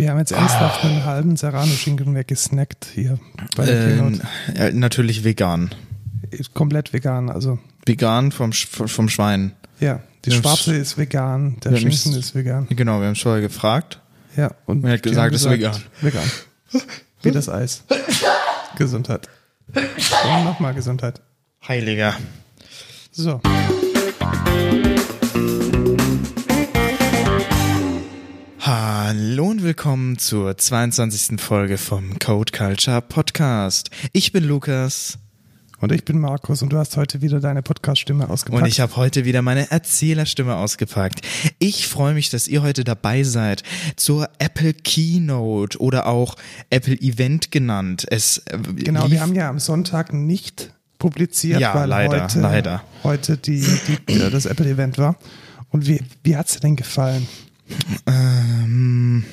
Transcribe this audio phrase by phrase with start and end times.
[0.00, 3.18] Wir haben jetzt ernsthaft einen halben Serrano-Schinken weggesnackt hier
[3.54, 4.20] bei Ähm,
[4.56, 5.70] ja, natürlich vegan.
[6.54, 9.52] Komplett vegan, also Vegan vom, Sch- vom Schwein.
[9.78, 10.00] ja.
[10.26, 12.66] Die Schwarze ist vegan, der Schinken ist vegan.
[12.68, 14.00] Genau, wir haben es vorher gefragt.
[14.36, 15.74] Ja, und Er hat gesagt, es ist vegan.
[16.02, 16.30] Vegan.
[17.22, 17.84] Wie das Eis.
[18.76, 19.28] Gesundheit.
[19.74, 21.20] Und nochmal Gesundheit.
[21.66, 22.14] Heiliger.
[23.12, 23.40] So.
[28.72, 31.40] Hallo und willkommen zur 22.
[31.40, 33.90] Folge vom Code Culture Podcast.
[34.12, 35.18] Ich bin Lukas
[35.80, 38.62] Und ich bin Markus und du hast heute wieder deine Podcast-Stimme ausgepackt.
[38.62, 41.22] und ich habe heute wieder meine Erzählerstimme ausgepackt.
[41.58, 43.64] Ich freue mich, dass ihr heute dabei seid
[43.96, 46.36] zur Apple Keynote oder auch
[46.70, 48.06] Apple Event genannt.
[48.08, 52.84] Es äh, Genau, wir haben ja am Sonntag nicht publiziert, Ja, weil leider, heute, leider.
[53.02, 53.66] heute die,
[54.08, 55.16] die, das Apple-Event war.
[55.70, 57.26] Und wie, wie hat's dir denn gefallen?
[58.06, 59.24] Ähm,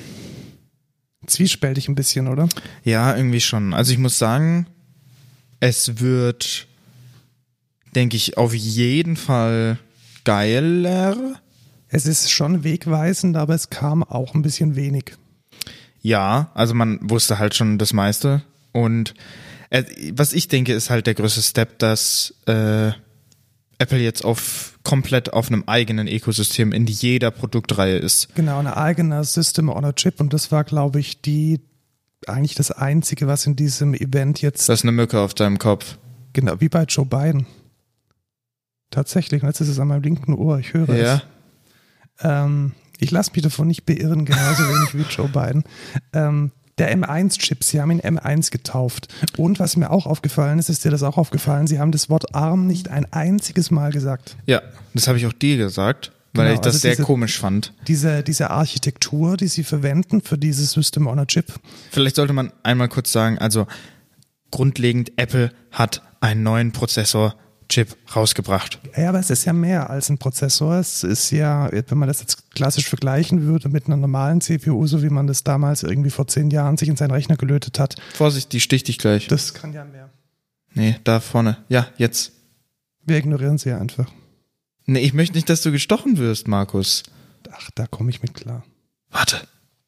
[1.28, 2.48] Zwiespältig ein bisschen, oder?
[2.84, 3.74] Ja, irgendwie schon.
[3.74, 4.66] Also ich muss sagen,
[5.60, 6.66] es wird,
[7.94, 9.78] denke ich, auf jeden Fall
[10.24, 11.40] geiler.
[11.88, 15.16] Es ist schon wegweisend, aber es kam auch ein bisschen wenig.
[16.00, 18.42] Ja, also man wusste halt schon das meiste.
[18.72, 19.14] Und
[19.70, 22.92] äh, was ich denke, ist halt der größte Step, dass äh,
[23.78, 28.34] Apple jetzt auf komplett auf einem eigenen Ökosystem in jeder Produktreihe ist.
[28.34, 31.60] Genau, ein eigener System on a Chip und das war, glaube ich, die
[32.26, 35.98] eigentlich das Einzige, was in diesem Event jetzt, Das ist eine Mücke auf deinem Kopf.
[36.32, 37.46] genau, wie bei Joe Biden.
[38.90, 41.14] Tatsächlich, jetzt ist es an meinem linken Ohr, ich höre Ja.
[41.16, 41.22] es.
[42.20, 45.62] Ähm, ich lasse mich davon nicht beirren, genauso wenig wie Joe Biden.
[46.12, 49.08] Ähm, der M1-Chip, sie haben ihn M1 getauft.
[49.36, 52.34] Und was mir auch aufgefallen ist, ist dir das auch aufgefallen, sie haben das Wort
[52.34, 54.36] ARM nicht ein einziges Mal gesagt.
[54.46, 54.62] Ja,
[54.94, 57.72] das habe ich auch dir gesagt, weil Genau, ich das also sehr diese- komisch fand.
[57.88, 61.52] Diese, diese Architektur, die sie verwenden für dieses System on a Chip,
[61.90, 63.66] Vielleicht sollte man einmal kurz sagen, also
[64.50, 66.72] grundlegend, Apple hat einen neuen
[67.68, 68.78] Prozessor-Chip rausgebracht.
[68.96, 70.76] Ja, aber es ist ja mehr als ein Prozessor.
[70.76, 75.02] Es ist ja, wenn man das jetzt klassisch vergleichen würde mit einer normalen CPU, so
[75.02, 78.52] wie man das damals irgendwie vor zehn Jahren sich in seinen Rechner gelötet hat, Vorsicht,
[78.52, 79.28] die sticht dich gleich.
[79.28, 80.10] das kann ja mehr.
[80.74, 81.58] Nee, da vorne.
[81.68, 82.32] Ja, jetzt.
[83.04, 84.10] Wir ignorieren sie ja einfach.
[84.86, 87.02] Nee, ich möchte nicht, dass du gestochen wirst, Markus.
[87.50, 88.64] Ach, da komme ich mit klar.
[89.10, 89.40] Warte.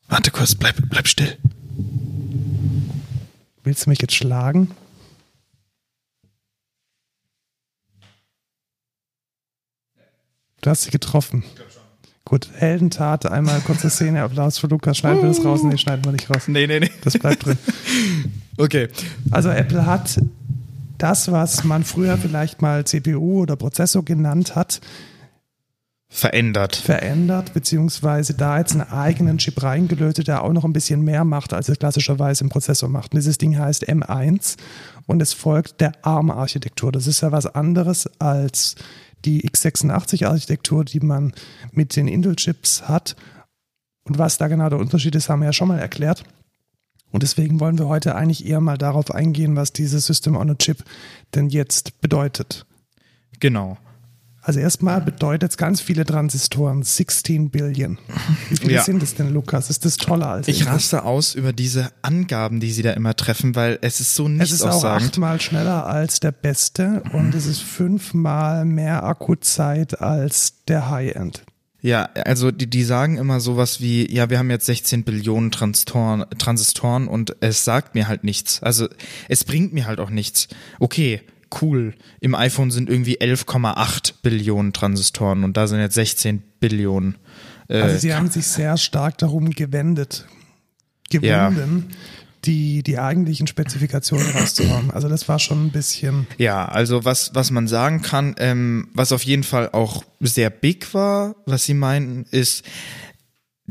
[0.08, 1.36] Warte kurz, bleib, bleib still.
[3.62, 4.70] Willst du mich jetzt schlagen?
[10.60, 11.42] Du hast sie getroffen.
[12.24, 14.98] Gut, Heldentat, einmal kurze Szene, Applaus für Lukas.
[14.98, 15.62] Schneiden wir das raus?
[15.62, 16.42] Nee, schneiden wir nicht raus.
[16.46, 16.90] Nee, nee, nee.
[17.02, 17.58] Das bleibt drin.
[18.56, 18.88] Okay.
[19.30, 20.20] Also Apple hat
[20.98, 24.82] das, was man früher vielleicht mal CPU oder Prozessor genannt hat,
[26.10, 26.76] Verändert.
[26.76, 31.54] verändert, beziehungsweise da jetzt einen eigenen Chip reingelötet, der auch noch ein bisschen mehr macht,
[31.54, 33.14] als er klassischerweise im Prozessor macht.
[33.14, 34.56] Und dieses Ding heißt M1
[35.06, 36.92] und es folgt der ARM-Architektur.
[36.92, 38.74] Das ist ja was anderes als
[39.24, 41.32] die x86-Architektur, die man
[41.72, 43.16] mit den Intel-Chips hat.
[44.04, 46.24] Und was da genau der Unterschied ist, haben wir ja schon mal erklärt.
[47.10, 50.54] Und deswegen wollen wir heute eigentlich eher mal darauf eingehen, was dieses System on a
[50.54, 50.84] Chip
[51.34, 52.66] denn jetzt bedeutet.
[53.40, 53.78] Genau.
[54.42, 57.98] Also erstmal bedeutet es ganz viele Transistoren, 16 Billion.
[58.48, 58.82] Wie viele Ja.
[58.82, 59.68] sind es denn, Lukas?
[59.68, 60.72] Ist das toller als Ich Intel?
[60.72, 64.50] raste aus über diese Angaben, die sie da immer treffen, weil es ist so Es
[64.50, 70.88] ist auch achtmal schneller als der beste und es ist fünfmal mehr Akkuzeit als der
[70.90, 71.42] High-End.
[71.82, 76.24] Ja, also die, die sagen immer sowas wie, ja, wir haben jetzt 16 Billionen Transistoren,
[76.38, 78.62] Transistoren und es sagt mir halt nichts.
[78.62, 78.86] Also
[79.30, 80.48] es bringt mir halt auch nichts.
[80.78, 81.22] Okay,
[81.60, 81.94] cool.
[82.20, 87.16] Im iPhone sind irgendwie 11,8 Billionen Transistoren und da sind jetzt 16 Billionen.
[87.68, 90.26] Äh, Also sie haben sich sehr stark darum gewendet,
[91.10, 91.88] gewunden,
[92.44, 94.90] die, die eigentlichen Spezifikationen rauszuhauen.
[94.90, 99.12] Also das war schon ein bisschen, Ja, also was, was man sagen kann, ähm, was
[99.12, 102.64] auf jeden Fall auch sehr big war, was sie meinten, ist,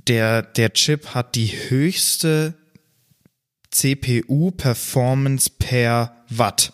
[0.08, 2.54] der, der Chip hat die höchste
[3.72, 6.74] CPU-Performance per Watt.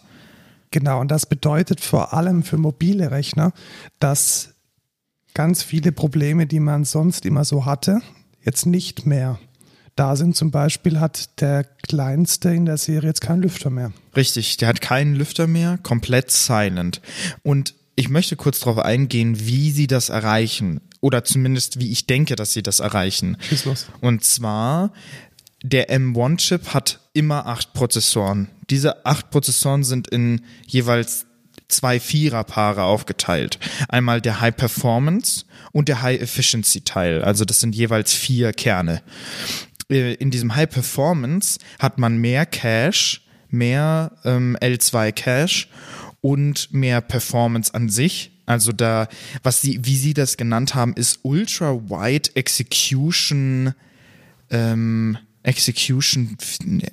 [0.76, 3.54] Genau, und das bedeutet vor allem für mobile Rechner,
[4.00, 4.56] dass
[5.34, 8.02] ganz viele Probleme, die man sonst immer so hatte,
[8.44, 9.40] jetzt nicht mehr
[9.96, 10.36] da sind.
[10.36, 13.94] Zum Beispiel hat der kleinste in der Serie jetzt keinen Lüfter mehr.
[14.18, 17.00] Richtig, der hat keinen Lüfter mehr, komplett silent.
[17.42, 20.82] Und ich möchte kurz darauf eingehen, wie sie das erreichen.
[21.00, 23.38] Oder zumindest, wie ich denke, dass sie das erreichen.
[23.48, 23.86] Schieß los.
[24.02, 24.92] Und zwar,
[25.64, 28.50] der M1-Chip hat immer acht Prozessoren.
[28.70, 31.26] Diese acht Prozessoren sind in jeweils
[31.68, 33.60] zwei Viererpaare aufgeteilt.
[33.90, 37.24] Einmal der High Performance und der High Efficiency Teil.
[37.24, 39.02] Also das sind jeweils vier Kerne.
[39.90, 43.20] äh, in diesem High Performance hat man mehr Cache,
[43.50, 45.68] mehr ähm, L2 Cache
[46.22, 48.32] und mehr Performance an sich.
[48.46, 49.08] Also da,
[49.44, 53.74] was sie, wie sie das genannt haben, ist Ultra Wide Execution,
[54.52, 56.38] ähm, Execution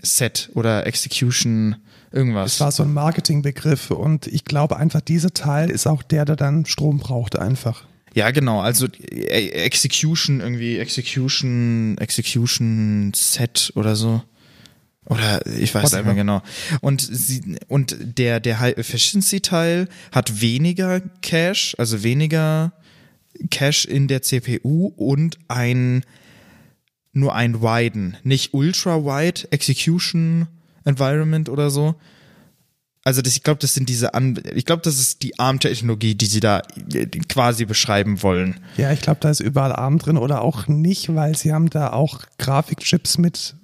[0.02, 1.76] Set oder Execution
[2.10, 2.52] irgendwas.
[2.52, 6.36] Das war so ein Marketingbegriff und ich glaube einfach, dieser Teil ist auch der, der
[6.36, 7.84] dann Strom braucht einfach.
[8.14, 8.60] Ja, genau.
[8.60, 14.22] Also äh, Execution irgendwie Execution Execution Set oder so.
[15.06, 16.42] Oder ich weiß nicht mehr genau.
[16.80, 22.72] Und sie und der der High Efficiency Teil hat weniger Cache, also weniger
[23.50, 26.04] Cache in der CPU und ein
[27.12, 30.48] nur ein Widen, nicht Ultra Wide Execution
[30.84, 31.94] Environment oder so,
[33.04, 36.26] also das, ich glaube, das sind diese An ich glaube, das ist die ARM-Technologie, die
[36.26, 36.62] sie da
[36.92, 38.60] äh, quasi beschreiben wollen.
[38.76, 41.92] Ja, ich glaube, da ist überall ARM drin oder auch nicht, weil sie haben da
[41.92, 43.56] auch Grafikchips mit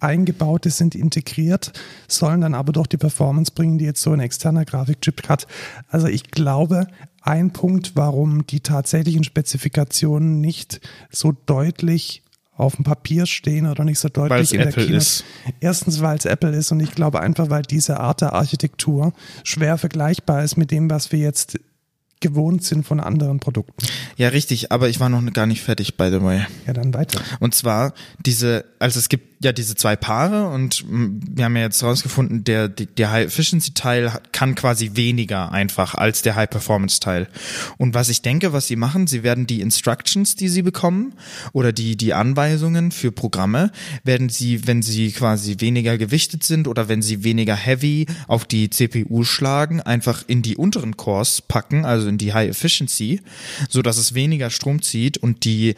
[0.00, 1.72] eingebaut, die sind integriert,
[2.08, 5.46] sollen dann aber doch die Performance bringen, die jetzt so ein externer Grafikchip hat.
[5.88, 6.86] Also ich glaube,
[7.22, 10.80] ein Punkt, warum die tatsächlichen Spezifikationen nicht
[11.10, 12.22] so deutlich
[12.56, 14.96] auf dem Papier stehen oder nicht so deutlich in Apple der Keynote.
[14.96, 15.24] ist.
[15.60, 19.12] Erstens, weil es Apple ist und ich glaube einfach, weil diese Art der Architektur
[19.44, 21.58] schwer vergleichbar ist mit dem, was wir jetzt
[22.20, 23.86] gewohnt sind von anderen Produkten.
[24.16, 26.46] Ja, richtig, aber ich war noch gar nicht fertig, by the way.
[26.66, 27.20] Ja, dann weiter.
[27.40, 27.92] Und zwar
[28.24, 32.44] diese, also es gibt ja diese zwei Paare und mm, wir haben ja jetzt rausgefunden,
[32.44, 37.28] der, der High Efficiency Teil kann quasi weniger einfach als der High Performance Teil.
[37.76, 41.14] Und was ich denke, was sie machen, sie werden die Instructions, die sie bekommen
[41.52, 43.70] oder die, die Anweisungen für Programme,
[44.04, 48.70] werden sie, wenn sie quasi weniger gewichtet sind oder wenn sie weniger heavy auf die
[48.70, 53.20] CPU schlagen, einfach in die unteren Cores packen, also in die High Efficiency,
[53.68, 55.74] so dass es weniger Strom zieht und die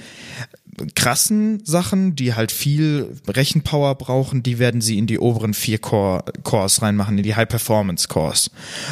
[0.94, 6.24] krassen Sachen, die halt viel Rechenpower brauchen, die werden sie in die oberen vier Core
[6.44, 8.50] Cores reinmachen, in die High Performance Cores.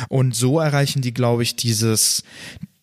[0.09, 2.23] Und so erreichen die, glaube ich, dieses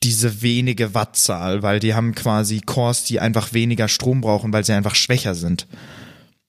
[0.04, 4.74] diese wenige Wattzahl, weil die haben quasi Cores, die einfach weniger Strom brauchen, weil sie
[4.74, 5.66] einfach schwächer sind.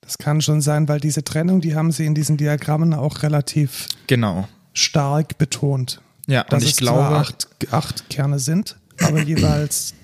[0.01, 3.89] Das kann schon sein, weil diese Trennung, die haben sie in diesen Diagrammen auch relativ
[4.09, 4.49] Genau.
[4.73, 6.01] stark betont.
[6.27, 9.95] Ja, Dass und ich es zwar glaube, acht, acht Kerne sind, aber jeweils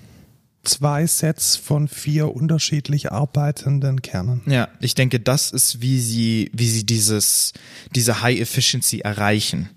[0.63, 4.41] zwei Sets von vier unterschiedlich arbeitenden Kernen.
[4.45, 7.53] ja, ich denke, das ist, wie sie, wie sie dieses,
[7.95, 9.69] diese High Efficiency erreichen.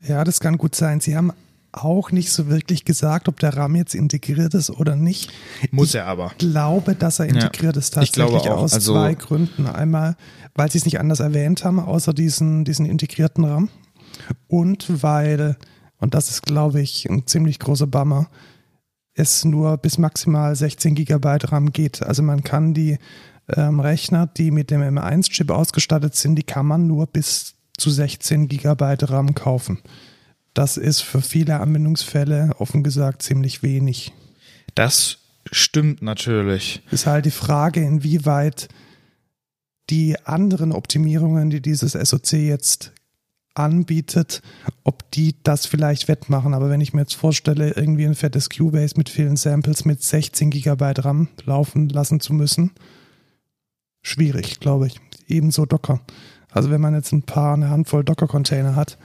[0.00, 1.00] Ja, das kann gut sein.
[1.00, 1.32] Sie haben
[1.72, 5.30] auch nicht so wirklich gesagt, ob der RAM jetzt integriert ist oder nicht.
[5.70, 6.32] Muss ich er aber.
[6.38, 9.66] glaube, dass er integriert ist ich glaube tatsächlich aus Also- zwei Gründen.
[9.66, 10.16] Einmal,
[10.54, 13.68] weil sie es nicht anders erwähnt haben, außer diesen, diesen integrierten RAM.
[14.46, 15.56] Und weil,
[15.98, 18.28] und das ist, glaube ich, ein ziemlich großer Bummer,
[19.14, 22.02] es nur bis maximal 16 Gigabyte RAM geht.
[22.02, 22.98] Also man kann die
[23.48, 28.48] ähm, Rechner, die mit dem M1-Chip ausgestattet sind, die kann man nur bis zu 16
[28.48, 29.78] Gigabyte RAM kaufen.
[30.54, 34.12] Das ist für viele Anwendungsfälle offen gesagt ziemlich wenig.
[34.74, 35.18] Das
[35.50, 36.82] stimmt natürlich.
[36.90, 38.68] Ist halt die Frage, inwieweit
[39.90, 42.92] die anderen Optimierungen, die dieses SOC jetzt
[43.58, 44.42] anbietet,
[44.84, 46.54] ob die das vielleicht wettmachen.
[46.54, 50.50] Aber wenn ich mir jetzt vorstelle, irgendwie ein fettes Cubase mit vielen Samples mit 16
[50.50, 52.72] Gigabyte RAM laufen lassen zu müssen,
[54.02, 55.00] schwierig, glaube ich.
[55.26, 56.00] Ebenso Docker.
[56.50, 58.98] Also wenn man jetzt ein paar, eine Handvoll Docker-Container hat,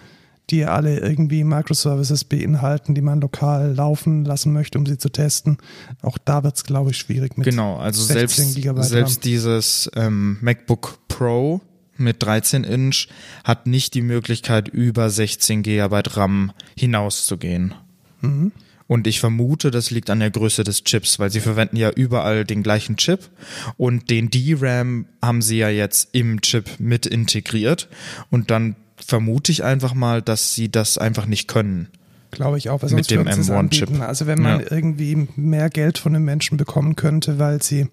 [0.50, 5.58] die alle irgendwie Microservices beinhalten, die man lokal laufen lassen möchte, um sie zu testen,
[6.02, 10.38] auch da wird es, glaube ich, schwierig mit Genau, also 16 selbst, selbst dieses ähm,
[10.42, 11.62] MacBook Pro
[11.98, 13.08] mit 13 Inch
[13.44, 17.74] hat nicht die Möglichkeit, über 16 Gigabyte RAM hinauszugehen.
[18.22, 18.52] Mhm.
[18.88, 22.44] Und ich vermute, das liegt an der Größe des Chips, weil sie verwenden ja überall
[22.46, 23.30] den gleichen Chip
[23.78, 27.88] und den DRAM haben sie ja jetzt im Chip mit integriert
[28.30, 31.88] und dann vermute ich einfach mal, dass sie das einfach nicht können.
[32.32, 33.88] Glaube ich auch, weil Mit sonst dem sie es M1-Chip.
[33.90, 34.02] anbieten.
[34.04, 34.72] Also wenn man Ja.
[34.72, 37.88] irgendwie mehr Geld von den Menschen bekommen könnte, weil sie,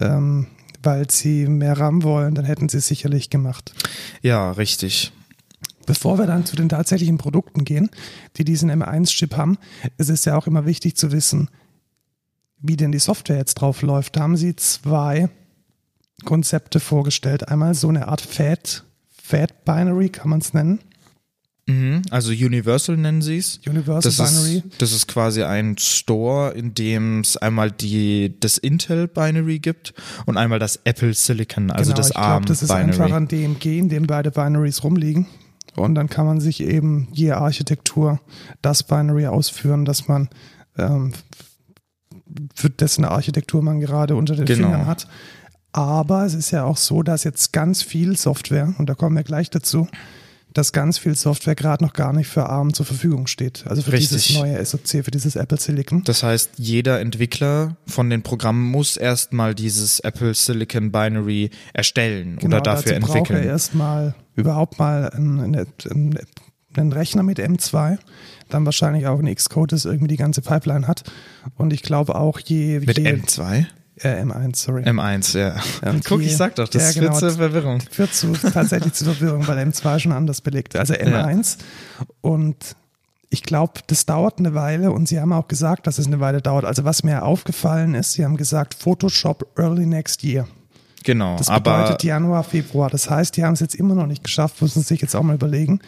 [0.00, 0.46] ähm,
[0.82, 3.72] weil sie mehr RAM wollen, dann hätten sie es sicherlich gemacht.
[4.22, 5.12] Ja, richtig.
[5.86, 7.90] Bevor wir dann zu den tatsächlichen Produkten gehen,
[8.36, 9.58] die diesen M1-Chip haben,
[9.98, 11.48] ist es ja auch immer wichtig zu wissen,
[12.58, 14.16] wie denn die Software jetzt drauf läuft.
[14.16, 15.28] Da haben sie zwei
[16.24, 17.48] Konzepte vorgestellt.
[17.48, 20.80] Einmal so eine Art Fat, Fat Binary, kann man es nennen.
[21.66, 23.60] Mhm, also Universal nennen sie es.
[23.66, 24.56] Universal Das Binary.
[24.68, 29.94] ist, das ist quasi ein Store, in dem es einmal die, das Intel Binary gibt
[30.26, 32.90] und einmal das Apple Silicon, also genau, das ich ARM glaube, das ist Binary.
[33.02, 35.26] einfach ein DMG, in dem beide Binaries rumliegen.
[35.76, 38.20] Und dann kann man sich eben je Architektur
[38.62, 40.28] das Binary ausführen, das man
[40.76, 41.12] ähm,
[42.54, 44.68] für dessen Architektur man gerade unter den Genau.
[44.68, 45.06] Fingern hat.
[45.72, 49.22] Aber es ist ja auch so, dass jetzt ganz viel Software, und da kommen wir
[49.22, 49.86] gleich dazu,
[50.52, 53.64] dass ganz viel Software gerade noch gar nicht für ARM zur Verfügung steht.
[53.66, 54.24] Also für Richtig.
[54.24, 56.02] dieses neue SoC, für dieses Apple Silicon.
[56.04, 62.60] Das heißt, jeder Entwickler von den Programmen muss erstmal dieses Apple Silicon Binary erstellen oder
[62.60, 63.44] dafür dazu braucht er entwickeln.
[63.44, 66.18] erstmal überhaupt mal einen, einen,
[66.74, 67.98] einen Rechner mit M2,
[68.48, 71.04] dann wahrscheinlich auch ein Xcode, das irgendwie die ganze Pipeline hat.
[71.56, 73.66] Und ich glaube auch je, Mit je M2?
[74.02, 74.82] Äh, M1, sorry.
[74.84, 75.56] M1, ja.
[75.88, 77.80] Und Guck, je- ich sag doch, das ja, genau, führt zur Verwirrung.
[77.90, 80.76] Führt zu, tatsächlich zur Verwirrung, weil M2 schon anders belegt.
[80.76, 81.58] Also M1
[82.20, 82.56] und
[83.32, 86.40] ich glaube, das dauert eine Weile und sie haben auch gesagt, dass es eine Weile
[86.42, 86.64] dauert.
[86.64, 90.48] Also was mir aufgefallen ist, sie haben gesagt Photoshop early next year.
[91.04, 92.90] Genau, Das aber bedeutet Januar, Februar.
[92.90, 95.34] Das heißt, die haben es jetzt immer noch nicht geschafft, müssen sich jetzt auch mal
[95.36, 95.80] überlegen.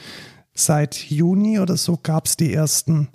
[0.54, 3.08] Seit Juni oder so gab es die ersten,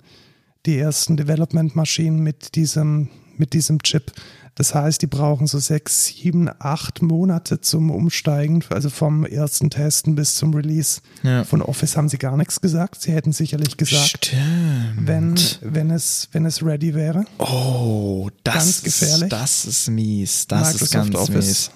[0.66, 4.12] die ersten Development-Maschinen mit diesem, mit diesem Chip.
[4.58, 10.16] Das heißt, die brauchen so sechs, sieben, acht Monate zum Umsteigen, also vom ersten Testen
[10.16, 11.00] bis zum Release.
[11.22, 11.44] Ja.
[11.44, 13.00] Von Office haben sie gar nichts gesagt.
[13.00, 14.42] Sie hätten sicherlich gesagt, Stimmt.
[14.96, 17.24] wenn, wenn, es, wenn es ready wäre.
[17.38, 19.22] Oh, das Ganz gefährlich.
[19.22, 20.46] Ist, das ist mies.
[20.48, 21.46] Das ist Microsoft ganz Office.
[21.46, 21.70] mies.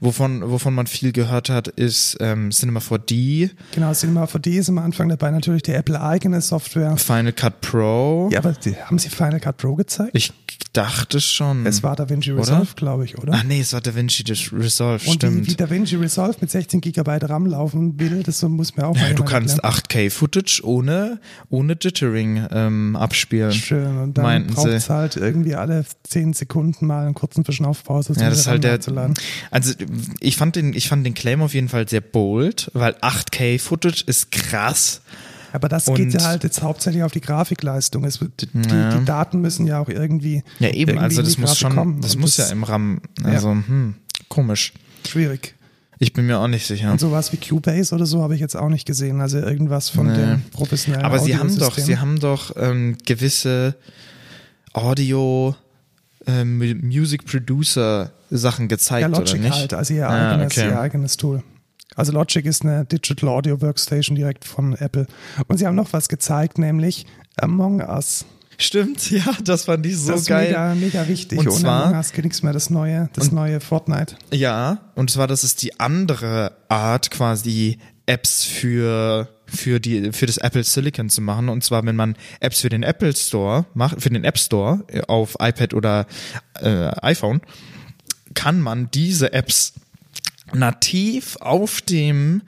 [0.00, 4.78] Wovon, wovon man viel gehört hat, ist ähm, Cinema 4D, Genau, Cinema 4D ist am
[4.78, 6.96] Anfang dabei, natürlich die Apple-eigene Software.
[6.96, 8.28] Final Cut Pro.
[8.32, 10.12] Ja, aber die, haben sie Final Cut Pro gezeigt?
[10.14, 10.32] Ich
[10.72, 11.66] dachte schon.
[11.66, 12.50] es war DaVinci?
[12.52, 13.32] Resolve, glaube ich, oder?
[13.34, 14.22] Ach nee, es war DaVinci
[14.52, 15.46] Resolve, Und stimmt.
[15.46, 19.12] wie, wie DaVinci Resolve mit 16 GB RAM laufen will, das muss mir auch ja,
[19.12, 20.08] du kannst erklären.
[20.10, 23.52] 8K-Footage ohne, ohne Jittering ähm, abspielen.
[23.52, 23.98] Schön.
[23.98, 28.30] Und dann braucht es halt irgendwie alle 10 Sekunden mal einen kurzen Zwischenaufpause, um Ja,
[28.30, 28.80] das ist halt der.
[28.80, 29.14] zu laden.
[29.50, 29.72] Also
[30.20, 34.30] ich fand den, ich fand den Claim auf jeden Fall sehr bold, weil 8K-Footage ist
[34.30, 35.02] krass.
[35.52, 38.04] Aber das Und- geht ja halt jetzt hauptsächlich auf die Grafikleistung.
[38.04, 38.96] Es, die, Ja.
[38.98, 40.42] die Daten müssen ja auch irgendwie.
[40.58, 42.00] Ja, eben, irgendwie also das muss Grafik schon, kommen.
[42.00, 43.26] das Und muss ja im RAM, Ja.
[43.30, 43.94] also, hm,
[44.28, 44.72] komisch.
[45.08, 45.54] Schwierig.
[46.02, 46.90] Ich bin mir auch nicht sicher.
[46.92, 49.20] Und sowas wie Cubase oder so habe ich jetzt auch nicht gesehen.
[49.20, 50.16] Also irgendwas von Nee.
[50.16, 53.74] den professionellen Aber sie haben doch, sie haben doch ähm, gewisse
[54.72, 55.54] Audio
[56.26, 59.52] ähm, Music Producer Sachen gezeigt, Ja, oder Logic nicht?
[59.52, 60.68] halt, also ihr, Ah, eigenes, okay.
[60.68, 61.42] ihr eigenes Tool.
[61.96, 65.06] Also Logic ist eine Digital Audio Workstation direkt von Apple.
[65.48, 67.06] Und sie haben noch was gezeigt, nämlich
[67.36, 68.24] Among Us.
[68.58, 70.48] Stimmt, ja, das fand ich so das ist geil.
[70.48, 71.38] mega, mega wichtig.
[71.38, 74.16] Und Ohne zwar- Among Us geht nichts mehr, das neue, das Und- neue Fortnite.
[74.32, 80.36] Ja, und zwar, das ist die andere Art, quasi Apps für für die für das
[80.36, 84.08] Apple Silicon zu machen und zwar wenn man Apps für den Apple Store macht für
[84.10, 86.06] den App Store äh, auf iPad oder
[86.60, 87.40] äh, iPhone
[88.34, 89.72] kann man diese Apps
[90.54, 92.42] nativ auf dem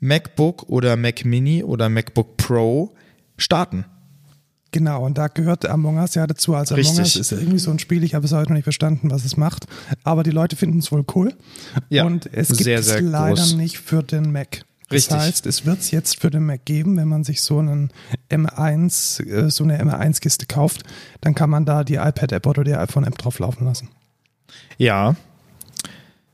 [0.00, 2.94] MacBook oder Mac Mini oder MacBook Pro
[3.36, 3.84] starten.
[4.72, 6.54] Genau, und da gehört Among Us ja dazu.
[6.54, 7.20] Also Among Us Richtig.
[7.20, 9.66] ist irgendwie so ein Spiel, ich habe es heute noch nicht verstanden, was es macht.
[10.04, 11.34] Aber die Leute finden es wohl cool.
[11.88, 13.54] Ja, und es gibt sehr, es sehr leider groß.
[13.54, 14.64] nicht für den Mac.
[14.88, 15.16] Das Richtig.
[15.16, 17.90] heißt, es wird es jetzt für den Mac geben, wenn man sich so einen
[18.30, 20.82] M1, äh, so eine M1-Kiste kauft,
[21.22, 23.88] dann kann man da die iPad-App oder die iPhone-App drauf laufen lassen.
[24.78, 25.16] Ja,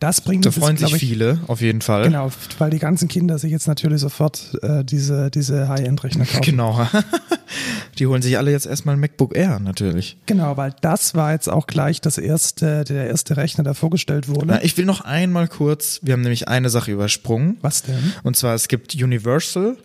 [0.02, 2.02] Das bringt da freuen sich ich, viele auf jeden Fall.
[2.02, 6.42] Genau, weil die ganzen Kinder sich jetzt natürlich sofort äh, diese, diese High-End-Rechner kaufen.
[6.42, 6.88] Genau.
[7.98, 10.16] Die holen sich alle jetzt erstmal ein MacBook Air natürlich.
[10.26, 14.46] Genau, weil das war jetzt auch gleich das erste, der erste Rechner, der vorgestellt wurde.
[14.46, 17.58] Na, ich will noch einmal kurz, wir haben nämlich eine Sache übersprungen.
[17.60, 18.14] Was denn?
[18.24, 19.76] Und zwar, es gibt Universal,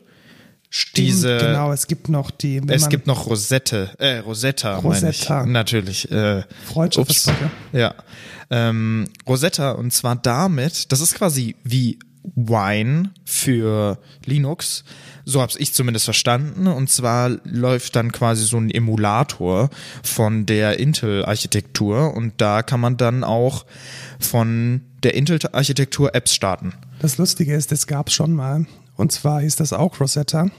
[0.96, 2.62] diese, Genau, es gibt noch die.
[2.68, 5.34] es gibt noch Rosette, äh, Rosetta, Rosetta.
[5.36, 5.54] meine ich.
[5.54, 6.12] Natürlich.
[6.12, 6.44] Äh.
[6.74, 7.52] Versprecher.
[7.72, 7.94] Ja.
[8.50, 12.00] Ähm, Rosetta, und zwar damit, das ist quasi wie
[12.36, 14.84] Wine für Linux.
[15.26, 16.68] So habe ich zumindest verstanden.
[16.68, 19.70] Und zwar läuft dann quasi so ein Emulator
[20.04, 23.66] von der Intel-Architektur und da kann man dann auch
[24.20, 26.74] von der Intel-Architektur Apps starten.
[27.00, 28.66] Das Lustige ist, es schon mal.
[28.96, 30.50] Und zwar hieß das auch Rosetta.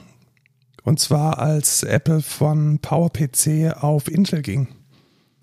[0.83, 4.67] Und zwar als Apple von PowerPC auf Intel ging.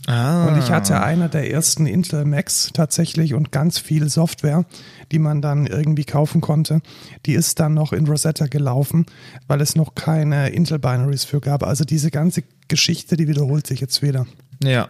[0.06, 0.46] Ah.
[0.46, 4.64] Und ich hatte einer der ersten Intel Macs tatsächlich und ganz viel Software,
[5.10, 6.80] die man dann irgendwie kaufen konnte.
[7.26, 9.06] Die ist dann noch in Rosetta gelaufen,
[9.48, 11.64] weil es noch keine Intel Binaries für gab.
[11.64, 14.26] Also diese ganze Geschichte, die wiederholt sich jetzt wieder.
[14.62, 14.88] Ja.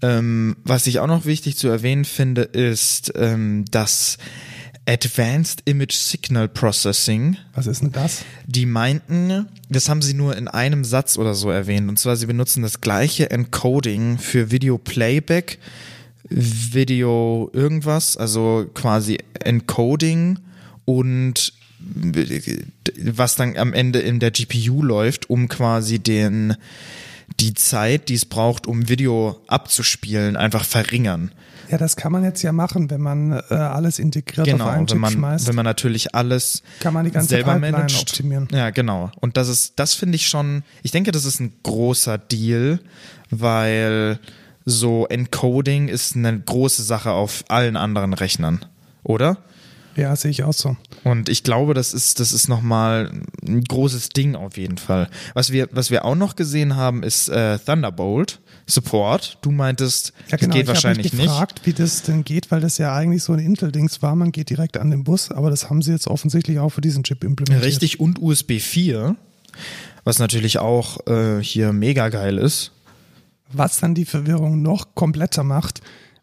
[0.00, 4.16] Ähm, was ich auch noch wichtig zu erwähnen finde, ist, ähm, dass
[4.86, 8.24] Advanced Image Signal Processing, Was ist denn das?
[8.46, 12.26] die meinten, das haben sie nur in einem Satz oder so erwähnt, und zwar sie
[12.26, 15.58] benutzen das gleiche Encoding für Video Playback,
[16.28, 20.38] Video irgendwas, also quasi Encoding
[20.84, 21.52] und
[23.04, 26.56] was dann am Ende in der GPU läuft, um quasi den
[27.40, 31.32] die Zeit, die es braucht, um Video abzuspielen, einfach verringern.
[31.72, 34.80] Ja, das kann man jetzt ja machen, wenn man äh, alles integriert Genau, auf einen
[34.82, 35.48] wenn Chip man, schmeißt.
[35.48, 38.10] wenn man natürlich alles kann man die ganze selber Pipeline managt.
[38.10, 38.46] optimieren.
[38.52, 39.10] Ja, genau.
[39.20, 42.78] Und das ist, das finde ich schon, ich denke, das ist ein großer Deal,
[43.30, 44.18] weil
[44.66, 48.64] so Encoding ist eine große Sache auf allen anderen Rechnern,
[49.02, 49.38] oder?
[49.96, 50.76] Ja, sehe ich auch so.
[51.04, 53.10] Und ich glaube, das ist, das ist nochmal
[53.46, 55.08] ein großes Ding auf jeden Fall.
[55.32, 59.38] Was wir, was wir auch noch gesehen haben, ist äh, Thunderbolt Support.
[59.42, 60.38] Du meintest, Ja, genau.
[60.38, 61.28] das geht ich habe wahrscheinlich mich nicht.
[61.30, 64.14] gefragt, wie das denn geht, weil das ja eigentlich so ein Intel-Dings war.
[64.14, 67.02] Man geht direkt an den Bus, aber das haben sie jetzt offensichtlich auch für diesen
[67.04, 67.64] Chip implementiert.
[67.66, 69.16] Richtig, und USB 4,
[70.04, 72.72] was natürlich auch äh, hier mega geil ist.
[73.52, 75.80] Was dann die Verwirrung noch kompletter macht,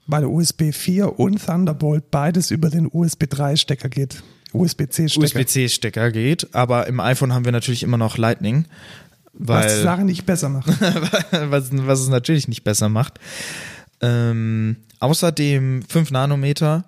[0.08, 4.24] weil USB 4 und Thunderbolt beides über den USB 3-Stecker geht.
[4.52, 5.24] USB-C-Stecker.
[5.26, 8.66] USB-C-Stecker geht, aber im iPhone haben wir natürlich immer noch Lightning,
[9.34, 10.68] was die weil Sache nicht besser macht.
[11.32, 13.20] was, was es natürlich nicht besser macht.
[14.02, 16.86] Ähm, außerdem 5 Nanometer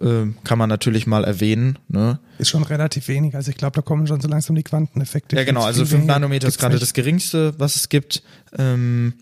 [0.00, 1.78] ähm, kann man natürlich mal erwähnen.
[1.88, 2.18] Ne?
[2.38, 3.34] Ist schon relativ wenig.
[3.34, 5.36] Also ich glaube, da kommen schon so langsam die Quanteneffekte.
[5.36, 5.62] Ja, genau.
[5.62, 6.82] Also 5 weniger Nanometer ist gerade nicht.
[6.82, 8.22] das geringste, was es gibt.
[8.56, 9.14] Ähm,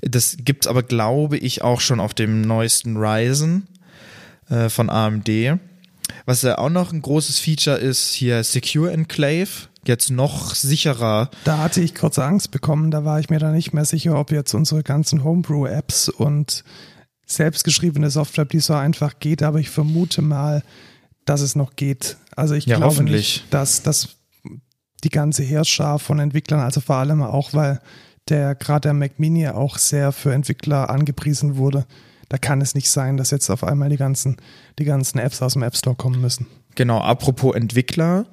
[0.00, 3.66] das gibt's aber, glaube ich, auch schon auf dem neuesten Ryzen
[4.48, 5.28] äh, von AMD.
[6.24, 9.68] Was ja auch noch ein großes Feature ist, hier Secure Enclave.
[9.84, 11.30] Jetzt noch sicherer.
[11.44, 12.90] Da hatte ich kurz Angst bekommen.
[12.90, 16.62] Da war ich mir dann nicht mehr sicher, ob jetzt unsere ganzen Homebrew-Apps und
[17.26, 19.42] selbstgeschriebene Software, die so einfach geht.
[19.42, 20.62] Aber ich vermute mal,
[21.24, 22.16] dass es noch geht.
[22.36, 24.10] Also ich Ja, glaube nicht, dass das
[25.04, 27.80] die ganze Heerschar von Entwicklern, also vor allem auch, weil
[28.28, 31.86] der gerade der Mac Mini auch sehr für Entwickler angepriesen wurde.
[32.28, 34.36] Da kann es nicht sein, dass jetzt auf einmal die ganzen,
[34.78, 36.46] die ganzen Apps aus dem App Store kommen müssen.
[36.74, 38.26] Genau, apropos Entwickler,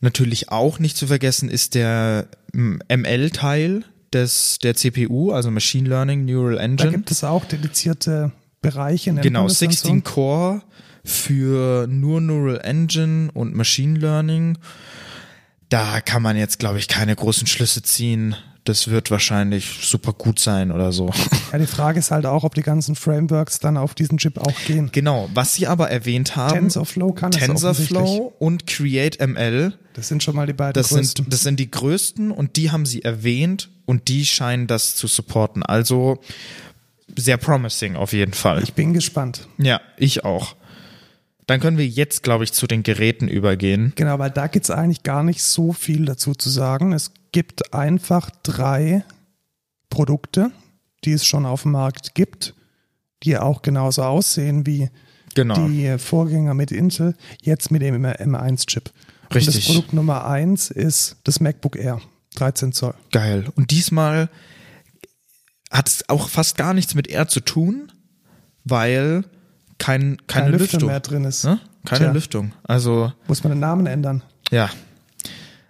[0.00, 6.56] natürlich auch nicht zu vergessen ist der ML-Teil des der CPU, also Machine Learning Neural
[6.56, 6.90] Da Engine.
[6.92, 9.12] gibt es auch dedizierte Bereiche.
[9.12, 10.62] nennt Genau, man das dann 16 Core
[11.04, 14.58] für nur Neural Engine und Machine Learning.
[15.68, 18.36] Da kann man jetzt, glaube ich, keine großen Schlüsse ziehen.
[18.66, 21.10] Das wird wahrscheinlich super gut sein oder so.
[21.52, 24.58] Ja, die Frage ist halt auch, ob die ganzen Frameworks dann auf diesen Chip auch
[24.66, 24.90] gehen.
[24.92, 27.30] Genau, was sie aber erwähnt haben, TensorFlow kann.
[27.30, 31.24] TensorFlow und CreateML, Das sind schon mal die beiden das größten.
[31.24, 35.06] sind, das sind die größten und die haben sie erwähnt und die scheinen das zu
[35.06, 35.62] supporten.
[35.62, 36.18] Also
[37.16, 38.62] sehr promising auf jeden Fall.
[38.64, 39.46] ich bin gespannt.
[39.56, 40.56] Ja, ich auch.
[41.46, 43.92] Dann können wir jetzt, glaube ich, zu den Geräten übergehen.
[43.94, 46.92] Genau, weil da gibt es eigentlich gar nicht so viel dazu zu sagen.
[46.92, 49.04] Es gibt einfach drei
[49.90, 50.50] Produkte,
[51.04, 52.54] die es schon auf dem Markt gibt,
[53.24, 54.88] die auch genauso aussehen wie
[55.34, 55.68] Genau.
[55.68, 58.88] die Vorgänger mit Intel, jetzt mit dem M1-Chip.
[59.24, 59.66] Und das Richtig.
[59.66, 62.00] Produkt Nummer eins ist das MacBook Air,
[62.36, 62.94] 13 Zoll.
[63.12, 63.44] Geil.
[63.54, 64.30] Und diesmal
[65.70, 67.92] hat es auch fast gar nichts mit R zu tun,
[68.64, 69.24] weil
[69.78, 70.88] kein, keine Kein Lüfter Lüftung.
[70.88, 71.44] mehr drin ist.
[71.44, 71.60] Ne?
[71.84, 72.12] Keine Tja.
[72.12, 72.52] Lüftung.
[72.64, 74.22] Also, Muss man den Namen ändern?
[74.50, 74.70] ja.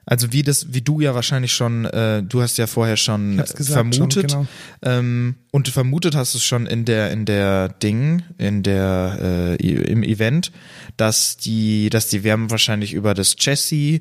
[0.09, 3.73] Also wie das, wie du ja wahrscheinlich schon, äh, du hast ja vorher schon gesagt,
[3.73, 4.47] vermutet schon,
[4.81, 4.99] genau.
[4.99, 9.66] ähm, und vermutet hast du es schon in der in der Ding, in der äh,
[9.66, 10.53] im Event,
[10.97, 13.99] dass die, dass die Wärme wahrscheinlich über das Chassis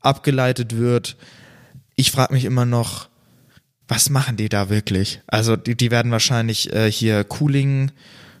[0.00, 1.16] abgeleitet wird.
[1.96, 3.08] Ich frage mich immer noch,
[3.88, 5.20] was machen die da wirklich?
[5.26, 7.90] Also die, die werden wahrscheinlich äh, hier Cooling,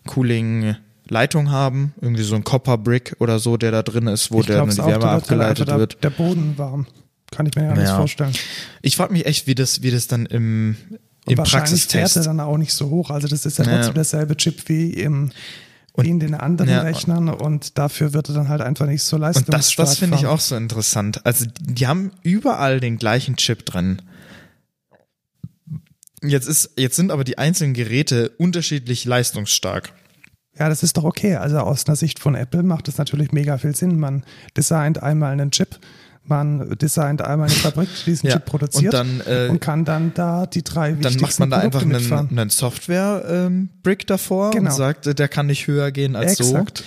[0.06, 0.76] Cooling
[1.14, 4.66] Leitung haben, irgendwie so ein Copper Brick oder so, der da drin ist, wo der
[4.66, 6.02] die Wärme abgeleitet wird.
[6.02, 6.86] Der, Boden warm.
[7.30, 7.96] Kann ich mir ja nicht Ja.
[7.96, 8.32] vorstellen.
[8.82, 10.76] Ich frage mich echt, wie das, wie das dann im,
[11.24, 12.26] Und im wahrscheinlich fährt er Praxistest.
[12.26, 13.10] dann auch nicht so hoch.
[13.10, 13.76] Also das ist ja Ja.
[13.76, 15.30] trotzdem derselbe Chip wie, im,
[15.96, 16.82] wie in den anderen Ja.
[16.82, 20.16] Rechnern und dafür wird er dann halt einfach nicht so Und das, leistungsstark das finde
[20.18, 21.24] ich auch so interessant.
[21.24, 24.02] Also die haben überall den gleichen Chip drin.
[26.22, 29.92] Jetzt ist, jetzt sind aber die einzelnen Geräte unterschiedlich leistungsstark.
[30.58, 31.36] Ja, das ist doch okay.
[31.36, 33.98] Also aus einer Sicht von Apple macht es natürlich mega viel Sinn.
[33.98, 34.22] Man
[34.56, 35.78] designt einmal einen Chip,
[36.26, 39.84] man designt einmal eine Fabrik, die diesen Ja, Chip produziert und dann, äh, und kann
[39.84, 42.38] dann da die drei Dann wichtigsten macht man da einfach Produkte einen, mitfahren.
[42.38, 44.70] einen Software-Brick davor Genau.
[44.70, 46.78] und sagt, äh, der kann nicht höher gehen als Exakt.
[46.78, 46.84] so.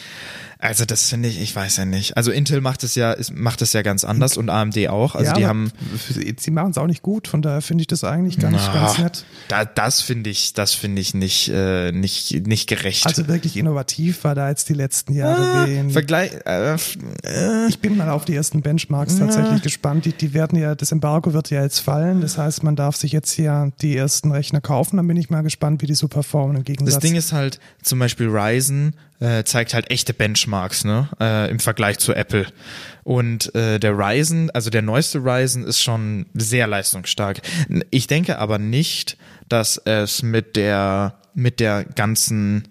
[0.59, 2.17] Also das finde ich, ich weiß ja nicht.
[2.17, 5.15] Also Intel macht es ja, ist, macht es ja ganz anders und AMD auch.
[5.15, 5.71] Also ja, die haben,
[6.37, 9.01] sie machen es auch nicht gut, von daher finde ich das eigentlich ganz, ganz Ah,
[9.03, 9.25] nett.
[9.49, 13.05] Da, das finde ich, das finde ich nicht, äh, nicht, nicht gerecht.
[13.05, 15.93] Also wirklich innovativ war da jetzt die letzten Jahre wenig.
[15.93, 16.75] Vergleich, äh,
[17.23, 20.05] äh, Ich bin mal auf die ersten Benchmarks tatsächlich gespannt.
[20.05, 22.21] Die, die werden ja, das Embargo wird ja jetzt fallen.
[22.21, 24.97] Das heißt, man darf sich jetzt hier die ersten Rechner kaufen.
[24.97, 26.95] Dann bin ich mal gespannt, wie die so performen im Gegensatz.
[26.95, 31.59] Das Ding ist halt, zum Beispiel Ryzen äh, zeigt halt echte Benchmarks, ne, äh, im
[31.59, 32.45] Vergleich zu Apple.
[33.03, 37.41] Und äh, der Ryzen, also der neueste Ryzen ist schon sehr leistungsstark.
[37.89, 39.17] Ich denke aber nicht,
[39.49, 42.67] dass es mit der mit der ganzen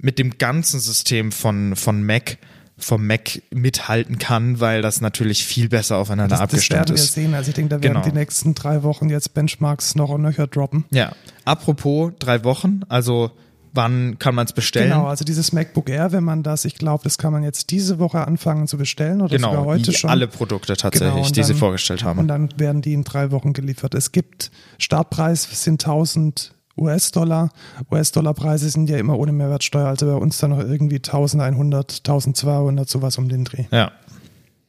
[0.00, 2.38] mit dem ganzen System von, von Mac
[2.80, 7.02] vom Mac mithalten kann, weil das natürlich viel besser aufeinander Das, das abgestimmt werden wir
[7.02, 7.12] ist.
[7.14, 7.34] sehen.
[7.34, 8.04] Also ich denke, da werden Genau.
[8.04, 10.84] die nächsten drei Wochen jetzt Benchmarks noch und nöcher droppen.
[10.90, 11.10] Ja.
[11.44, 13.32] Apropos drei Wochen, also
[13.78, 14.90] wann kann man es bestellen?
[14.90, 17.98] Genau, also dieses MacBook Air, wenn man das, ich glaube, das kann man jetzt diese
[17.98, 20.10] Woche anfangen zu bestellen oder sogar Genau, heute die- schon.
[20.10, 22.18] alle Produkte tatsächlich, Genau, die sie vorgestellt haben.
[22.18, 23.94] Und dann werden die in drei Wochen geliefert.
[23.94, 27.50] Es gibt Startpreis sind 1000 US-Dollar.
[27.90, 33.16] US-Dollar-Preise sind ja immer ohne Mehrwertsteuer, also bei uns dann noch irgendwie 1100, 1200, sowas
[33.18, 33.64] um den Dreh.
[33.72, 33.90] ja.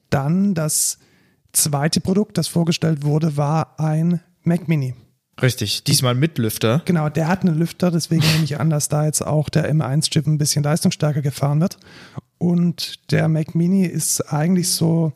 [0.09, 0.97] Dann das
[1.53, 4.95] zweite Produkt, das vorgestellt wurde, war ein Mac Mini.
[5.41, 6.82] Richtig, diesmal mit Lüfter.
[6.86, 10.28] Genau, der hat einen Lüfter, deswegen nehme ich an, dass da jetzt auch der M1-Chip
[10.28, 11.78] ein bisschen leistungsstärker gefahren wird.
[12.38, 15.13] Und der Mac Mini ist eigentlich so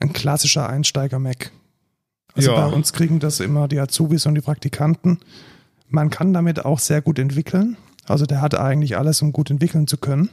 [0.00, 1.52] ein klassischer Einsteiger-Mac.
[2.34, 2.68] Also Ja.
[2.68, 5.18] bei uns kriegen das immer die Azubis und die Praktikanten.
[5.88, 7.76] Man kann damit auch sehr gut entwickeln.
[8.06, 10.30] Also der hat eigentlich alles, um gut entwickeln zu können.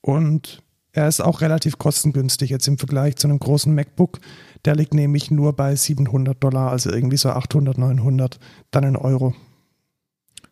[0.00, 0.62] Und
[0.92, 4.20] er ist auch relativ kostengünstig jetzt im Vergleich zu einem großen MacBook.
[4.66, 8.38] Der liegt nämlich nur bei 700 Dollar, also irgendwie so 800, 900,
[8.72, 9.34] dann in Euro.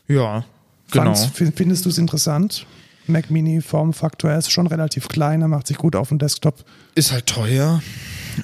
[0.07, 0.45] Ja,
[0.91, 1.15] genau.
[1.15, 2.67] Find- Findest du es interessant?
[3.07, 6.65] Mac Mini Formfaktor, er ist schon relativ klein, er macht sich gut auf dem Desktop.
[6.95, 7.83] Ist halt teuer,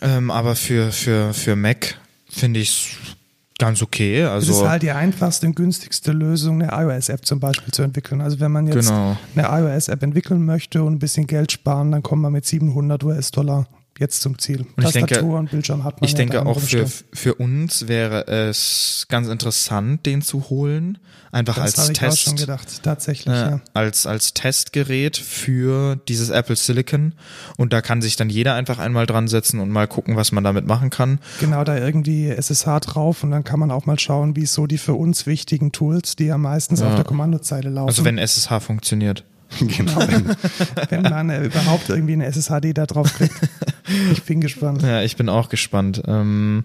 [0.02, 1.96] ähm, aber für, für, für Mac
[2.28, 2.88] finde ich es
[3.58, 4.20] ganz okay.
[4.20, 8.20] Es Also ist halt die einfachste und günstigste Lösung, eine iOS-App zum Beispiel zu entwickeln.
[8.20, 9.16] Also wenn man jetzt Genau.
[9.34, 13.66] eine iOS-App entwickeln möchte und ein bisschen Geld sparen, dann kommt man mit 700 US-Dollar
[14.00, 14.66] jetzt zum Ziel.
[14.76, 17.86] Und ich denke- Tastatur und Bildschirm hat man ich ja denke auch für, für uns
[17.86, 20.98] wäre es ganz interessant, den zu holen.
[21.32, 22.22] Einfach Das als habe ich auch Test.
[22.22, 23.60] schon gedacht, tatsächlich, äh, ja.
[23.72, 27.14] als, als Testgerät für dieses Apple Silicon.
[27.56, 30.42] Und da kann sich dann jeder einfach einmal dran setzen und mal gucken, was man
[30.42, 31.20] damit machen kann.
[31.38, 34.78] Genau, da irgendwie SSH drauf und dann kann man auch mal schauen, wie so die
[34.78, 37.88] für uns wichtigen Tools, die ja meistens auf der Kommandozeile laufen.
[37.88, 39.22] Also wenn SSH funktioniert.
[39.60, 40.36] Genau, wenn,
[40.90, 43.34] wenn man äh, überhaupt irgendwie eine SSHD da drauf kriegt.
[44.12, 44.82] Ich bin gespannt.
[44.82, 46.02] Ja, ich bin auch gespannt.
[46.06, 46.64] Ähm,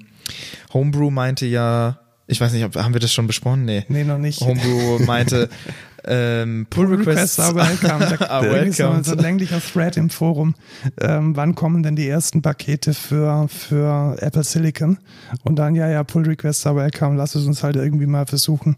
[0.74, 3.66] Homebrew meinte ja, ich weiß nicht, ob, haben wir das schon besprochen?
[3.66, 3.86] Nee.
[3.88, 4.42] Nee, noch nicht.
[4.42, 5.48] Homebrew meinte,
[6.06, 8.00] ähm, Pull Requests are welcome.
[8.20, 9.04] Da are so, welcome.
[9.04, 10.56] so ein länglicher Thread im Forum.
[11.00, 14.98] Ähm, wann kommen denn die ersten Pakete für, für Apple Silicon?
[15.44, 17.16] Und dann, ja, ja, Pull Requests are welcome.
[17.16, 18.76] Lass es uns halt irgendwie mal versuchen.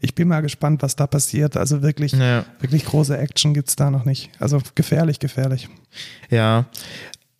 [0.00, 1.56] Ich bin mal gespannt, was da passiert.
[1.56, 2.44] Also wirklich, Ja.
[2.60, 4.30] wirklich große Action gibt's da noch nicht.
[4.38, 5.68] Also gefährlich, gefährlich.
[6.30, 6.66] Ja.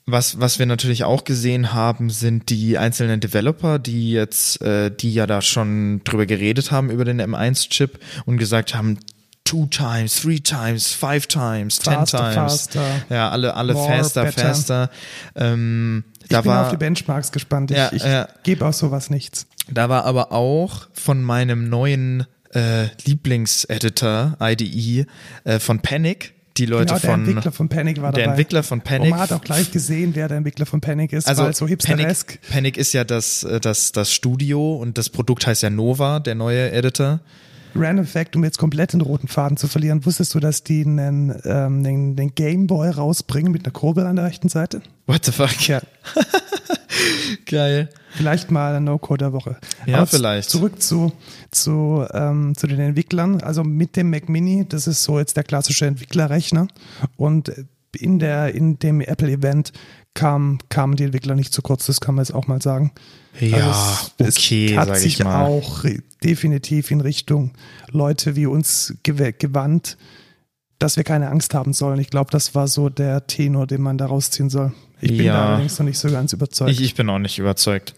[0.09, 5.12] Was, was wir natürlich auch gesehen haben, sind die einzelnen Developer, die jetzt, äh, die
[5.12, 8.99] ja da schon drüber geredet haben, über den M1-Chip und gesagt haben,
[9.42, 12.35] two times, three times, five times, ten Faster, times.
[12.35, 14.40] faster, ja, alle, alle more, faster, better.
[14.42, 14.90] faster.
[15.35, 17.73] Ähm, Ich da bin war, auf die Benchmarks gespannt.
[17.73, 18.29] Ich, Ja, ich ja.
[18.45, 19.47] gebe aus sowas nichts.
[19.69, 25.07] Da war aber auch von meinem neuen äh, Lieblingseditor, IDE,
[25.45, 27.21] äh, von Panic, die Leute Genau, der von.
[27.21, 28.33] Entwickler von Panic war der dabei.
[28.33, 29.05] Entwickler von Panic.
[29.05, 31.66] Und man hat auch gleich gesehen, wer der Entwickler von Panic ist, also so.
[31.66, 36.21] Panic, Panic ist ja das, äh, das, das Studio und das Produkt heißt ja Nova,
[36.21, 37.21] der neue Editor.
[37.75, 41.38] Random Fact, um jetzt komplett den roten Faden zu verlieren, wusstest du, dass die einen,
[41.45, 44.81] ähm, den, den Game Boy rausbringen mit einer Kurbel an der rechten Seite?
[45.07, 45.69] What the fuck?
[45.69, 45.81] Ja.
[47.46, 47.88] Geil.
[48.11, 49.57] Vielleicht mal ein No-Code der Woche.
[49.87, 50.51] Ja, Aber vielleicht.
[50.51, 51.12] Zurück zu,
[51.51, 53.40] zu, ähm, zu den Entwicklern.
[53.42, 56.68] Also mit dem Mac Mini, das ist so jetzt der klassische Entwicklerrechner.
[57.16, 57.53] Und
[57.99, 59.72] in, der, in dem Apple-Event
[60.14, 62.92] kam, kamen die Entwickler nicht zu kurz, das kann man jetzt auch mal sagen.
[63.38, 65.44] Ja, Also es, okay, es hat sich mal.
[65.44, 65.85] auch
[66.25, 67.53] definitiv in Richtung
[67.90, 69.99] Leute wie uns gew- gewandt,
[70.79, 72.01] dass wir keine Angst haben sollen.
[72.01, 74.72] Ich glaube, das war so der Tenor, den man da rausziehen soll.
[75.01, 75.33] Ich bin Ja.
[75.35, 76.71] da allerdings noch nicht so ganz überzeugt.
[76.71, 77.95] Ich, ich bin auch nicht überzeugt.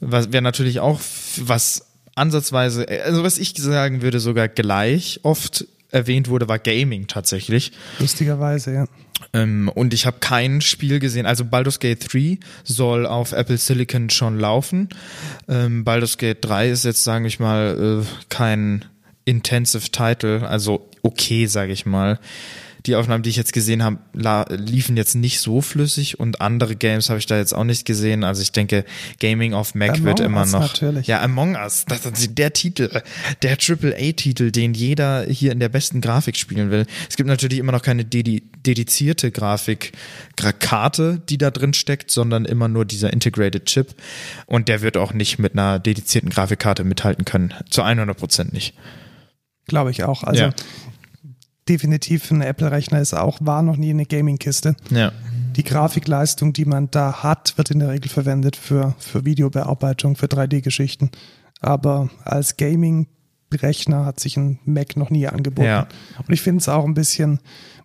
[0.00, 1.00] Was wäre natürlich auch,
[1.36, 7.72] was ansatzweise, also was ich sagen würde, sogar gleich oft erwähnt wurde, war Gaming tatsächlich.
[7.98, 8.84] Lustigerweise, ja.
[9.34, 11.26] Ähm, und ich habe kein Spiel gesehen.
[11.26, 14.88] Also Baldur's Gate 3 soll auf Apple Silicon schon laufen.
[15.48, 18.84] Ähm, Baldur's Gate 3 ist jetzt, sage ich mal, äh, kein
[19.24, 22.18] Intensive Title, also okay, sage ich mal.
[22.86, 23.98] Die Aufnahmen, die ich jetzt gesehen habe,
[24.56, 28.24] liefen jetzt nicht so flüssig und andere Games habe ich da jetzt auch nicht gesehen.
[28.24, 28.84] Also ich denke,
[29.18, 30.60] Gaming auf Mac Among wird immer Us noch.
[30.60, 31.06] natürlich.
[31.06, 33.02] Ja, Among Us, das ist der Titel,
[33.42, 36.86] der AAA-Titel, den jeder hier in der besten Grafik spielen will.
[37.08, 42.68] Es gibt natürlich immer noch keine dedi dedizierte Grafikkarte, die da drin steckt, sondern immer
[42.68, 43.94] nur dieser Integrated Chip.
[44.46, 47.54] Und der wird auch nicht mit einer dedizierten Grafikkarte mithalten können.
[47.70, 48.74] Zu 100 Prozent nicht.
[49.66, 50.24] Glaube ich auch.
[50.24, 50.50] Also Ja.
[51.68, 54.76] Definitiv ein Apple-Rechner ist auch, war noch nie eine Gaming-Kiste.
[54.90, 55.12] Ja.
[55.56, 60.26] Die Grafikleistung, die man da hat, wird in der Regel verwendet für, für Videobearbeitung, für
[60.26, 61.10] 3D-Geschichten.
[61.60, 63.08] Aber als Gaming
[63.52, 65.66] Rechner hat sich ein Mac noch nie angeboten.
[65.66, 65.88] Ja.
[66.18, 67.40] Und ich finde es auch ein bisschen,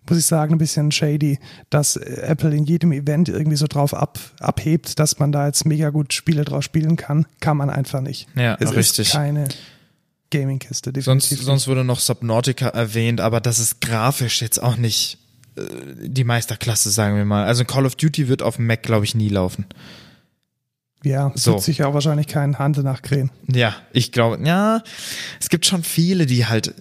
[0.08, 1.38] muss ich sagen, ein bisschen shady,
[1.70, 5.90] dass Apple in jedem Event irgendwie so drauf ab, abhebt, dass man da jetzt mega
[5.90, 7.26] gut Spiele drauf spielen kann.
[7.40, 8.28] Kann man einfach nicht.
[8.36, 9.08] Ja, es richtig.
[9.08, 9.48] ist keine
[10.30, 11.46] Gaming-Kiste, Sonst, definitiv.
[11.46, 15.18] sonst wurde noch Subnautica erwähnt, aber das ist grafisch jetzt auch nicht
[15.56, 15.62] äh,
[16.08, 17.44] die Meisterklasse, sagen wir mal.
[17.46, 19.66] Also Call of Duty wird auf dem Mac, glaube ich, nie laufen.
[21.04, 21.52] ja, es so.
[21.52, 23.30] wird sich auch wahrscheinlich keinen Hand nachkrähen.
[23.52, 24.82] Ja, ich glaube, ja,
[25.40, 26.74] es gibt schon viele, die halt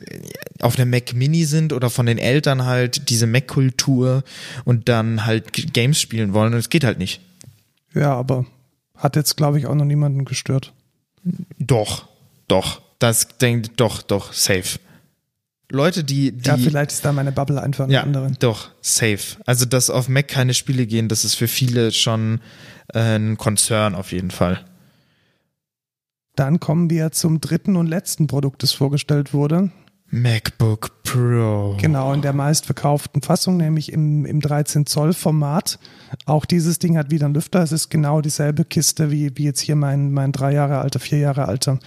[0.62, 4.24] auf der Mac Mini sind oder von den Eltern halt diese Mac-Kultur
[4.64, 7.22] und dann halt Games spielen wollen und es geht halt nicht.
[7.94, 8.46] Ja, aber
[8.98, 10.74] hat jetzt, glaube ich, auch noch niemanden gestört.
[11.60, 12.08] Doch,
[12.48, 14.80] doch, das denkt, doch, doch, safe.
[15.72, 18.32] Leute, die, die ja, vielleicht ist da meine Bubble einfach eine Ja, andere.
[18.40, 19.38] doch, safe.
[19.46, 22.40] Also, dass auf Mac keine Spiele gehen, das ist für viele schon
[22.94, 24.64] äh, ein Konzern auf jeden Fall.
[26.36, 29.72] Dann kommen wir zum dritten und letzten Produkt, das vorgestellt wurde.
[30.10, 31.76] MacBook Pro.
[31.82, 35.80] Genau, in der meistverkauften Fassung, nämlich im, im 13-Zoll-Format.
[36.26, 37.64] Auch dieses Ding hat wieder einen Lüfter.
[37.64, 41.18] Es ist genau dieselbe Kiste, wie, wie jetzt hier mein, mein drei Jahre alter, vier
[41.20, 41.80] Jahre alter,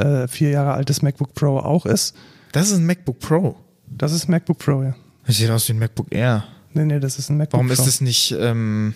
[0.00, 2.14] äh, vier Jahre altes MacBook Pro auch ist.
[2.52, 3.56] Das ist ein MacBook Pro.
[3.86, 4.94] Das ist MacBook Pro, ja.
[5.26, 6.44] Das sieht aus wie ein MacBook Air.
[6.72, 7.74] Nee, nee, das ist ein MacBook Warum Pro.
[7.74, 8.94] ist es nicht, ähm,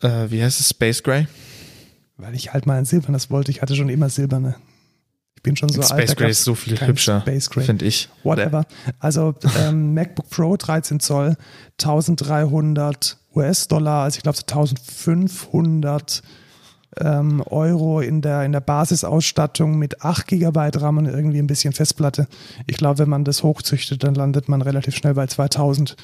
[0.00, 1.26] äh, wie heißt es, Space Gray?
[2.16, 3.50] Weil ich halt mal ein silbernes wollte.
[3.50, 4.56] Ich hatte schon immer silberne.
[5.34, 5.90] Ich bin schon so alt.
[5.90, 8.08] da Space Gray ist so viel hübscher, Space finde ich.
[8.22, 8.64] whatever.
[9.00, 11.36] Also ähm, MacBook Pro 13 Zoll,
[11.80, 16.22] 1300 US-Dollar, also ich glaube so 1500
[16.98, 21.72] ähm, Euro in der, in der Basisausstattung mit 8 GB RAM und irgendwie ein bisschen
[21.72, 22.26] Festplatte.
[22.66, 25.96] Ich glaube, wenn man das hochzüchtet, dann landet man relativ schnell bei 2000.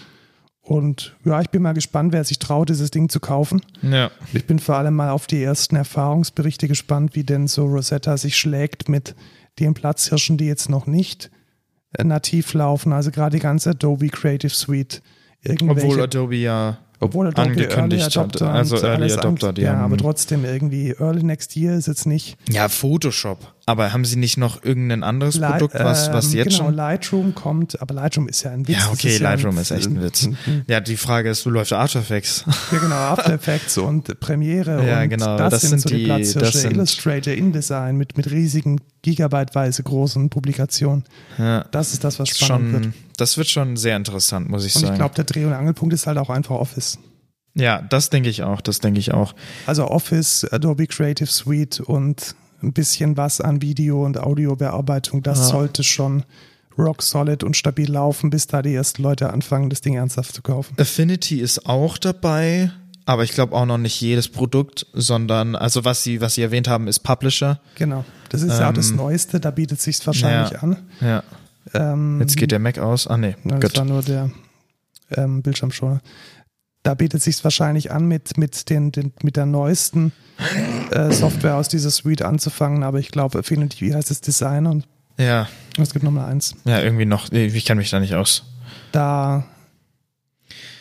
[0.62, 3.62] Und ja, ich bin mal gespannt, wer sich traut, dieses Ding zu kaufen.
[3.82, 4.10] Ja.
[4.34, 8.36] Ich bin vor allem mal auf die ersten Erfahrungsberichte gespannt, wie denn so Rosetta sich
[8.36, 9.14] schlägt mit
[9.58, 11.30] den Platzhirschen, die jetzt noch nicht
[11.92, 12.92] äh, nativ laufen.
[12.92, 15.02] Also gerade die ganze Adobe Creative Suite.
[15.62, 18.42] Obwohl Adobe ja obwohl Adobe angekündigt Early hat.
[18.42, 22.36] Also Early Adopter, die Ja, haben- aber trotzdem irgendwie Early Next Year ist jetzt nicht.
[22.48, 23.54] Ja, Photoshop.
[23.68, 27.34] Aber haben sie nicht noch irgendein anderes Produkt, was, was ähm, jetzt genau, schon Lightroom
[27.34, 28.76] kommt, aber Lightroom ist ja ein Witz.
[28.78, 30.28] Ja, okay, ist ja Lightroom ist echt ein Witz.
[30.66, 32.44] Ja, die Frage ist, du läufst After Effects.
[32.72, 35.96] Ja, genau, After Effects und Premiere Ja, und genau, das, das sind, sind so die,
[35.98, 36.68] die- Platzhirsche.
[36.68, 41.04] Illustrator, InDesign mit, mit riesigen, gigabyteweise großen Publikationen.
[41.36, 42.84] Ja, Das ist das, was spannend wird.
[42.84, 44.98] schon, das wird schon sehr interessant, muss ich Und ich sagen.
[44.98, 46.98] glaube, der Dreh- und Angelpunkt ist halt auch einfach Office.
[47.54, 49.34] ja, das denke ich auch, das denke ich auch.
[49.66, 55.44] Also Office, Adobe Creative Suite und ein bisschen was an Video- und Audiobearbeitung, das Ja.
[55.44, 56.24] sollte schon
[56.76, 60.42] rock solid und stabil laufen, bis da die ersten Leute anfangen, das Ding ernsthaft zu
[60.42, 60.74] kaufen.
[60.78, 62.70] Affinity ist auch dabei,
[63.04, 66.68] aber ich glaube auch noch nicht jedes Produkt, sondern, also was sie, was sie erwähnt
[66.68, 67.60] haben, ist Publisher.
[67.74, 68.04] Genau.
[68.28, 70.58] Das ist ja auch das Ähm, Neueste, da bietet sich wahrscheinlich ja.
[70.60, 70.76] an.
[71.00, 71.22] Ja.
[71.74, 73.06] Ähm, Jetzt geht der Mac aus.
[73.06, 73.34] Ah, nee.
[73.44, 73.76] Das Gut.
[73.78, 74.30] war nur der
[75.10, 76.00] ähm, Bildschirmschoner.
[76.82, 80.12] Da bietet sich wahrscheinlich an, mit, mit, den, den, mit der neuesten
[80.90, 84.86] äh, Software aus dieser Suite anzufangen, aber ich glaube, Affinity, wie heißt es, Design und
[85.18, 86.54] Ja, es gibt nochmal eins.
[86.64, 87.30] ja, irgendwie noch.
[87.32, 88.44] Ich kenne mich da nicht aus.
[88.92, 89.44] Da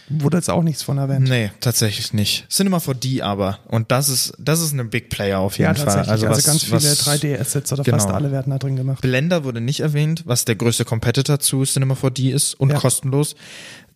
[0.10, 1.28] wurde jetzt auch nichts von erwähnt.
[1.28, 2.50] Nee, tatsächlich nicht.
[2.50, 3.60] Cinema 4D aber.
[3.68, 5.86] Und das ist, das ist eine Big Player auf jeden ja, Fall.
[5.86, 6.12] tatsächlich.
[6.12, 7.98] Also, was, ganz viele was, 3D-Assets oder genau.
[7.98, 9.02] fast alle werden da drin gemacht.
[9.02, 12.78] Blender wurde nicht erwähnt, was der größte Competitor zu Cinema 4D ist und Ja.
[12.80, 13.36] kostenlos.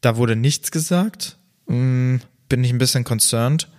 [0.01, 1.37] Da wurde nichts gesagt.
[1.67, 3.69] Hm, bin ich ein bisschen concerned.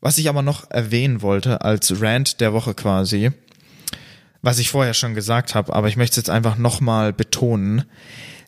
[0.00, 3.30] Was ich aber noch erwähnen wollte als Rant der Woche quasi,
[4.42, 7.84] was ich vorher schon gesagt habe, aber ich möchte es jetzt einfach nochmal betonen.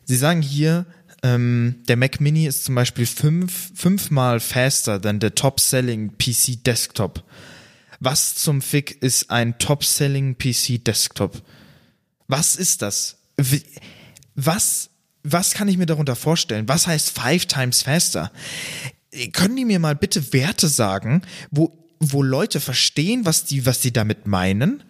[0.05, 0.85] Sie sagen hier,
[1.23, 7.23] ähm, der Mac Mini ist zum Beispiel fünf, fünfmal faster than the top-selling PC Desktop.
[7.99, 11.41] Was zum Fick ist ein top-selling PC Desktop?
[12.27, 13.17] Was ist das?
[14.35, 14.91] Was,
[15.31, 16.67] was kann ich mir darunter vorstellen?
[16.67, 18.31] Was heißt five times faster?
[19.33, 23.91] Können die mir mal bitte Werte sagen, wo, wo Leute verstehen, was die, was die
[23.91, 24.83] damit meinen?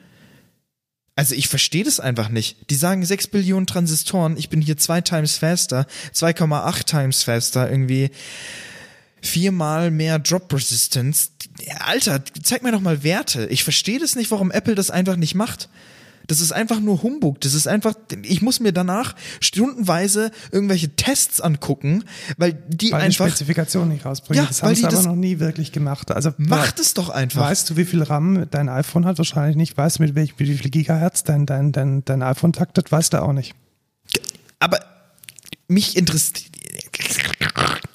[1.15, 2.69] Also ich verstehe das einfach nicht.
[2.69, 8.11] Die sagen 6 Billionen Transistoren, ich bin hier zwei times faster, 2,8 times faster, irgendwie
[9.21, 11.29] viermal mehr Drop Resistance.
[11.79, 13.47] Alter, zeig mir doch mal Werte.
[13.47, 15.69] Ich verstehe das nicht, warum Apple das einfach nicht macht.
[16.27, 17.41] Das ist einfach nur Humbug.
[17.41, 22.03] Das ist einfach, ich muss mir danach stundenweise irgendwelche Tests angucken,
[22.37, 24.43] weil die Weil die einfach, Spezifikation nicht rausbringen.
[24.43, 26.11] Ja, das haben sie die aber noch nie wirklich gemacht.
[26.11, 27.41] Also macht es doch einfach.
[27.41, 29.17] Weißt du, wie viel RAM dein iPhone hat?
[29.17, 29.77] Wahrscheinlich nicht.
[29.77, 32.91] Weißt du, mit, welch, mit wie viel Gigahertz dein, dein, dein, dein iPhone taktet?
[32.91, 33.55] Weißt du auch nicht.
[34.59, 34.79] Aber
[35.67, 36.45] mich interessiert,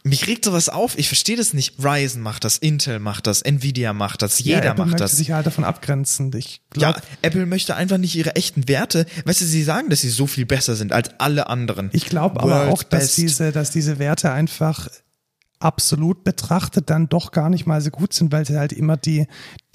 [0.05, 0.99] mich regt sowas auf.
[0.99, 1.75] Ich verstehe das nicht.
[1.83, 5.13] Ryzen macht das, Intel macht das, Nvidia macht das, jeder ja, Apple macht möchte das.
[5.17, 6.33] sich halt davon abgrenzen.
[6.37, 9.07] Ich Ja, glaube, Apple möchte einfach nicht ihre echten Werte.
[9.25, 11.91] Weißt du, sie sagen, dass sie so viel besser sind als alle anderen.
[11.93, 13.19] ich glaube aber auch, dass best.
[13.19, 14.89] diese, dass diese Werte einfach
[15.61, 19.27] absolut betrachtet dann doch gar nicht mal so gut sind, weil sie halt immer die,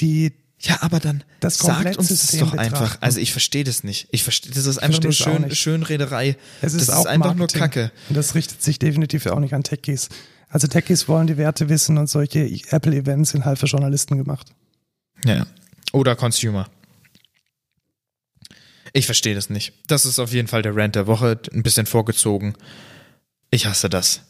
[0.01, 2.97] die Ja, aber dann Das sagt uns das doch einfach.
[3.01, 4.07] Also ich verstehe das nicht.
[4.11, 5.55] Ich verstehe, das ist einfach nur versteh's schön.
[5.55, 6.35] Schönrederei.
[6.61, 7.59] Es ist das auch ist einfach Marketing.
[7.59, 7.91] nur Kacke.
[8.09, 10.09] Und das richtet sich definitiv auch nicht an Techies.
[10.49, 12.39] Also Techies wollen die Werte wissen und solche
[12.69, 14.47] Apple-Events sind halt für Journalisten gemacht.
[15.25, 15.45] Ja.
[15.93, 16.67] Oder Consumer.
[18.93, 19.73] Ich verstehe das nicht.
[19.87, 22.55] Das ist auf jeden Fall der Rant der Woche, ein bisschen vorgezogen.
[23.51, 24.21] Ich hasse das.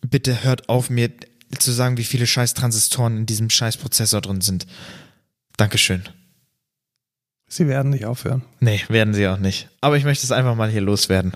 [0.00, 1.10] Bitte hört auf, mir
[1.58, 4.66] zu sagen, wie viele scheiß Transistoren in diesem scheiß Prozessor drin sind.
[5.58, 6.02] Dankeschön.
[7.50, 8.42] Sie werden nicht aufhören.
[8.60, 9.68] Nee, werden sie auch nicht.
[9.80, 11.32] Aber ich möchte es einfach mal hier loswerden.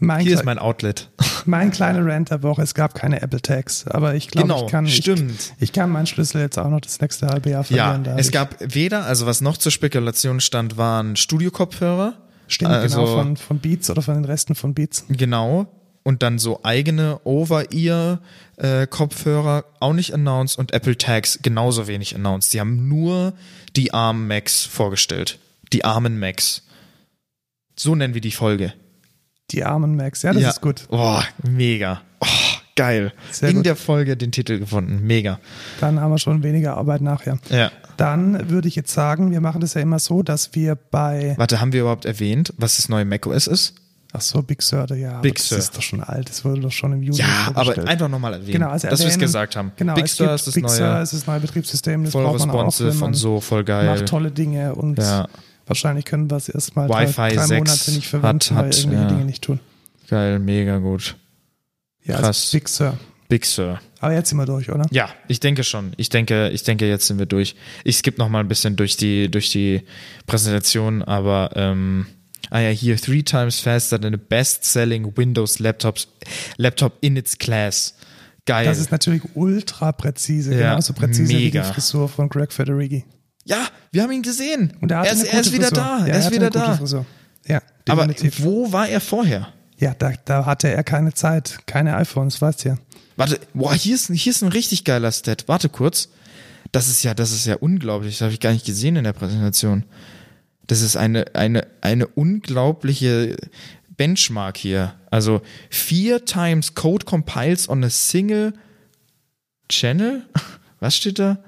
[0.00, 1.08] Mein, Hier ist mein Outlet.
[1.46, 4.70] mein kleiner Rant der Woche, es gab keine Apple Tags, aber ich glaube, Genau, ich
[4.70, 5.30] kann stimmt.
[5.56, 8.04] Ich, ich kann meinen Schlüssel jetzt auch noch das nächste halbe Jahr Ja, verlieren.
[8.04, 12.14] da es ich- gab weder, also was noch zur Spekulation stand, waren Studio-Kopfhörer.
[12.48, 15.04] Stimmt, also, genau, von, von Beats oder von den Resten von Beats.
[15.08, 15.66] Genau.
[16.04, 22.50] Und dann so eigene Over-Ear-Kopfhörer auch nicht announced und Apple Tags genauso wenig announced.
[22.50, 23.32] Sie haben nur
[23.74, 25.38] die ARM Max vorgestellt.
[25.72, 26.62] Die armen Macs.
[27.76, 28.72] So nennen wir die Folge.
[29.50, 30.86] Die armen Macs, ja, das ist gut.
[30.88, 32.02] Boah, mega.
[32.20, 32.26] Oh,
[32.76, 33.12] geil.
[33.30, 33.66] Sehr In gut.
[33.66, 35.06] der Folge den Titel gefunden.
[35.06, 35.40] Mega.
[35.80, 37.38] Dann haben wir schon weniger Arbeit nachher.
[37.50, 37.72] Ja.
[37.96, 41.60] Dann würde ich jetzt sagen, wir machen das ja immer so, dass wir bei, Warte,
[41.60, 43.74] haben wir überhaupt erwähnt, was das neue macOS ist?
[44.14, 45.58] Ach so, Big Sur, ja, Big das Sur.
[45.58, 48.52] ist doch schon alt, das wurde doch schon im Juni Ja, aber einfach nochmal erwähnen,
[48.52, 49.72] Genau, also dass wir es gesagt haben.
[49.76, 52.38] Genau, Big Sur ist das Big Sur neue, ist das neue Betriebssystem, das voll braucht
[52.40, 53.84] man auch, wenn responsive man so, voll geil.
[53.86, 55.28] macht tolle Dinge und Ja.
[55.66, 59.02] wahrscheinlich können wir es erstmal drei, drei 6 Monate nicht verwenden, hat- weil hat, irgendwelche
[59.02, 59.08] ja.
[59.10, 59.60] Dinge nicht tun.
[60.08, 61.16] Geil, mega gut.
[62.04, 62.26] Ja, Krass.
[62.26, 62.98] Also Big Sur.
[63.28, 63.80] Big Sur.
[64.00, 64.84] Aber jetzt sind wir durch, oder?
[64.90, 65.94] Ja, ich denke schon.
[65.96, 67.56] Ich denke, ich denke, jetzt sind wir durch.
[67.82, 69.82] Ich skippe noch mal ein bisschen durch die, durch die
[70.26, 72.06] Präsentation, aber ähm,
[72.50, 76.08] ah ja, hier three times faster than the best-selling Windows Laptops
[76.56, 77.94] Laptop in its class.
[78.46, 78.66] Geil.
[78.66, 81.62] Das ist natürlich ultra präzise, Ja, genauso präzise wie mega.
[81.62, 83.04] die Frisur von Greg Federighi.
[83.44, 84.74] ja, wir haben ihn gesehen.
[84.80, 85.84] Und er, hatte er ist, er ist wieder Frisur.
[85.84, 85.98] da.
[86.00, 86.76] Ja, er ist wieder da.
[86.76, 87.06] Frisur.
[87.46, 89.48] Ja, Aber wo war er vorher?
[89.78, 92.78] ja, da, da hatte er keine Zeit, keine iPhones, weißt du ja.
[93.16, 95.44] Warte, boah, hier ist, hier ist ein richtig geiler Stat.
[95.46, 96.08] Warte kurz.
[96.72, 98.14] Das ist ja, das ist ja unglaublich.
[98.14, 99.84] Das habe ich gar nicht gesehen in der Präsentation.
[100.66, 103.36] Das ist eine, eine, eine unglaubliche
[103.96, 104.94] Benchmark hier.
[105.10, 108.54] Also vier times Code compiles on a single
[109.68, 110.24] channel.
[110.80, 111.38] Was steht da?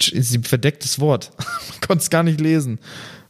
[0.00, 1.32] Ist ein verdecktes Wort.
[1.38, 2.78] Man konnte es gar nicht lesen.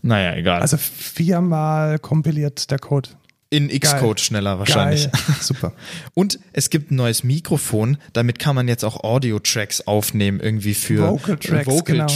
[0.03, 0.61] Naja, egal.
[0.61, 3.11] Also viermal kompiliert der Code.
[3.51, 5.11] in Xcode schneller wahrscheinlich.
[5.11, 5.23] Geil.
[5.41, 5.73] Super.
[6.15, 11.09] Und es gibt ein neues Mikrofon, damit kann man jetzt auch Audio-Tracks aufnehmen, irgendwie für
[11.09, 12.07] Vocal Tracks, Vocal genau.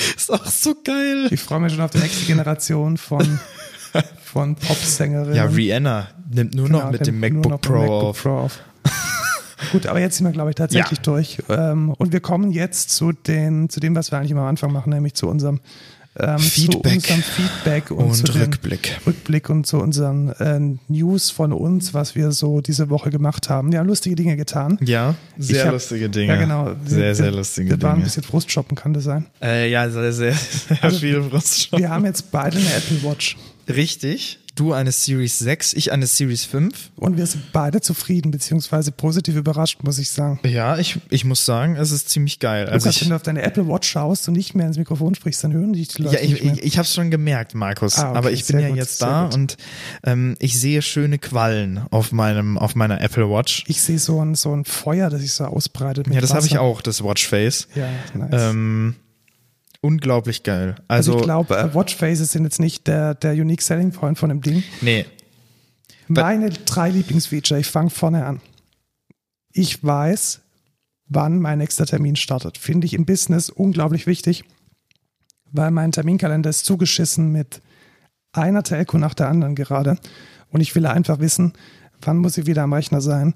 [0.16, 1.28] Ist auch so geil.
[1.30, 3.40] Ich freue mich schon auf die nächste Generation von,
[4.24, 5.34] von Popsängerinnen.
[5.34, 8.22] Ja, Rihanna nimmt nur Genau, noch mit dem MacBook noch Pro MacBook auf.
[8.22, 8.58] Pro auf.
[9.72, 11.04] Gut, aber jetzt sind wir, glaube ich, tatsächlich Ja.
[11.04, 11.38] durch.
[11.50, 14.72] Ähm, und wir kommen jetzt zu, den, zu dem, was wir eigentlich immer am Anfang
[14.72, 15.60] machen, nämlich zu unserem
[16.18, 16.82] ähm, Feedback.
[16.82, 18.98] zu unserem Feedback und, Und zu Rückblick.
[19.06, 23.70] Rückblick und zu unseren äh, News von uns, was wir so diese Woche gemacht haben.
[23.70, 24.76] Wir haben lustige Dinge getan.
[24.82, 26.34] Ja, sehr hab- lustige Dinge.
[26.34, 26.72] Ja, genau.
[26.84, 28.04] Sehr, sehr wir- lustige Wir waren ein Dinge.
[28.06, 29.26] bisschen Frustshoppen, kann das sein.
[29.40, 31.78] Äh, ja, sehr, sehr, sehr viel Brust schon.
[31.78, 33.36] Wir haben jetzt beide eine Apple Watch
[33.68, 34.39] Richtig.
[34.60, 36.90] Du eine Series 6, ich eine Series 5.
[36.96, 40.38] und wir sind beide zufrieden, beziehungsweise positiv überrascht, muss ich sagen.
[40.44, 42.66] Ja, ich, ich muss sagen, es ist ziemlich geil.
[42.66, 45.14] Also Lukas, ich, wenn du auf deine Apple Watch schaust und nicht mehr ins Mikrofon
[45.14, 47.96] sprichst, dann hören dich die Leute Ja, ich, ich, ich habe es schon gemerkt, Markus.
[47.96, 49.34] Ah, okay, aber ich bin ja gut, jetzt da gut.
[49.34, 49.56] und
[50.04, 53.64] ähm, ich sehe schöne Quallen auf meinem auf meiner Apple Watch.
[53.66, 56.06] Ich sehe so ein, so ein Feuer, das sich so ausbreitet.
[56.06, 57.66] Mit Ja, das habe ich auch, das Watchface.
[57.74, 58.50] Ja, nice.
[58.50, 58.96] Ähm,
[59.80, 60.76] unglaublich geil.
[60.88, 64.28] also, Also, ich glaube, äh, Watchfaces sind jetzt nicht der, der Unique Selling Point von
[64.28, 64.62] dem Ding.
[64.80, 65.06] nee,
[66.08, 68.40] Meine drei Lieblingsfeature, ich fange vorne an.
[69.52, 70.40] Ich weiß,
[71.08, 72.58] wann mein nächster Termin startet.
[72.58, 74.44] Finde ich im Business unglaublich wichtig,
[75.52, 77.60] weil mein Terminkalender ist zugeschissen mit
[78.32, 79.98] einer Telco nach der anderen gerade.
[80.50, 81.52] Und ich will einfach wissen,
[82.00, 83.34] wann muss ich wieder am Rechner sein,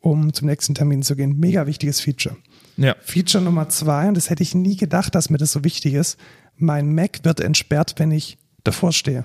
[0.00, 1.38] um zum nächsten Termin zu gehen.
[1.38, 2.36] Mega wichtiges Feature.
[2.76, 5.94] Ja, Feature Nummer zwei, und das hätte ich nie gedacht, dass mir das so wichtig
[5.94, 6.18] ist.
[6.56, 9.24] Mein Mac wird entsperrt, wenn ich davor stehe.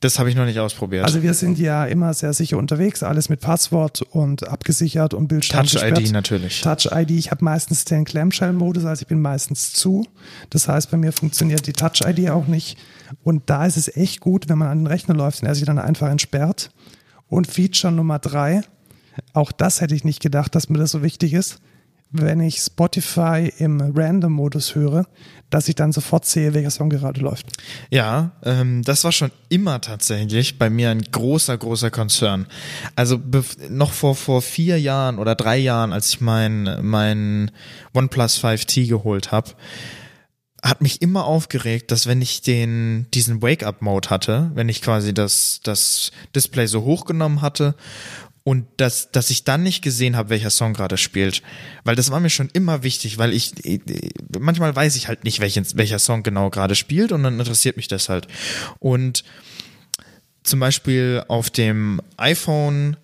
[0.00, 1.04] das habe ich noch nicht ausprobiert.
[1.04, 5.66] Also wir sind ja immer sehr sicher unterwegs, alles mit Passwort und abgesichert und Bildschirm
[5.66, 6.12] Touch ID gesperrt.
[6.12, 6.60] natürlich.
[6.62, 10.06] Touch ID, ich habe meistens den Clamshell-Modus, also ich bin meistens zu.
[10.48, 12.78] Das heißt, bei mir funktioniert die Touch ID auch nicht.
[13.22, 15.66] Und da ist es echt gut, wenn man an den Rechner läuft und er sich
[15.66, 16.70] dann einfach entsperrt.
[17.28, 18.62] Und Feature Nummer drei,
[19.34, 21.60] Auch das hätte ich nicht gedacht, dass mir das so wichtig ist.
[22.12, 25.06] Wenn ich Spotify im Random-Modus höre,
[25.50, 27.46] dass ich dann sofort sehe, welcher Song gerade läuft.
[27.90, 32.46] Ja, ähm, das war schon immer tatsächlich bei mir ein großer, großer Konzern.
[32.96, 33.20] Also
[33.68, 37.50] noch vor, vor vier Jahren oder drei Jahren, als ich mein, mein
[37.94, 39.50] OnePlus 5T geholt habe,
[40.62, 45.60] hat mich immer aufgeregt, dass wenn ich den diesen Wake-up-Mode hatte, wenn ich quasi das
[45.62, 47.74] das Display so hochgenommen hatte
[48.44, 51.42] und dass dass ich dann nicht gesehen habe, welcher Song gerade spielt,
[51.84, 53.52] weil das war mir schon immer wichtig, weil ich
[54.38, 57.88] manchmal weiß ich halt nicht, welchen, welcher Song genau gerade spielt und dann interessiert mich
[57.88, 58.26] das halt.
[58.78, 59.24] Und
[60.42, 62.96] zum Beispiel auf dem iPhone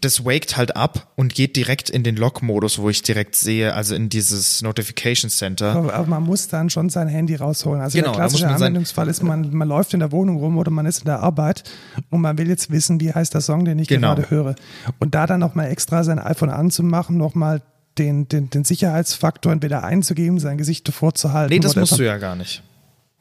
[0.00, 3.94] das waked halt ab und geht direkt in den Log-Modus, wo ich direkt sehe, also
[3.94, 5.72] in dieses Notification Center.
[5.72, 7.80] Aber, aber, man muss dann schon sein Handy rausholen.
[7.80, 10.84] Also genau, der klassische Anwendungsfall ist, man, man läuft in der Wohnung rum oder man
[10.84, 11.64] ist in der Arbeit
[12.10, 14.14] und man will jetzt wissen, wie heißt der Song, den ich genau.
[14.14, 14.54] gerade höre.
[14.98, 17.62] Und da dann nochmal extra sein iPhone anzumachen, nochmal
[17.96, 21.54] den, den, den Sicherheitsfaktor entweder einzugeben, sein Gesicht davor zu halten.
[21.54, 22.62] Nee, das musst du ja gar nicht.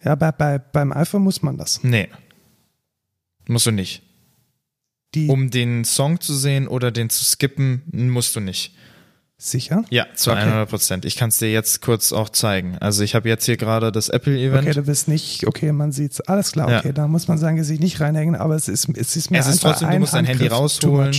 [0.03, 1.83] Ja, bei, bei, beim iPhone muss man das.
[1.83, 2.09] Nee.
[3.47, 4.03] Musst du nicht.
[5.15, 8.73] Die um den Song zu sehen oder den zu skippen, musst du nicht.
[9.39, 9.83] Sicher?
[9.91, 10.41] Ja, zu okay.
[10.41, 11.05] 100 Prozent.
[11.05, 12.75] Ich kann es dir jetzt kurz auch zeigen.
[12.79, 14.63] Also ich habe jetzt hier gerade das Apple-Event.
[14.63, 16.21] Okay, du bist nicht, okay, man sieht's.
[16.21, 16.93] Alles klar, okay, ja.
[16.93, 19.61] da muss man sagen, sich nicht reinhängen, aber es ist, es ist mir es ist
[19.61, 21.15] trotzdem, du musst dein Handy rausholen,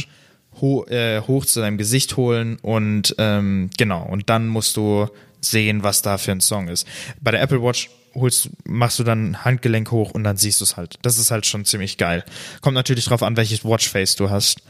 [0.60, 5.06] ho äh, hoch zu deinem Gesicht holen und ähm, genau, und dann musst du
[5.40, 6.88] sehen, was da für ein Song ist.
[7.20, 10.76] Bei der Apple Watch holst, machst du dann Handgelenk hoch und dann siehst du es
[10.76, 10.98] halt.
[11.02, 12.24] Das ist halt schon ziemlich geil.
[12.60, 14.62] Kommt natürlich drauf an, welches Watchface du hast.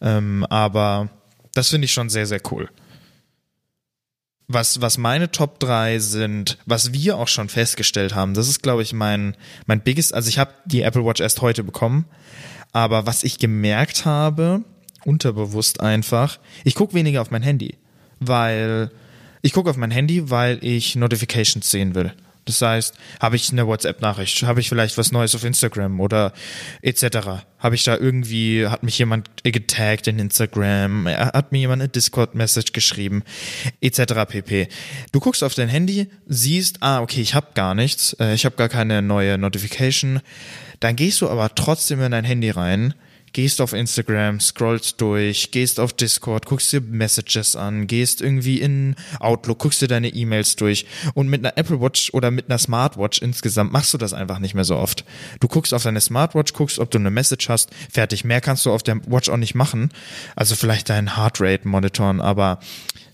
[0.00, 1.08] Ähm, aber
[1.54, 2.68] das finde ich schon sehr, sehr cool.
[4.46, 8.82] Was, was meine Top 3 sind, was wir auch schon festgestellt haben, das ist, glaube
[8.82, 9.36] ich, mein,
[9.66, 12.04] mein biggest, also ich habe die Apple Watch erst heute bekommen,
[12.72, 14.62] aber was ich gemerkt habe,
[15.06, 17.78] unterbewusst einfach, ich gucke weniger auf mein Handy,
[18.20, 18.90] weil
[19.40, 22.12] ich gucke auf mein Handy, weil ich Notifications sehen will.
[22.44, 26.32] Das heißt, habe ich eine WhatsApp-Nachricht, habe ich vielleicht was Neues auf Instagram oder
[26.82, 27.44] etc.
[27.58, 32.72] Habe ich da irgendwie, hat mich jemand getaggt in Instagram, hat mir jemand eine Discord-Message
[32.72, 33.22] geschrieben,
[33.80, 34.26] etc.
[34.28, 34.68] pp.
[35.12, 38.56] Du guckst auf dein Handy, siehst, ah, okay, ich habe gar nichts, äh, ich habe
[38.56, 40.20] gar keine neue Notification.
[40.80, 42.94] Dann gehst du aber trotzdem in dein Handy rein,
[43.34, 48.94] gehst auf Instagram, scrollst durch, gehst auf Discord, guckst dir Messages an, gehst irgendwie in
[49.20, 53.20] Outlook, guckst dir deine E-Mails durch und mit einer Apple Watch oder mit einer Smartwatch
[53.20, 55.04] insgesamt machst du das einfach nicht mehr so oft.
[55.40, 58.24] Du guckst auf deine Smartwatch, guckst, ob du eine Message hast, fertig.
[58.24, 59.90] Mehr kannst du auf der Watch auch nicht machen.
[60.36, 62.60] Also vielleicht deinen Heartrate monitoren, aber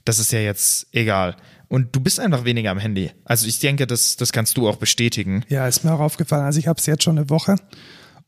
[0.04, 1.36] das ist ja jetzt egal.
[1.68, 3.10] Und du bist einfach weniger am Handy.
[3.24, 5.44] Also ich denke, das, das kannst du auch bestätigen.
[5.48, 6.44] Ja, ist mir auch aufgefallen.
[6.44, 7.56] Also ich habe es jetzt schon eine Woche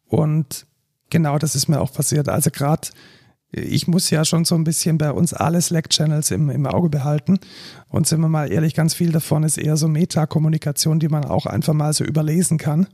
[0.07, 0.67] und
[1.13, 2.31] Genau, das ist mir auch passiert.
[2.31, 2.89] Also gerade,
[3.51, 7.39] ich muss ja schon so ein bisschen bei uns alle Slack-Channels im, im Auge behalten.
[7.91, 11.45] Und sind wir mal ehrlich, ganz viel davon ist eher so Metakommunikation, die man auch
[11.45, 12.87] einfach mal so überlesen kann.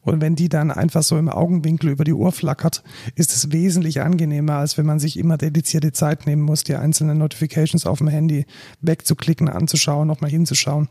[0.00, 2.82] Und wenn die dann einfach so im Augenwinkel über die Uhr flackert,
[3.16, 7.18] ist es wesentlich angenehmer, als wenn man sich immer dedizierte Zeit nehmen muss, die einzelnen
[7.18, 8.46] Notifications auf dem Handy
[8.80, 10.88] wegzuklicken, anzuschauen, nochmal hinzuschauen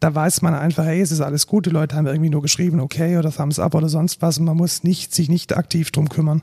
[0.00, 2.80] da weiß man einfach, hey, es ist alles gut, die Leute haben irgendwie nur geschrieben,
[2.80, 6.08] okay oder Thumbs up oder sonst was und man muss nicht, sich nicht aktiv drum
[6.08, 6.40] kümmern.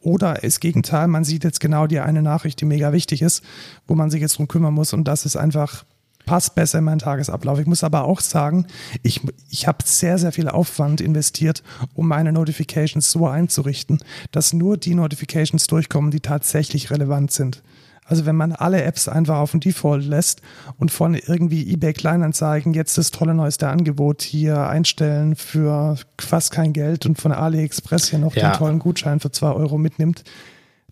[0.00, 3.44] Oder das Gegenteil, man sieht jetzt genau die eine Nachricht, die mega wichtig ist,
[3.86, 5.84] wo man sich jetzt drum kümmern muss und das ist einfach,
[6.24, 7.58] passt besser in meinen Tagesablauf.
[7.58, 8.66] Ich muss aber auch sagen,
[9.02, 11.62] ich, ich habe sehr, sehr viel Aufwand investiert,
[11.94, 13.98] um meine Notifications so einzurichten,
[14.32, 17.62] dass nur die Notifications durchkommen, die tatsächlich relevant sind.
[18.04, 20.42] Also wenn man alle Apps einfach auf den Default lässt
[20.78, 26.72] und von irgendwie eBay Kleinanzeigen jetzt das tolle neueste Angebot hier einstellen für fast kein
[26.72, 28.50] Geld und von AliExpress hier noch ja.
[28.50, 30.24] den tollen Gutschein für zwei Euro mitnimmt,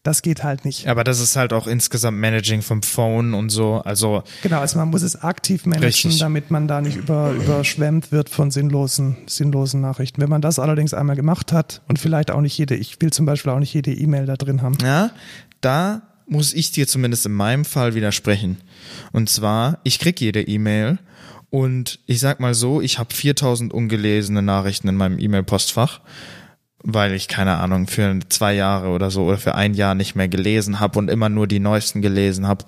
[0.03, 0.89] das geht halt nicht.
[0.89, 3.83] Aber das ist halt auch insgesamt Managing vom Phone und so.
[3.85, 6.19] Also genau, also man muss es aktiv managen, richtig.
[6.19, 10.21] damit man da nicht über, überschwemmt wird von sinnlosen, sinnlosen Nachrichten.
[10.21, 13.27] Wenn man das allerdings einmal gemacht hat und vielleicht auch nicht jede, ich will zum
[13.27, 14.77] Beispiel auch nicht jede E-Mail da drin haben.
[14.83, 15.11] Ja,
[15.61, 18.59] da muss ich dir zumindest in meinem Fall widersprechen.
[19.13, 20.99] Und zwar, ich krieg jede E-Mail
[21.51, 26.01] und ich sag mal so, ich habe 4000 ungelesene Nachrichten in meinem E-Mail-Postfach,
[26.83, 30.29] weil ich keine Ahnung für zwei Jahre oder so oder für ein Jahr nicht mehr
[30.29, 32.65] gelesen habe und immer nur die neuesten gelesen habe.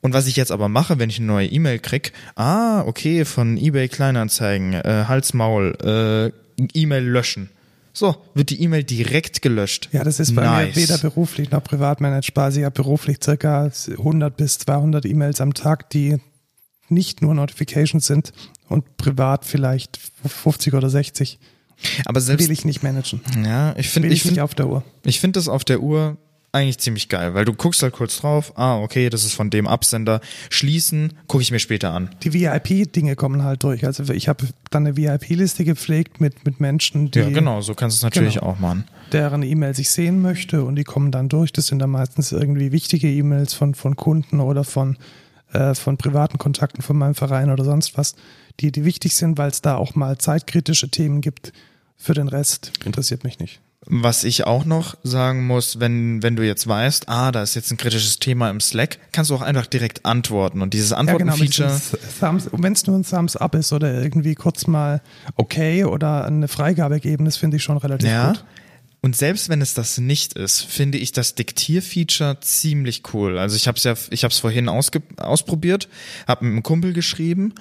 [0.00, 3.56] Und was ich jetzt aber mache, wenn ich eine neue E-Mail krieg, ah, okay, von
[3.56, 7.50] eBay Kleinanzeigen, äh, Hals Maul, äh, E-Mail löschen.
[7.96, 9.88] So, wird die E-Mail direkt gelöscht.
[9.92, 10.74] Ja, das ist bei nice.
[10.74, 12.54] mir weder beruflich noch privat managbar.
[12.54, 16.18] Ich habe beruflich circa 100 bis 200 E-Mails am Tag, die
[16.88, 18.32] nicht nur Notifications sind
[18.68, 21.38] und privat vielleicht 50 oder 60.
[22.04, 23.20] Aber selbst will ich nicht managen.
[23.44, 24.84] Ja, ich finde ich, find, auf der Uhr.
[25.04, 26.16] Ich finde das auf der Uhr
[26.54, 29.66] eigentlich ziemlich geil, weil du guckst halt kurz drauf, ah, okay, das ist von dem
[29.66, 30.20] Absender.
[30.50, 32.10] Schließen, gucke ich mir später an.
[32.22, 33.84] Die VIP-Dinge kommen halt durch.
[33.84, 37.18] Also ich habe dann eine VIP-Liste gepflegt mit, mit Menschen, die.
[37.18, 38.46] Ja, genau, so kannst du es natürlich Genau.
[38.46, 38.84] auch machen.
[39.12, 41.52] deren E-Mails ich sehen möchte und die kommen dann durch.
[41.52, 44.96] Das sind dann meistens irgendwie wichtige E-Mails von, von Kunden oder von,
[45.52, 48.14] äh, von privaten Kontakten von meinem Verein oder sonst was,
[48.60, 51.52] die, die wichtig sind, weil es da auch mal zeitkritische Themen gibt.
[51.96, 53.60] Für den Rest interessiert mich nicht.
[53.86, 57.70] Was ich auch noch sagen muss, wenn, wenn du jetzt weißt, ah, da ist jetzt
[57.70, 60.62] ein kritisches Thema im Slack, kannst du auch einfach direkt antworten.
[60.62, 61.32] Und dieses Ja, genau.
[61.32, 65.02] Antworten-Feature, diesem Thumbs, wenn es nur ein Thumbs up ist oder irgendwie kurz mal
[65.36, 68.28] okay oder eine Freigabe geben, das finde ich schon relativ ja.
[68.28, 68.44] gut.
[69.04, 73.36] Und selbst wenn es das nicht ist, finde ich das Diktierfeature ziemlich cool.
[73.36, 75.90] Also ich habe es ja, ich habe es vorhin ausprobiert,
[76.26, 77.52] habe mit einem Kumpel geschrieben.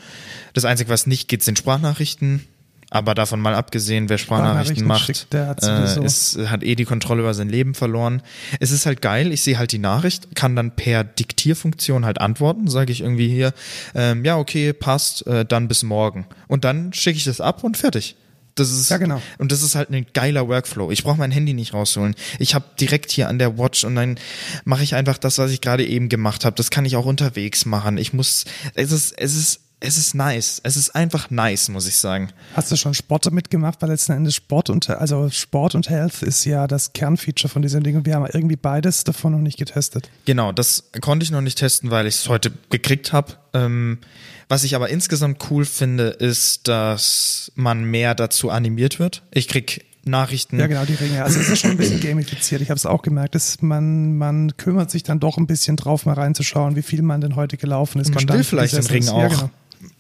[0.54, 2.46] Das Einzige, was nicht geht, sind Sprachnachrichten.
[2.94, 7.34] Aber davon mal abgesehen, wer Sprachnachrichten macht, schickt, äh, ist, hat eh die Kontrolle über
[7.34, 8.22] sein Leben verloren.
[8.60, 12.68] Es ist halt geil, ich sehe halt die Nachricht, kann dann per Diktierfunktion halt antworten,
[12.68, 13.54] sage ich irgendwie hier,
[13.96, 16.28] ähm, ja, okay, passt, äh, dann bis morgen.
[16.48, 18.16] Und dann schicke ich das ab und fertig.
[18.54, 19.20] Das ist, Ja, genau.
[19.40, 20.92] Und das ist halt ein geiler Workflow.
[20.92, 22.14] Ich brauche mein Handy nicht rausholen.
[22.38, 24.20] Ich habe direkt hier an der Watch und dann
[24.66, 26.56] mache ich einfach das, was ich gerade eben gemacht habe.
[26.56, 27.98] Das kann ich auch unterwegs machen.
[27.98, 30.62] Ich muss, es ist, es ist, es ist nice.
[30.64, 32.30] Es ist einfach nice, muss ich sagen.
[32.56, 33.82] Hast du schon Sport damit gemacht?
[33.82, 37.84] Weil letzten Endes Sport und also Sport und Health ist ja das Kernfeature von diesem
[37.84, 40.10] Ding und wir haben irgendwie beides davon noch nicht getestet.
[40.26, 43.34] Genau, das konnte ich noch nicht testen, weil ich es heute gekriegt habe.
[43.54, 44.00] Ähm,
[44.48, 49.24] was ich aber insgesamt cool finde, ist, dass man mehr dazu animiert wird.
[49.32, 50.60] Ich krieg Nachrichten.
[50.60, 51.24] Ja, genau, die Ringe.
[51.24, 52.62] Also es ist schon ein bisschen gamifiziert.
[52.62, 56.06] Ich habe es auch gemerkt, dass man, man kümmert sich dann doch ein bisschen drauf,
[56.06, 58.14] mal reinzuschauen, wie viel man denn heute gelaufen ist.
[58.14, 59.50] Man will vielleicht den Ring auch Ja, genau.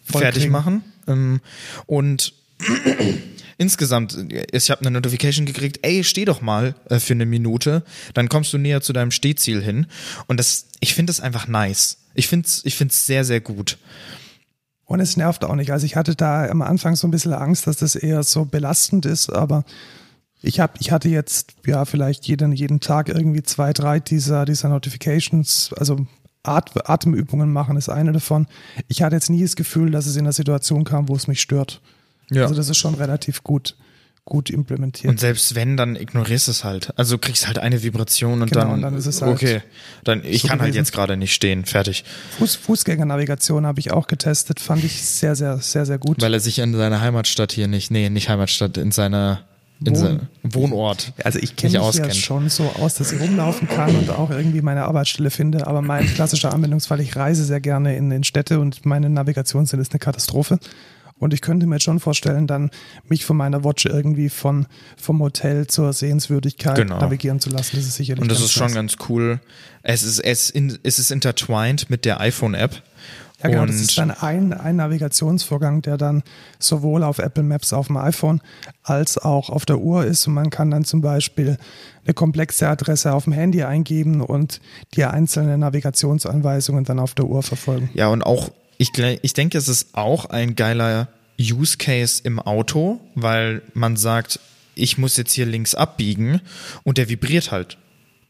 [0.04, 0.51] Fertig kriegen.
[0.51, 0.84] machen.
[1.08, 1.41] Ähm,
[1.86, 2.34] und
[3.58, 4.18] insgesamt,
[4.51, 7.84] ich habe eine Notification gekriegt, ey, steh doch mal äh, für eine Minute,
[8.14, 9.88] dann kommst du näher zu deinem Stehziel hin.
[10.28, 11.97] Und das, ich finde das einfach nice.
[12.16, 13.78] Ich finde es ich find's sehr, sehr gut.
[14.86, 15.72] Und es nervt auch nicht.
[15.72, 19.06] Also ich hatte da am Anfang so ein bisschen Angst, dass das eher so belastend
[19.06, 19.64] ist, aber
[20.41, 24.68] ich habe, ich hatte jetzt ja vielleicht jeden, jeden Tag irgendwie zwei, drei dieser, dieser
[24.68, 26.06] Notifications, also
[26.44, 28.48] At Atemübungen machen ist eine davon.
[28.88, 31.41] Ich hatte jetzt nie das Gefühl, dass es in einer Situation kam, wo es mich
[31.41, 31.82] stört.
[32.30, 32.44] Ja.
[32.44, 33.76] Also das ist schon relativ gut,
[34.26, 35.10] gut implementiert.
[35.10, 36.98] Und selbst wenn, dann ignorierst es halt.
[36.98, 39.62] Also kriegst halt eine Vibration und Genau, dann, und dann ist es halt okay,
[40.04, 40.84] dann ich so kann halt gewesen.
[40.84, 42.04] jetzt gerade nicht stehen, fertig,
[42.38, 46.22] Fuß, Fußgängernavigation habe ich auch getestet, fand ich sehr, sehr, sehr, sehr gut.
[46.22, 49.53] weil er sich in seiner Heimatstadt hier nicht, nee, nicht Heimatstadt, in seiner in
[49.86, 51.14] Wohn- Wohnort.
[51.24, 54.62] Also ich kenne mich ja schon so aus, dass ich rumlaufen kann und auch irgendwie
[54.62, 58.86] meine Arbeitsstelle finde, aber mein klassischer Anwendungsfall, ich reise sehr gerne in, in Städte und
[58.86, 60.60] meine Navigationssinn ist eine Katastrophe.
[61.20, 62.70] Und ich könnte mir jetzt schon vorstellen, dann
[63.08, 64.66] mich von meiner Watch irgendwie von,
[64.98, 67.00] vom Hotel zur Sehenswürdigkeit Genau.
[67.00, 67.78] navigieren zu lassen.
[67.78, 68.74] Das ist sicherlich Und das ganz ist schon nice.
[68.74, 69.40] ganz cool.
[69.84, 72.82] Es ist, es, in, es ist intertwined mit der iPhone-App.
[73.44, 76.24] Ja, genau, und das ist dann ein, ein Navigationsvorgang, der dann
[76.60, 78.41] sowohl auf Apple Maps auf dem iPhone
[78.84, 80.28] als auch auf der Uhr ist.
[80.28, 81.58] Und man kann dann zum Beispiel
[82.06, 84.62] eine komplexe Adresse auf dem Handy eingeben und
[84.96, 87.89] die einzelnen Navigationsanweisungen dann auf der Uhr verfolgen.
[87.94, 88.91] ja, und auch, ich,
[89.22, 94.39] ich denke, es ist auch ein geiler Use Case im Auto, weil man sagt,
[94.76, 96.41] ich muss jetzt hier links abbiegen
[96.84, 97.78] und der vibriert halt.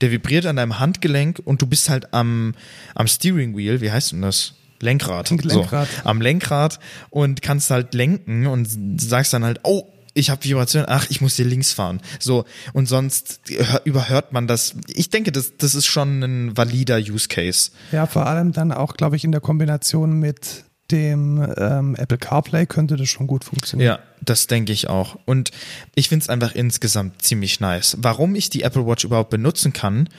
[0.02, 2.56] Der vibriert an deinem Handgelenk und du bist halt am,
[2.96, 4.56] am Steering Wheel, wie heißt denn das?
[4.84, 5.30] Lenkrad.
[5.30, 5.88] Lenkrad.
[5.90, 6.80] So, am Lenkrad
[7.10, 8.68] und kannst halt lenken und
[9.02, 12.00] sagst dann halt, oh, ich habe Vibration, ach, ich muss hier links fahren.
[12.20, 14.76] So, und sonst hör- überhört man das.
[14.88, 17.72] Ich denke, das, das ist schon ein valider Use Case.
[17.92, 22.68] Ja, vor allem dann auch, glaube ich, in der Kombination mit dem ähm, Apple CarPlay
[22.68, 23.88] könnte das schon gut funktionieren.
[23.94, 25.18] Ja, das denke ich auch.
[25.26, 25.50] Und
[25.96, 27.98] ich finde es einfach insgesamt ziemlich nice.
[28.00, 30.10] Warum ich die Apple Watch überhaupt benutzen kann,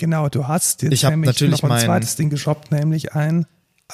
[0.00, 3.46] Genau, du hast jetzt Ich nämlich natürlich noch ein mein- zweites Ding geshoppt, nämlich ein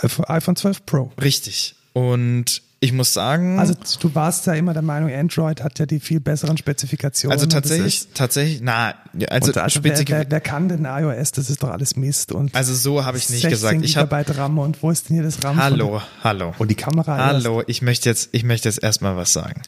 [0.03, 1.13] iPhone iPhone 12 Pro.
[1.21, 1.77] richtig.
[1.93, 6.01] Und ich muss sagen, Also du warst ja immer der Meinung, Android hat ja die
[6.01, 7.33] viel besseren Spezifikationen.
[7.33, 8.95] also tatsächlich, tatsächlich, na,
[9.31, 11.33] also, also wer, wer, wer kann denn iOS?
[11.33, 12.33] Das ist doch alles Mist.
[12.33, 13.85] Und also so habe ich nicht 16 gesagt.
[13.85, 15.57] Ich habe RAM und wo ist denn hier das RAM?
[15.57, 16.53] Hallo, hallo.
[16.59, 17.17] Und die Kamera.
[17.17, 19.63] Hallo, ich möchte jetzt, ich möchte jetzt erstmal was sagen.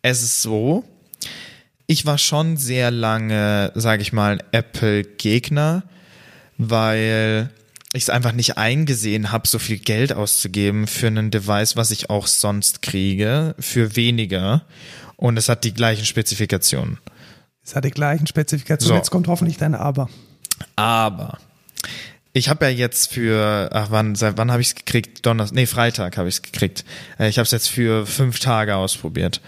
[0.00, 0.84] Es ist so,
[1.86, 5.82] ich war schon sehr lange, sage ich mal, Apple-Gegner,
[6.56, 7.50] weil
[7.92, 12.10] ich es einfach nicht eingesehen habe, so viel Geld auszugeben für ein Device, was ich
[12.10, 14.64] auch sonst kriege, für weniger.
[15.16, 16.98] Und es hat die gleichen Spezifikationen.
[17.64, 18.94] Es hat die gleichen Spezifikationen.
[18.94, 18.96] So.
[18.96, 20.08] Jetzt kommt hoffentlich dein Aber.
[20.76, 21.38] Aber
[22.32, 25.24] ich habe ja jetzt für, ach wann, seit wann habe ich es gekriegt?
[25.26, 26.84] Donnerstag, nee, Freitag habe ich es gekriegt.
[27.18, 29.40] Äh, Ich habe es jetzt für fünf Tage ausprobiert.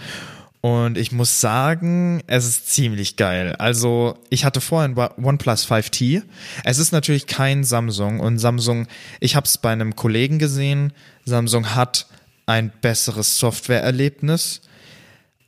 [0.62, 3.56] Und ich muss sagen, es ist ziemlich geil.
[3.58, 6.22] Also, ich hatte vorhin OnePlus 5T.
[6.64, 8.86] Es ist natürlich kein Samsung und Samsung,
[9.20, 10.92] ich habe es bei einem Kollegen gesehen,
[11.24, 12.06] Samsung hat
[12.44, 14.60] ein besseres Softwareerlebnis,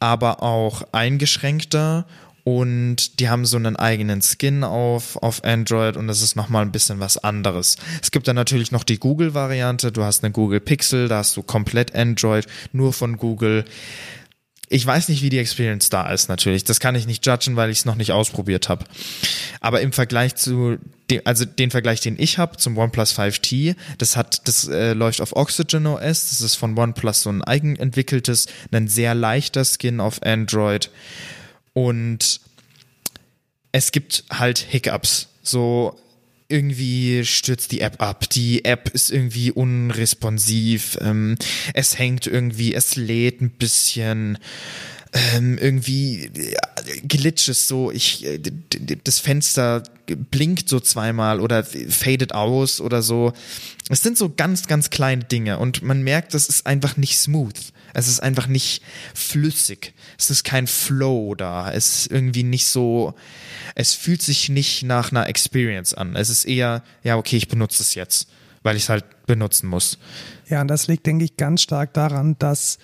[0.00, 2.06] aber auch eingeschränkter
[2.44, 6.72] und die haben so einen eigenen Skin auf, auf Android und das ist nochmal ein
[6.72, 7.76] bisschen was anderes.
[8.02, 11.42] Es gibt dann natürlich noch die Google-Variante, du hast eine Google Pixel, da hast du
[11.42, 13.64] komplett Android, nur von Google.
[14.73, 16.64] Ich weiß nicht, wie die Experience da ist natürlich.
[16.64, 18.87] Das kann ich nicht judgen, weil ich es noch nicht ausprobiert habe.
[19.61, 20.79] Aber im Vergleich zu,
[21.11, 25.20] dem, also den Vergleich, den ich habe zum OnePlus 5T, das hat, das äh, läuft
[25.20, 26.31] auf Oxygen OS.
[26.31, 30.91] Das ist von OnePlus so ein eigenentwickeltes, ein sehr leichter Skin auf Android.
[31.75, 32.41] Und
[33.73, 35.29] es gibt halt Hiccups.
[35.43, 36.01] So
[36.53, 38.28] irgendwie stürzt die App ab.
[38.30, 40.98] Die App ist irgendwie unresponsiv.
[41.00, 41.36] Ähm,
[41.74, 44.38] es hängt irgendwie, es lädt ein bisschen.
[45.14, 46.61] Ähm, irgendwie ja,
[47.07, 48.40] glitches so, ich äh,
[49.05, 53.34] das Fenster blinkt so zweimal oder fadet aus oder so.
[53.90, 57.72] Es sind so ganz, ganz kleine Dinge und man merkt, das ist einfach nicht smooth.
[57.95, 58.82] Es ist einfach nicht
[59.14, 59.95] flüssig.
[60.18, 61.70] Es ist kein Flow da.
[61.72, 63.14] Es ist irgendwie nicht so,
[63.74, 66.16] es fühlt sich nicht nach einer Experience an.
[66.16, 68.28] Es ist eher, ja, okay, ich benutze es jetzt,
[68.62, 69.99] weil ich es halt benutzen muss.
[70.49, 72.78] Ja, und das liegt, denke ich, ganz stark daran, dass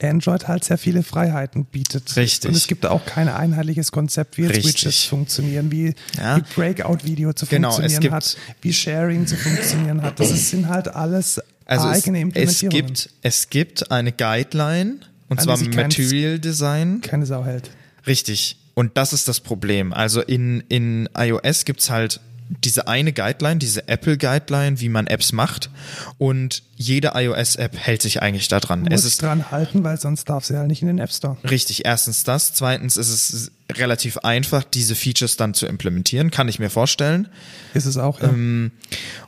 [0.00, 2.14] Android halt sehr viele Freiheiten bietet.
[2.16, 2.48] Richtig.
[2.48, 6.36] Und es gibt auch kein einheitliches Konzept, wie jetzt Widgets funktionieren, wie, ja.
[6.36, 10.20] wie Breakout-Video zu genau, funktionieren hat, wie Sharing zu funktionieren hat.
[10.20, 12.34] Das sind halt alles also Implementierungen.
[12.34, 17.00] Es, es, gibt, es gibt eine Guideline, und zwar Material Design.
[17.02, 17.70] Keine Sau hält.
[18.06, 18.56] Richtig.
[18.74, 19.92] Und das ist das Problem.
[19.92, 22.20] Also in, in iOS gibt's halt
[22.64, 25.68] diese eine Guideline, diese Apple Guideline, wie man Apps macht.
[26.16, 28.82] Und jede iOS-App hält sich eigentlich daran.
[28.82, 31.36] Muss es ist dran halten, weil sonst darf sie ja nicht in den App Store.
[31.44, 31.84] Richtig.
[31.84, 32.54] Erstens das.
[32.54, 36.30] Zweitens ist es relativ einfach, diese Features dann zu implementieren.
[36.30, 37.28] Kann ich mir vorstellen.
[37.74, 38.28] Ist es auch, ja.
[38.28, 38.70] Ähm,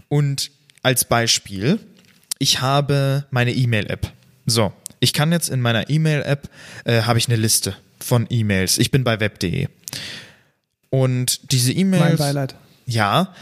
[0.09, 0.51] und
[0.83, 1.79] als Beispiel,
[2.41, 4.11] ich habe meine E-Mail-App.
[4.47, 4.73] So.
[4.99, 6.51] Ich kann jetzt in meiner E-Mail-App,
[6.85, 8.79] äh, habe ich eine Liste von E-Mails.
[8.79, 9.69] Ich bin bei web.de.
[10.89, 12.03] Und diese E-Mails.
[12.03, 12.55] Mein Beileid.
[12.87, 13.35] Ja.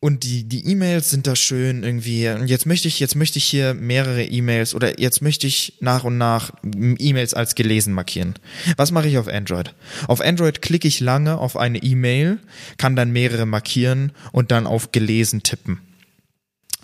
[0.00, 2.28] Und die, die E-Mails sind da schön irgendwie.
[2.28, 6.04] Und jetzt möchte ich, jetzt möchte ich hier mehrere E-Mails oder jetzt möchte ich nach
[6.04, 8.34] und nach E-Mails als gelesen markieren.
[8.76, 9.74] Was mache ich auf Android?
[10.06, 12.38] Auf Android klicke ich lange auf eine E-Mail,
[12.78, 15.80] kann dann mehrere markieren und dann auf gelesen tippen.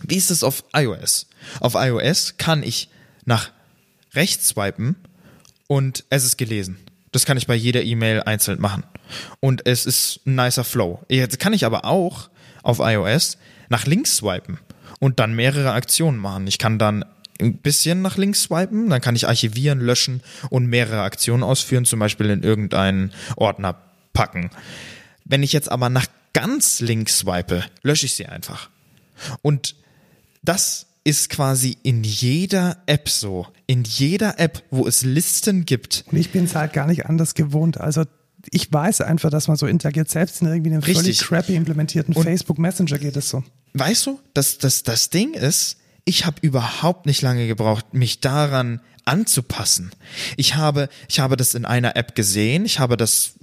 [0.07, 1.27] Wie ist es auf iOS?
[1.61, 2.89] Auf iOS kann ich
[3.25, 3.51] nach
[4.15, 4.97] rechts swipen
[5.67, 6.79] und es ist gelesen.
[7.13, 8.85] Das kann ich bei jeder E-Mail einzeln machen.
[9.41, 11.01] Und es ist ein nicer Flow.
[11.09, 12.31] Jetzt kann ich aber auch
[12.63, 13.37] auf iOS
[13.69, 14.59] nach links swipen
[14.99, 16.47] und dann mehrere Aktionen machen.
[16.47, 17.05] Ich kann dann
[17.41, 21.99] ein bisschen nach links swipen, dann kann ich archivieren, löschen und mehrere Aktionen ausführen, zum
[21.99, 23.77] Beispiel in irgendeinen Ordner
[24.13, 24.51] packen.
[25.25, 28.71] Wenn ich jetzt aber nach ganz links swipe, lösche ich sie einfach.
[29.43, 29.75] Und
[30.43, 33.47] das ist quasi in jeder App so.
[33.66, 36.05] In jeder App, wo es Listen gibt.
[36.11, 37.80] Und ich bin es halt gar nicht anders gewohnt.
[37.80, 38.05] Also
[38.51, 40.09] ich weiß einfach, dass man so interagiert.
[40.09, 43.43] Selbst in irgendwie einem völlig crappy implementierten Und Facebook Messenger geht es so.
[43.74, 48.80] Weißt du, dass das, das Ding ist, ich habe überhaupt nicht lange gebraucht, mich daran
[49.05, 49.91] anzupassen.
[50.37, 53.35] Ich habe, ich habe das in einer App gesehen, ich habe das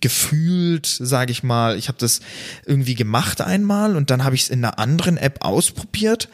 [0.00, 2.20] gefühlt, sage ich mal, ich habe das
[2.64, 6.28] irgendwie gemacht einmal und dann habe ich es in einer anderen App ausprobiert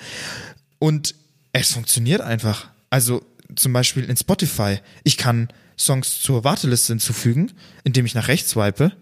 [0.79, 1.15] und
[1.53, 2.69] es funktioniert einfach.
[2.91, 3.25] Also
[3.57, 8.93] zum Beispiel in Spotify, ich kann Songs zur Warteliste hinzufügen, indem ich nach rechts swipe,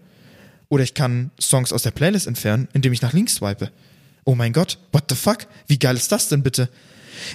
[0.68, 3.70] oder ich kann Songs aus der Playlist entfernen, indem ich nach links swipe.
[4.24, 5.46] Oh mein Gott, what the fuck?
[5.66, 6.70] Wie geil ist das denn bitte?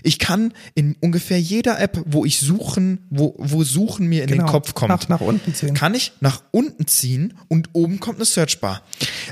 [0.03, 4.45] Ich kann in ungefähr jeder App, wo ich suchen, wo, wo Suchen mir in genau,
[4.45, 5.73] den Kopf kommt, nach, nach unten ziehen.
[5.73, 8.83] kann ich nach unten ziehen und oben kommt eine Searchbar.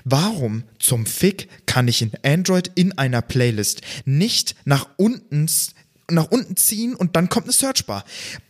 [0.04, 5.48] Warum zum Fick kann ich in Android in einer Playlist nicht nach unten,
[6.10, 8.06] nach unten ziehen und dann kommt eine Searchbar?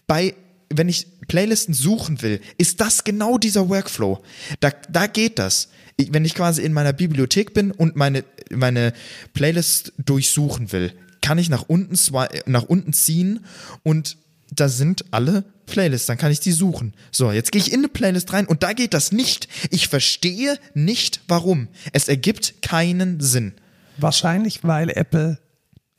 [0.08, 0.36] Bei
[0.70, 4.22] wenn ich Playlisten suchen will, ist das genau dieser Workflow.
[4.60, 5.70] Da, da geht das.
[5.98, 8.94] Ich, wenn ich quasi in meiner Bibliothek bin und meine, meine
[9.34, 10.94] Playlist durchsuchen will,
[11.26, 11.98] kann ich nach unten,
[12.46, 13.40] nach unten ziehen
[13.82, 14.18] und
[14.52, 16.94] da sind alle Playlists, dann kann ich die suchen.
[17.12, 19.48] So, jetzt gehe ich in eine Playlist rein und da geht das nicht.
[19.72, 21.68] Ich verstehe nicht warum.
[21.94, 23.54] Es ergibt keinen Sinn.
[23.98, 25.40] Wahrscheinlich, weil Apple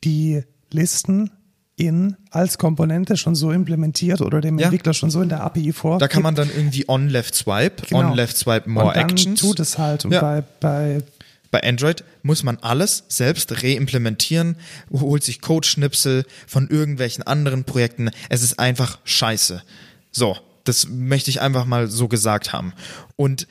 [0.05, 1.33] die Listen
[1.75, 4.67] in als Komponente schon so implementiert oder dem ja.
[4.67, 5.99] Entwickler schon so in der API vor.
[5.99, 8.11] Da kann man dann irgendwie on left swipe, genau.
[8.11, 9.41] on left swipe more und dann actions.
[9.41, 10.05] tut es halt.
[10.05, 10.21] Und ja.
[10.21, 11.03] bei, bei
[11.51, 14.57] Bei Android muss man alles selbst reimplementieren,
[14.91, 18.11] holt sich Codeschnipsel von irgendwelchen anderen Projekten.
[18.29, 19.63] Es ist einfach scheiße.
[20.11, 22.73] So, das möchte ich einfach mal so gesagt haben.
[23.17, 23.47] Und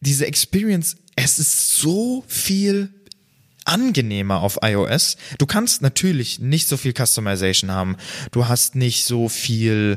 [0.00, 2.90] diese Experience, es ist so viel
[3.66, 5.16] angenehmer auf iOS.
[5.38, 7.96] Du kannst natürlich nicht so viel Customization haben.
[8.30, 9.96] Du hast nicht so viel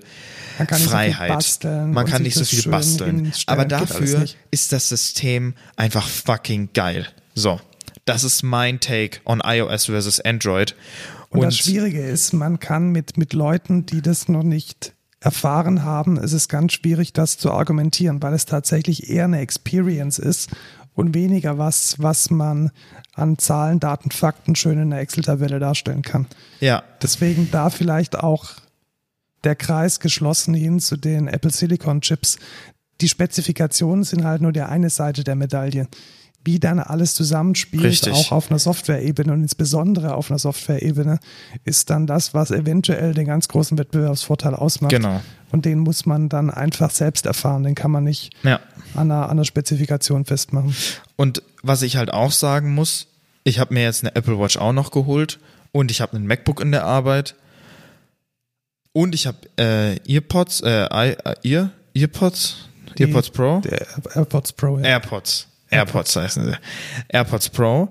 [0.57, 1.63] Man nicht so viel Freiheit.
[1.63, 3.31] Man kann nicht so viel basteln.
[3.45, 7.07] Aber dafür ist das System einfach fucking geil.
[7.39, 7.59] So,
[8.03, 10.75] das ist mein Take on iOS versus Android.
[11.29, 16.17] Und, das Schwierige ist, man kann mit, mit Leuten, die das noch nicht erfahren haben,
[16.17, 20.49] es ist ganz schwierig, das zu argumentieren, weil es tatsächlich eher eine Experience ist
[20.95, 22.71] und weniger was, was man
[23.13, 26.25] an Zahlen, Daten, Fakten schön in einer Excel-Tabelle darstellen kann.
[26.59, 28.51] ja, Deswegen da vielleicht auch
[29.43, 32.37] der Kreis geschlossen hin zu den Apple Silicon Chips.
[33.01, 35.87] Die Spezifikationen sind halt nur der eine Seite der Medaille.
[36.49, 38.11] Wie dann alles zusammenspielt, Richtig.
[38.11, 41.19] auch auf einer Software-Ebene und insbesondere auf einer Software-Ebene,
[41.63, 44.89] ist dann das, was eventuell den ganz großen Wettbewerbsvorteil ausmacht.
[44.89, 45.21] Genau.
[45.51, 47.61] Und den muss man dann einfach selbst erfahren.
[47.61, 48.59] Den kann man nicht ja.
[48.95, 50.75] an einer, an einer Spezifikation festmachen.
[51.17, 53.05] Und was ich halt auch sagen muss,
[53.43, 55.37] ich habe mir jetzt eine Apple Watch auch noch geholt
[55.71, 57.35] und ich habe einen MacBook in der Arbeit
[58.91, 62.55] und ich habe äh, Earpods, äh, äh, Ear, Earpods,
[62.97, 63.61] Die- Earpods Pro,
[64.15, 64.85] AirPods Pro, ja.
[64.85, 66.57] AirPods, AirPods heißen sie,
[67.09, 67.89] AirPods Pro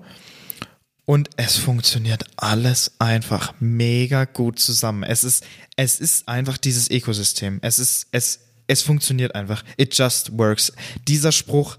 [1.09, 5.01] und es funktioniert alles einfach mega gut zusammen.
[5.01, 5.43] Es ist,
[5.75, 7.57] es ist einfach dieses Ökosystem.
[7.63, 9.63] Es ist, es, es funktioniert einfach.
[9.77, 10.71] It just works.
[11.07, 11.77] Dieser Spruch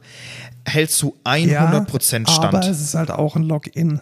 [0.66, 2.28] hält zu 100% stand.
[2.44, 4.00] Aber es ist halt auch ein Login.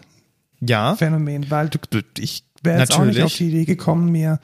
[0.60, 1.78] Ja, Phänomen, weil du,
[2.18, 4.40] ich wäre jetzt auch nicht auf die Idee gekommen, mir,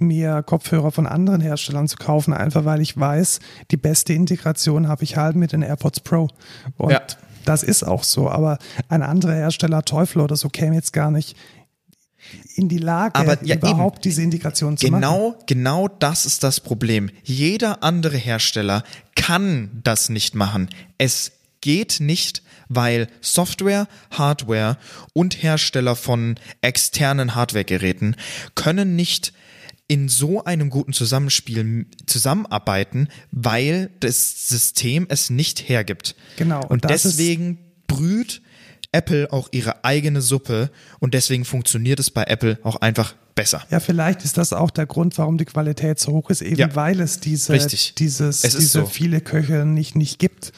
[0.00, 3.40] mir Kopfhörer von anderen Herstellern zu kaufen, einfach weil ich weiß,
[3.70, 6.28] die beste Integration habe ich halt mit den AirPods Pro.
[6.76, 7.02] Und Ja.
[7.44, 11.36] das ist auch so, aber ein anderer Hersteller, Teufel oder so, käme jetzt gar nicht
[12.54, 14.02] in die Lage, Aber ja, überhaupt eben.
[14.02, 15.00] diese Integration zu machen.
[15.00, 17.10] genau, genau das ist das Problem.
[17.24, 18.84] Jeder andere Hersteller
[19.16, 20.68] kann das nicht machen.
[20.98, 21.32] Es
[21.62, 24.76] geht nicht, weil Software, Hardware
[25.14, 28.16] und Hersteller von externen Hardwaregeräten
[28.54, 29.32] können nicht
[29.90, 36.14] in so einem guten Zusammenspiel zusammenarbeiten, weil das System es nicht hergibt.
[36.36, 38.40] Genau, Und und deswegen brüht
[38.92, 40.70] Apple auch ihre eigene Suppe
[41.00, 43.64] und deswegen funktioniert es bei Apple auch einfach besser.
[43.70, 46.74] Ja, vielleicht ist das auch der Grund, warum die Qualität so hoch ist, eben Ja.
[46.76, 47.94] weil es diese, Richtig.
[47.96, 48.86] dieses, Es diese so.
[48.86, 50.52] viele Köche nicht, nicht gibt.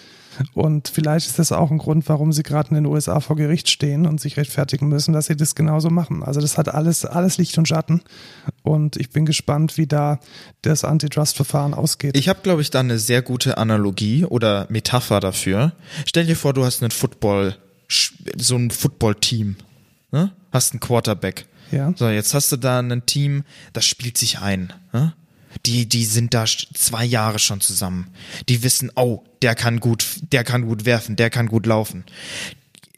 [0.55, 3.71] Und vielleicht ist das auch ein Grund, warum sie gerade in den USA vor Gericht
[3.71, 6.23] stehen und sich rechtfertigen müssen, dass sie das genauso machen.
[6.23, 8.03] Also das hat alles, alles Licht und Schatten.
[8.63, 10.21] Und ich bin gespannt, wie da
[10.63, 12.17] das Antitrust-Verfahren ausgeht.
[12.17, 15.73] Ich habe, glaube ich, da eine sehr gute Analogie oder Metapher dafür.
[16.07, 17.57] Stell dir vor, du hast einen Football,
[17.89, 19.57] so ein Football-Team.
[20.13, 20.33] Ne?
[20.51, 21.47] Hast einen Quarterback.
[21.71, 21.93] Ja.
[21.97, 24.73] So, jetzt hast du da ein Team, das spielt sich ein.
[24.93, 25.15] Ne?
[25.67, 28.09] Die, die sind da zwei Jahre schon zusammen.
[28.49, 32.05] Die wissen, oh, der kann gut, der kann gut werfen, der kann gut laufen.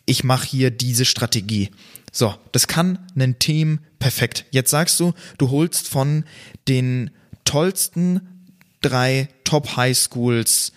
[0.07, 1.71] Ich mache hier diese Strategie.
[2.13, 4.45] So, das kann ein Team perfekt.
[4.51, 6.25] Jetzt sagst du, du holst von
[6.69, 7.11] den
[7.45, 8.21] tollsten
[8.81, 10.73] drei Top High Schools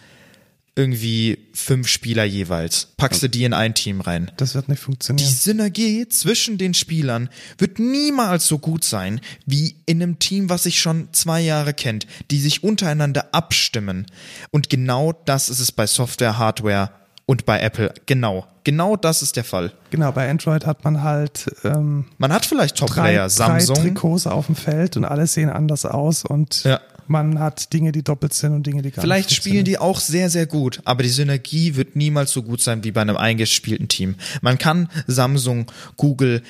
[0.78, 2.90] irgendwie fünf Spieler jeweils.
[2.98, 4.32] Packst du die in ein Team rein.
[4.38, 5.28] das wird nicht Die funktionieren.
[5.30, 10.80] Synergie zwischen den Spielern wird niemals so gut sein wie in einem Team, was sich
[10.80, 14.06] schon zwei Jahre kennt, die sich untereinander abstimmen.
[14.52, 16.92] Und genau das ist es bei Software, Hardware
[17.26, 17.94] und bei Apple.
[18.06, 18.46] Genau.
[18.64, 19.74] Genau das ist der Fall.
[19.90, 23.76] Genau, bei Android hat man halt ähm, Man hat vielleicht drei, Top-Player, drei Samsung.
[23.78, 26.80] Trikots auf dem Feld und alle sehen anders aus und Ja.
[27.10, 30.00] Man hat Dinge, die doppelt sind und Dinge, die gar Vielleicht nicht spielen die auch
[30.00, 33.88] sehr, sehr gut, aber die Synergie wird niemals so gut sein wie bei einem eingespielten
[33.88, 34.16] Team.
[34.42, 36.44] Man kann Samsung, Google,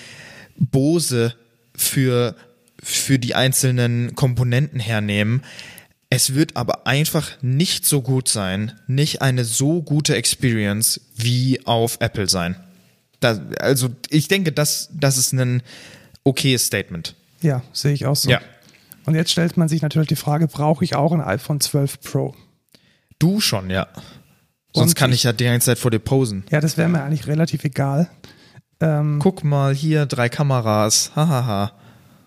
[0.57, 1.35] Bose
[1.75, 2.35] für,
[2.81, 5.43] für die einzelnen Komponenten hernehmen.
[6.09, 11.97] Es wird aber einfach nicht so gut sein, nicht eine so gute Experience wie auf
[11.99, 12.55] Apple sein.
[13.19, 15.61] Da, also ich denke, das, das ist ein
[16.23, 17.15] okayes Statement.
[17.41, 18.29] Ja, sehe ich auch so.
[18.29, 18.41] Ja.
[19.07, 22.35] Und jetzt stellt man sich natürlich die Frage, brauche ich auch ein iPhone 12 Pro?
[23.19, 23.87] Du schon, ja.
[24.73, 26.43] Sonst Und kann ich- ja die ganze Zeit vor dir posen.
[26.51, 28.09] Ja, das wäre mir eigentlich relativ egal.
[28.79, 31.11] Ähm, Guck mal, hier drei Kameras.
[31.15, 31.71] Hahaha.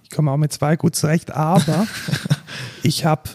[0.02, 1.86] ich komme auch mit zwei gut zurecht, aber
[2.82, 3.30] ich habe,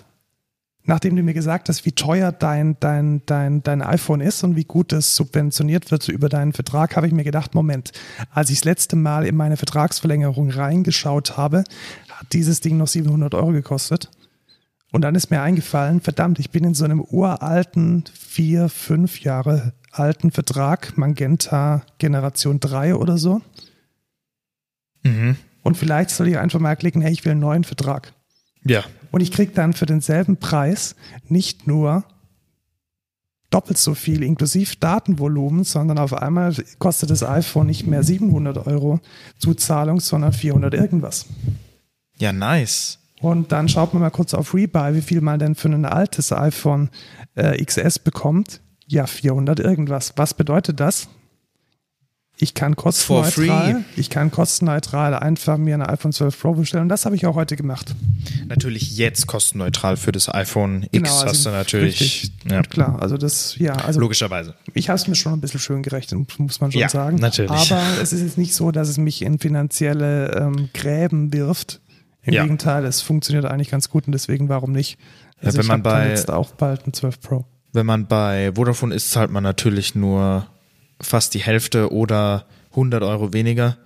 [0.83, 4.65] nachdem du mir gesagt hast, wie teuer dein, dein, dein, dein iPhone ist und wie
[4.65, 7.91] gut es subventioniert wird über deinen Vertrag, habe ich mir gedacht, Moment,
[8.31, 11.63] als ich das letzte Mal in meine Vertragsverlängerung reingeschaut habe,
[12.25, 14.09] hat dieses Ding noch 700 Euro gekostet.
[14.91, 19.73] Und dann ist mir eingefallen, verdammt, ich bin in so einem uralten, vier, fünf Jahre
[19.91, 23.41] alten Vertrag, Magenta Generation 3 oder so.
[25.03, 25.35] Mhm.
[25.63, 28.13] Und vielleicht soll ich einfach mal klicken, hey, ich will einen neuen Vertrag.
[28.63, 28.83] Ja.
[29.11, 30.95] Und ich kriege dann für denselben Preis
[31.27, 32.03] nicht nur
[33.49, 38.99] doppelt so viel inklusiv Datenvolumen, sondern auf einmal kostet das iPhone nicht mehr 700 Euro
[39.39, 41.27] Zuzahlung, sondern 400 irgendwas.
[42.17, 42.99] Ja, nice.
[43.21, 46.31] Und dann schaut man mal kurz auf Rebuy, wie viel man denn für ein altes
[46.31, 46.89] iPhone
[47.35, 48.61] äh, XS bekommt.
[48.87, 50.13] Ja, 400 irgendwas.
[50.15, 51.07] Was bedeutet das?
[52.37, 57.05] Ich kann kostenneutral, ich kann kostenneutral einfach mir ein iPhone 12 Pro bestellen und das
[57.05, 57.95] habe ich auch heute gemacht.
[58.47, 62.01] Natürlich jetzt kostenneutral für das iPhone X genau, also hast du natürlich.
[62.01, 62.61] Richtig, ja.
[62.63, 64.01] Klar, also das, ja, also.
[64.01, 64.53] Logischerweise.
[64.73, 67.17] Ich habe es mir schon ein bisschen schön gerechnet, muss man schon ja, sagen.
[67.19, 67.71] Natürlich.
[67.71, 71.79] Aber es ist jetzt nicht so, dass es mich in finanzielle ähm, Gräben wirft.
[72.25, 72.43] Im ja.
[72.43, 74.97] Gegenteil, es funktioniert eigentlich ganz gut und deswegen warum nicht?
[75.41, 77.45] Also ja, wenn man bei jetzt auch bald ein 12 Pro.
[77.71, 80.47] Wenn man bei Vodafone ist, zahlt man natürlich nur
[80.99, 83.77] fast die Hälfte oder 100 Euro weniger,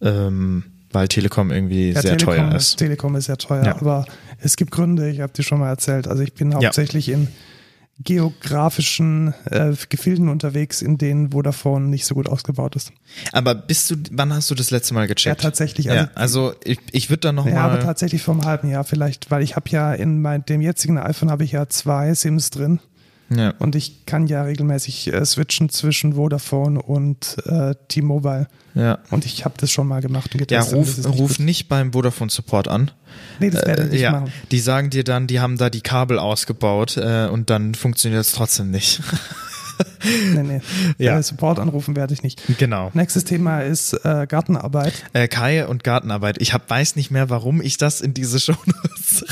[0.00, 2.76] ähm, weil Telekom irgendwie ja, sehr Telekom teuer ist.
[2.76, 4.04] Telekom ist sehr teuer, aber
[4.38, 6.08] es gibt Gründe, ich habe dir schon mal erzählt.
[6.08, 7.28] Also ich bin hauptsächlich in
[8.00, 12.92] geografischen äh, Gefilden unterwegs, in denen Vodafone nicht so gut ausgebaut ist.
[13.32, 15.26] Aber bist du, wann hast du das letzte Mal gecheckt?
[15.26, 15.90] Ja, tatsächlich.
[15.90, 17.58] Also, ja, also ich, ich würde dann noch ja, mal.
[17.58, 20.60] Ja, aber tatsächlich vor einem halben Jahr vielleicht, weil ich habe ja in mein, dem
[20.60, 22.80] jetzigen iPhone habe ich ja zwei SIMs drin.
[23.36, 23.54] Ja.
[23.58, 28.48] Und ich kann ja regelmäßig äh, switchen zwischen Vodafone und äh, T-Mobile.
[28.74, 28.98] Ja.
[29.10, 30.72] Und ich habe das schon mal gemacht und getestet.
[30.72, 32.90] Ja, ruf, nicht, ruf nicht beim Vodafone Support an.
[33.38, 34.32] Nee, das werde ich nicht äh, ja, machen.
[34.50, 38.32] Die sagen dir dann, die haben da die Kabel ausgebaut äh, und dann funktioniert es
[38.32, 39.00] trotzdem nicht.
[40.34, 40.60] nee, nee.
[40.98, 41.18] Ja.
[41.18, 42.42] Äh, Support anrufen werde ich nicht.
[42.58, 42.90] Genau.
[42.94, 44.92] Nächstes Thema ist äh, Gartenarbeit.
[45.12, 46.40] Äh, Kai und Gartenarbeit.
[46.40, 48.56] Ich hab, weiß nicht mehr, warum ich das in diese Show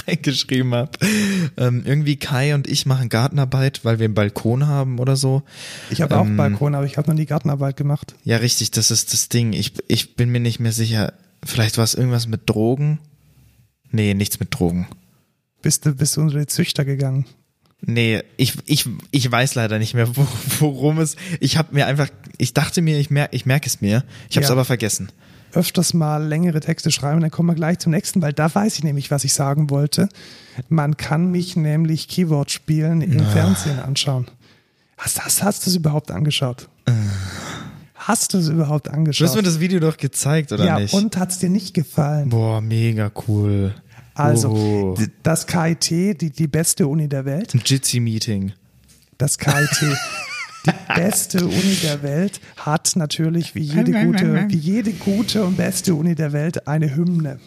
[0.06, 0.92] reingeschrieben habe.
[1.56, 5.42] Ähm, irgendwie Kai und ich machen Gartenarbeit, weil wir einen Balkon haben oder so.
[5.90, 8.14] Ich habe ähm, auch Balkon, aber ich habe noch nie Gartenarbeit gemacht.
[8.24, 9.52] Ja, richtig, das ist das Ding.
[9.52, 11.12] Ich, ich bin mir nicht mehr sicher.
[11.44, 12.98] Vielleicht war es irgendwas mit Drogen.
[13.90, 14.86] Nee, nichts mit Drogen.
[15.62, 17.26] Bist du, bist du unter die Züchter gegangen?
[17.82, 20.08] Nee, ich, ich, ich weiß leider nicht mehr,
[20.58, 21.16] worum es.
[21.40, 24.04] Ich habe mir einfach, ich dachte mir, ich merke ich merk es mir.
[24.28, 24.54] Ich habe es ja.
[24.54, 25.10] aber vergessen.
[25.52, 28.84] Öfters mal längere Texte schreiben, dann kommen wir gleich zum nächsten, weil da weiß ich
[28.84, 30.08] nämlich, was ich sagen wollte.
[30.68, 33.30] Man kann mich nämlich Keyword spielen im ah.
[33.30, 34.28] Fernsehen anschauen.
[34.96, 36.68] Hast, hast, hast du es überhaupt angeschaut?
[36.86, 36.92] Äh.
[37.94, 39.20] Hast du es überhaupt angeschaut?
[39.20, 40.92] Du hast mir das Video doch gezeigt, oder ja, nicht?
[40.92, 42.30] Ja, und hat es dir nicht gefallen?
[42.30, 43.74] Boah, mega cool.
[44.14, 44.98] Also, oh.
[45.22, 47.54] das KIT, die, die beste Uni der Welt.
[47.54, 48.52] Ein Jitsi-Meeting.
[49.18, 49.80] Das KIT.
[50.66, 55.94] die beste Uni der Welt hat natürlich wie jede gute, wie jede gute und beste
[55.94, 57.38] Uni der Welt eine Hymne.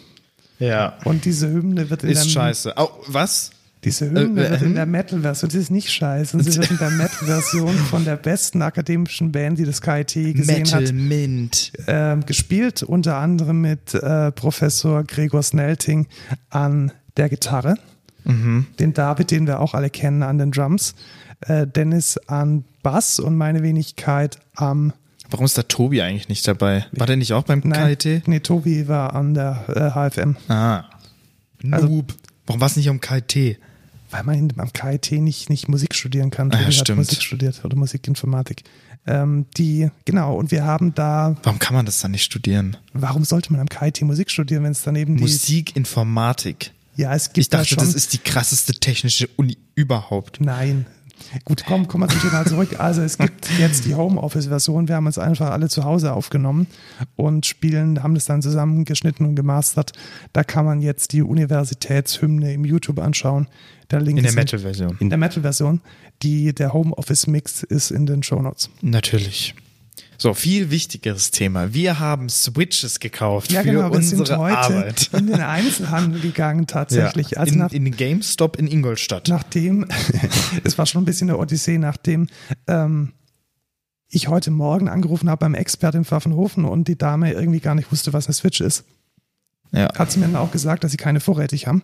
[0.59, 0.97] Ja.
[1.03, 2.74] Und diese Hymne wird in Ist scheiße.
[2.78, 3.51] Oh, was?
[3.84, 4.75] Diese Hymne äh, wird in hm?
[4.75, 9.31] der Metal-Version, das ist nicht scheiße, sie wird in der Metal-Version von der besten akademischen
[9.31, 11.71] Band, die das KIT gesehen Metal hat, Mint.
[11.86, 16.07] Äh, gespielt, unter anderem mit äh, Professor Gregor Snelting
[16.49, 17.75] an der Gitarre,
[18.23, 18.67] mhm.
[18.79, 20.95] den David, den wir auch alle kennen, an den Drums,
[21.41, 24.93] äh, Dennis an Bass und meine Wenigkeit am
[25.29, 26.86] Warum ist da Tobi eigentlich nicht dabei?
[26.91, 28.27] War der nicht auch beim Nein, KIT?
[28.27, 30.36] Nee, Tobi war an der äh, HFM.
[30.47, 30.84] Ah.
[31.71, 32.11] Also Noob.
[32.11, 33.57] Also, Warum war es nicht am KIT?
[34.14, 36.51] Weil man am KIT nicht, nicht Musik studieren kann.
[36.51, 36.99] Ah, ja, hat stimmt.
[36.99, 38.64] Musik studiert oder Musikinformatik.
[39.05, 41.36] Ähm, die, genau, und wir haben da.
[41.43, 42.78] Warum kann man das dann nicht studieren?
[42.93, 45.24] Warum sollte man am KIT Musik studieren, wenn es daneben die.
[45.24, 46.72] Musikinformatik.
[46.95, 50.39] Ja, es gibt Ich dachte, da schon, das ist die krasseste technische Uni überhaupt.
[50.39, 50.86] Nein.
[51.45, 52.80] Gut, komm, kommen wir zum Thema zurück.
[52.80, 54.88] Also es gibt jetzt die Homeoffice-Version.
[54.88, 56.67] Wir haben uns einfach alle zu Hause aufgenommen
[57.15, 59.93] und spielen, haben das dann zusammengeschnitten und gemastert.
[60.32, 63.47] Da kann man jetzt die Universitätshymne im YouTube anschauen.
[63.91, 64.97] Der Link In der Metal-Version.
[64.99, 65.82] In der Metal-Version.
[66.21, 68.69] Die, der Homeoffice-Mix ist in den Shownotes.
[68.82, 69.55] Natürlich.
[70.24, 71.74] So, viel wichtigeres Thema.
[71.74, 75.09] Wir haben Switches gekauft Ja, für genau, wir unsere sind heute Arbeit.
[75.11, 77.32] in den Einzelhandel gegangen tatsächlich.
[77.32, 79.28] Ja, Also in, nach, in den GameStop in Ingolstadt.
[79.28, 79.86] nachdem,
[80.63, 82.30] es war schon ein bisschen eine Odyssee, nachdem
[82.67, 83.11] ähm,
[84.07, 87.91] ich heute Morgen angerufen habe beim Expert in Pfaffenhofen und die Dame irgendwie gar nicht
[87.91, 88.86] wusste, was eine Switch ist.
[89.74, 89.93] Ja.
[89.93, 91.84] Hat sie mir dann auch gesagt, dass sie keine vorrätig haben.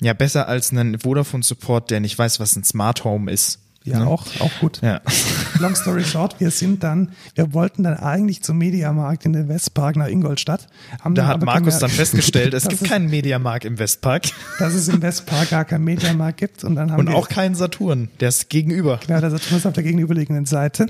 [0.00, 3.63] ja, besser als einen Vodafone-Support, der nicht weiß, was ein Smart Home ist.
[3.86, 4.06] Ja, Ne?
[4.06, 4.80] auch, auch gut.
[4.82, 5.02] Ja.
[5.60, 9.96] Long story short, wir sind dann, wir wollten dann eigentlich zum Mediamarkt in den Westpark
[9.96, 10.68] nach Ingolstadt.
[11.02, 14.22] Haben Da hat aber Markus dann festgestellt, es gibt es- keinen Mediamarkt im Westpark
[14.58, 17.54] dass es im Westpark gar keinen Mediamarkt gibt und dann haben und wir auch keinen
[17.54, 18.08] Saturn.
[18.20, 18.98] Der ist gegenüber.
[19.06, 20.86] Genau, der Saturn ist auf der gegenüberliegenden Seite.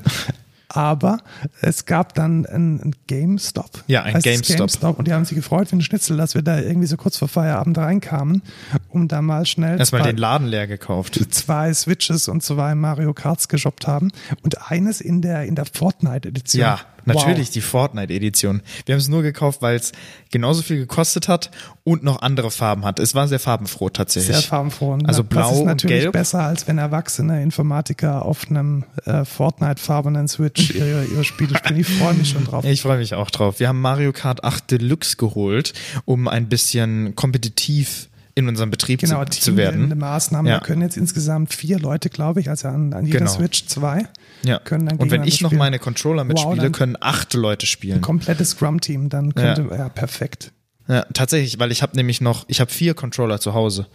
[0.68, 1.18] Aber
[1.60, 3.84] es gab dann ein, ein GameStop.
[3.86, 4.56] Ja, ein GameStop.
[4.58, 4.98] GameStop.
[4.98, 7.28] Und die haben sich gefreut wie ein Schnitzel, dass wir da irgendwie so kurz vor
[7.28, 8.42] Feierabend reinkamen,
[8.88, 11.20] um da mal schnell Erstmal zwei, den Laden leer gekauft.
[11.32, 14.10] zwei Switches und zwei Mario Karts geshoppt haben.
[14.42, 16.60] Und eines in der, in der Fortnite-Edition.
[16.60, 17.52] Ja, natürlich Wow.
[17.54, 18.62] die Fortnite-Edition.
[18.86, 19.92] Wir haben es nur gekauft, weil es
[20.30, 21.50] genauso viel gekostet hat
[21.84, 22.98] und noch andere Farben hat.
[22.98, 24.36] Es war sehr farbenfroh tatsächlich.
[24.36, 24.92] Sehr farbenfroh.
[24.94, 26.12] Und Also das blau ist und natürlich gelb.
[26.12, 31.80] besser, als wenn erwachsene Informatiker auf einem äh, Fortnite-farbenen Switch ihre, ihre Spiele spielen.
[31.80, 32.64] Ich freue mich schon drauf.
[32.64, 33.60] Ich freue mich auch drauf.
[33.60, 35.72] Wir haben Mario Kart 8 Deluxe geholt,
[36.04, 39.96] um ein bisschen kompetitiv in unserem Betrieb Genau, zu, zu werden.
[39.96, 40.50] Maßnahmen.
[40.50, 40.58] Ja.
[40.58, 43.30] Da können jetzt insgesamt vier Leute, glaube ich, also an, an jeder Genau.
[43.30, 44.08] Switch zwei.
[44.44, 44.58] Ja.
[44.58, 45.58] Können dann und wenn ich noch spielen.
[45.60, 48.00] meine Controller mitspiele, dann- können acht Leute spielen.
[48.00, 50.52] Komplettes Scrum-Team, dann könnte, ja, perfekt.
[50.88, 53.86] Ja, tatsächlich, weil ich habe nämlich noch, ich habe vier Controller zu Hause.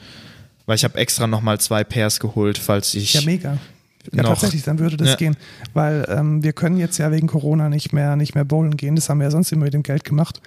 [0.65, 3.13] Weil ich habe extra nochmal zwei Pairs geholt, falls ich.
[3.15, 3.57] Ja, mega.
[4.13, 5.15] Ja, tatsächlich, dann würde das Ja.
[5.15, 5.35] gehen.
[5.73, 8.95] Weil ähm, wir können jetzt ja wegen Corona nicht mehr, nicht mehr bowlen gehen.
[8.95, 10.41] Das haben wir ja sonst immer mit dem Geld gemacht.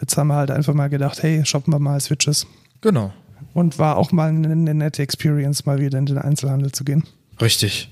[0.00, 2.46] Jetzt haben wir halt einfach mal gedacht, hey, shoppen wir mal Switches.
[2.80, 3.12] Genau.
[3.54, 7.04] Und war auch mal eine, eine nette Experience, mal wieder in den Einzelhandel zu gehen.
[7.40, 7.90] Richtig.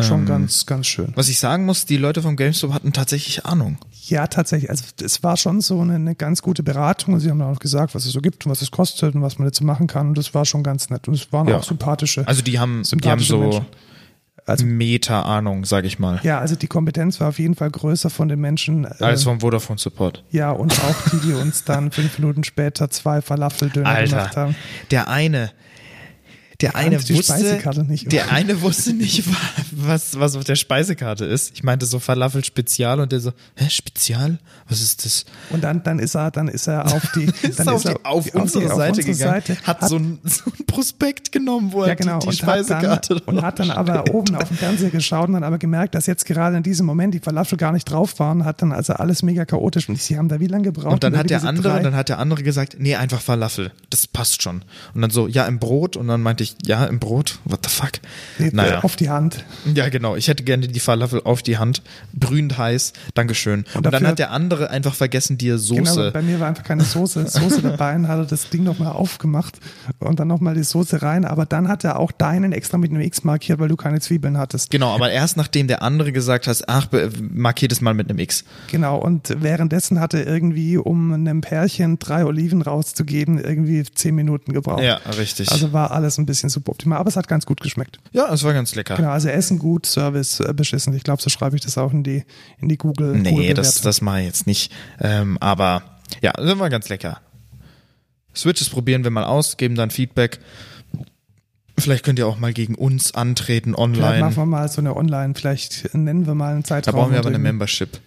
[0.00, 1.12] Schon Ähm, ganz, ganz schön.
[1.16, 3.78] Was ich sagen muss, die Leute vom GameStop hatten tatsächlich Ahnung.
[4.06, 4.70] Ja, tatsächlich.
[4.70, 7.18] Also es war schon so eine, eine ganz gute Beratung.
[7.18, 9.38] Sie haben dann auch gesagt, was es so gibt und was es kostet und was
[9.38, 10.08] man dazu machen kann.
[10.10, 11.08] Und das war schon ganz nett.
[11.08, 11.56] Und es waren Ja.
[11.58, 12.26] auch sympathische.
[12.28, 13.66] Also die haben, die haben so Menschen.
[14.48, 16.20] Also- Meta-Ahnung, sag ich mal.
[16.22, 18.84] ja, also die Kompetenz war auf jeden Fall größer von den Menschen.
[18.84, 20.24] äh, Alles vom Vodafone Support.
[20.30, 24.56] ja, und auch die, die uns dann fünf Minuten später zwei Falafeldöner gemacht haben.
[24.90, 25.50] der eine,
[26.60, 28.10] der eine wusste, Speisekarte nicht.
[28.10, 29.22] der eine wusste nicht,
[29.70, 31.52] was, was auf der Speisekarte ist.
[31.54, 34.38] Ich meinte so Falafel Spezial und der so, hä, Spezial?
[34.68, 35.24] Was ist das?
[35.50, 38.00] Und dann, dann ist er, dann ist er auf die, Ist dann auf, die, er
[38.04, 41.72] auf die- unsere auf Seite unsere gegangen, Seite, hat, so, ein, so ein Prospekt genommen,
[41.72, 44.34] wo er ja, genau, die, die und, hat Speisekarte dann, und hat dann aber oben
[44.34, 47.20] auf dem Fernseher geschaut und dann aber gemerkt, dass jetzt gerade in diesem Moment die
[47.20, 50.40] Falafel gar nicht drauf waren, hat dann also alles mega chaotisch und sie haben da
[50.40, 50.92] wie lange gebraucht?
[50.92, 53.70] Und dann hat der andere, drei- dann hat der andere gesagt, nee, einfach Falafel.
[53.90, 54.62] Das passt schon.
[54.94, 55.96] Und dann so, ja, im Brot.
[55.96, 57.38] Und dann meinte ich, ja, im Brot.
[57.44, 57.92] What the fuck?
[58.38, 58.80] Nee, naja.
[58.82, 59.44] auf die Hand.
[59.74, 60.16] Ja, genau.
[60.16, 61.82] Ich hätte gerne die Falafel auf die Hand.
[62.12, 62.92] Brühend heiß.
[63.14, 63.64] Dankeschön.
[63.74, 66.10] Und, dann dafür- hat der andere einfach vergessen, dir Genau, Soße.
[66.12, 69.58] bei mir war einfach keine Soße, Soße dabei und hat er das Ding nochmal aufgemacht
[69.98, 71.24] und dann nochmal die Soße rein.
[71.24, 74.38] Aber dann hat er auch deinen extra mit einem X markiert, weil du keine Zwiebeln
[74.38, 74.70] hattest.
[74.70, 76.88] Genau, aber erst nachdem der andere gesagt hat, ach,
[77.32, 78.44] markiert es mal mit einem X.
[78.70, 84.52] Genau, und währenddessen hat er irgendwie, um einem Pärchen drei Oliven rauszugeben, irgendwie zehn Minuten
[84.52, 84.82] gebraucht.
[84.82, 85.50] Ja, richtig.
[85.50, 87.98] Also war alles ein bisschen suboptimal, aber es hat ganz gut geschmeckt.
[88.12, 88.94] ja, es war ganz lecker.
[88.96, 90.94] Genau, also Essen gut, Service äh, beschissen.
[90.94, 92.24] Ich glaube, so schreibe ich das auch in die,
[92.60, 93.16] in die Google.
[93.16, 94.72] Nee, Google das, das mache ich jetzt nicht.
[95.00, 95.82] Ähm, aber
[96.22, 97.20] ja, das war ganz lecker.
[98.36, 100.38] Switches probieren wir mal aus, geben dann Feedback.
[101.76, 104.36] Vielleicht könnt ihr auch mal gegen uns antreten Vielleicht machen online.
[104.36, 106.94] wir mal so eine Online, vielleicht nennen wir mal einen Da Zeitraum.
[106.94, 108.00] brauchen wir aber eine Membership.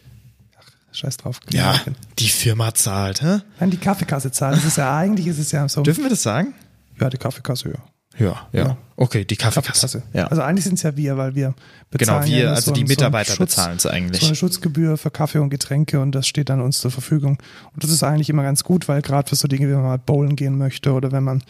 [0.94, 1.40] Scheiß drauf.
[1.52, 1.80] Ja,
[2.20, 3.40] die Firma zahlt, hä?
[3.62, 4.56] Nein, die Kaffeekasse zahlen.
[4.56, 5.84] Das ist ja eigentlich, ist es ja so.
[5.84, 6.54] Dürfen wir das sagen?
[7.00, 7.76] Ja, die Kaffeekasse, ja.
[8.18, 8.68] Ja, ja.
[8.68, 8.78] Ja.
[8.98, 9.88] Okay, die Kaffeekasse.
[10.00, 10.04] Kaffeekasse.
[10.14, 10.28] Ja.
[10.28, 11.54] Also eigentlich sind es ja wir, weil wir
[11.92, 12.28] genau, bezahlen.
[12.30, 14.38] ja wir, nur also so die einen- so Mitarbeiter Schutz- bezahlen es So eine eigentlich.
[14.38, 17.38] Schutzgebühr für Kaffee und Getränke und das steht dann uns zur Verfügung.
[17.74, 19.98] Und das ist eigentlich immer ganz gut, weil gerade für so Dinge, wie man mal
[19.98, 21.42] bowlen gehen möchte oder wenn man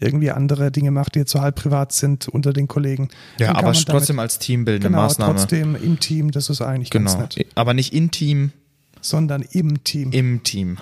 [0.00, 3.08] irgendwie andere Dinge macht, die jetzt so halb privat sind unter den Kollegen.
[3.38, 5.34] Ja, aber trotzdem damit, als teambildende genau, Maßnahme.
[5.34, 7.16] trotzdem im Team, das ist eigentlich Genau.
[7.16, 7.46] ganz nett.
[7.56, 8.52] Aber nicht in Team,
[9.00, 10.10] Sondern im Team.
[10.12, 10.76] im Team.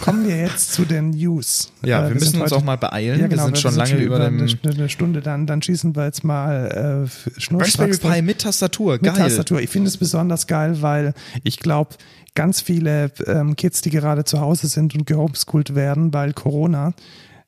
[0.00, 1.72] Kommen wir jetzt zu den News.
[1.84, 3.18] Ja, Äh, wir müssen sind uns heute- auch mal beeilen.
[3.20, 6.04] Ja, genau, wir sind schon lange über dem eine, eine Stunde, dann, dann schießen wir
[6.04, 7.96] jetzt mal äh, Raspberry.
[7.96, 8.92] Pi mit Tastatur.
[8.94, 9.14] Mit Geil.
[9.16, 9.60] Tastatur.
[9.60, 11.96] Ich finde es besonders geil, weil ich glaube,
[12.34, 16.94] ganz viele ähm, Kids, die gerade zu Hause sind und gehomeschoolt werden, weil Corona,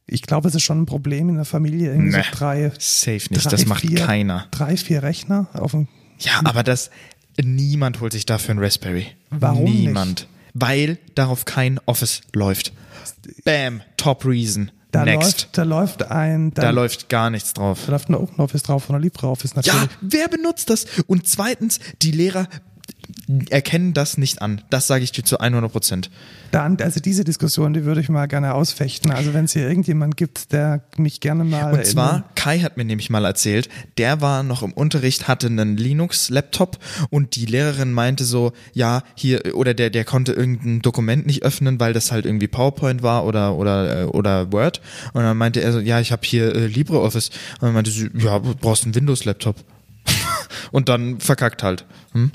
[0.07, 3.13] ich glaube, es ist schon ein Problem in der Familie, irgendwie Nee, so drei, Safe
[3.31, 3.45] nicht.
[3.45, 4.47] drei, das macht vier, keiner.
[4.51, 6.91] drei, vier Rechner auf dem Ja, aber das,
[7.43, 9.07] niemand holt sich dafür ein Raspberry.
[9.31, 9.75] Warum nicht?
[9.87, 10.29] Niemand.
[10.55, 12.73] Weil darauf kein Office läuft.
[13.45, 14.71] Bam, top reason.
[14.93, 15.23] da Next.
[15.23, 17.81] läuft, da läuft ein, da, da läuft gar nichts drauf.
[17.87, 19.83] da läuft ein OpenOffice drauf und ein LibreOffice natürlich.
[19.83, 20.87] Ja, wer benutzt das?
[21.07, 22.47] Und zweitens, die Lehrer
[23.51, 24.63] erkennen das nicht an.
[24.71, 26.11] Das sage ich dir zu 100 Prozent.
[26.51, 29.11] Dann, also diese Diskussion, die würde ich mal gerne ausfechten.
[29.11, 32.85] Also wenn es hier irgendjemand gibt, der mich gerne mal Und zwar, Kai hat mir
[32.85, 36.79] nämlich mal erzählt, der war noch im Unterricht, hatte einen Linux-Laptop
[37.11, 41.81] und die Lehrerin meinte so, ja, hier, oder der, der konnte irgendein Dokument nicht öffnen,
[41.81, 44.81] weil das halt irgendwie PowerPoint war oder, oder, äh, oder Word.
[45.13, 47.31] Und dann meinte er so, ja, ich habe hier äh, LibreOffice.
[47.61, 49.57] Und dann meinte sie, ja, du brauchst einen Windows-Laptop.
[50.71, 51.85] und dann verkackt halt.
[52.13, 52.31] Hm?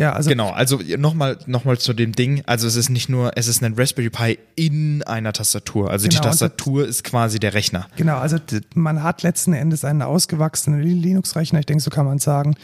[0.00, 2.42] Ja, also Genau, also nochmal noch mal zu dem Ding.
[2.46, 5.90] Also es ist nicht nur, es ist ein Raspberry Pi in einer Tastatur.
[5.90, 7.86] Also die Genau, und Tastatur ist quasi der Rechner.
[7.96, 8.38] Genau, also
[8.74, 12.54] man hat letzten Endes einen ausgewachsenen Li- Linux-Rechner, ich denke, so kann man sagen,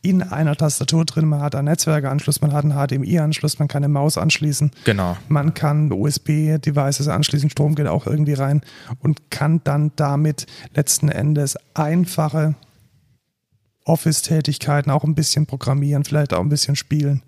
[0.00, 1.26] in einer Tastatur drin.
[1.26, 4.70] Man hat einen Netzwerkanschluss, man hat einen HDMI-Anschluss, man kann eine Maus anschließen.
[4.84, 5.16] Genau.
[5.28, 8.62] Man kann USB-Devices anschließen, Strom geht auch irgendwie rein
[9.00, 12.54] und kann dann damit letzten Endes einfache
[13.86, 17.22] Office-Tätigkeiten, auch ein bisschen programmieren, vielleicht auch ein bisschen spielen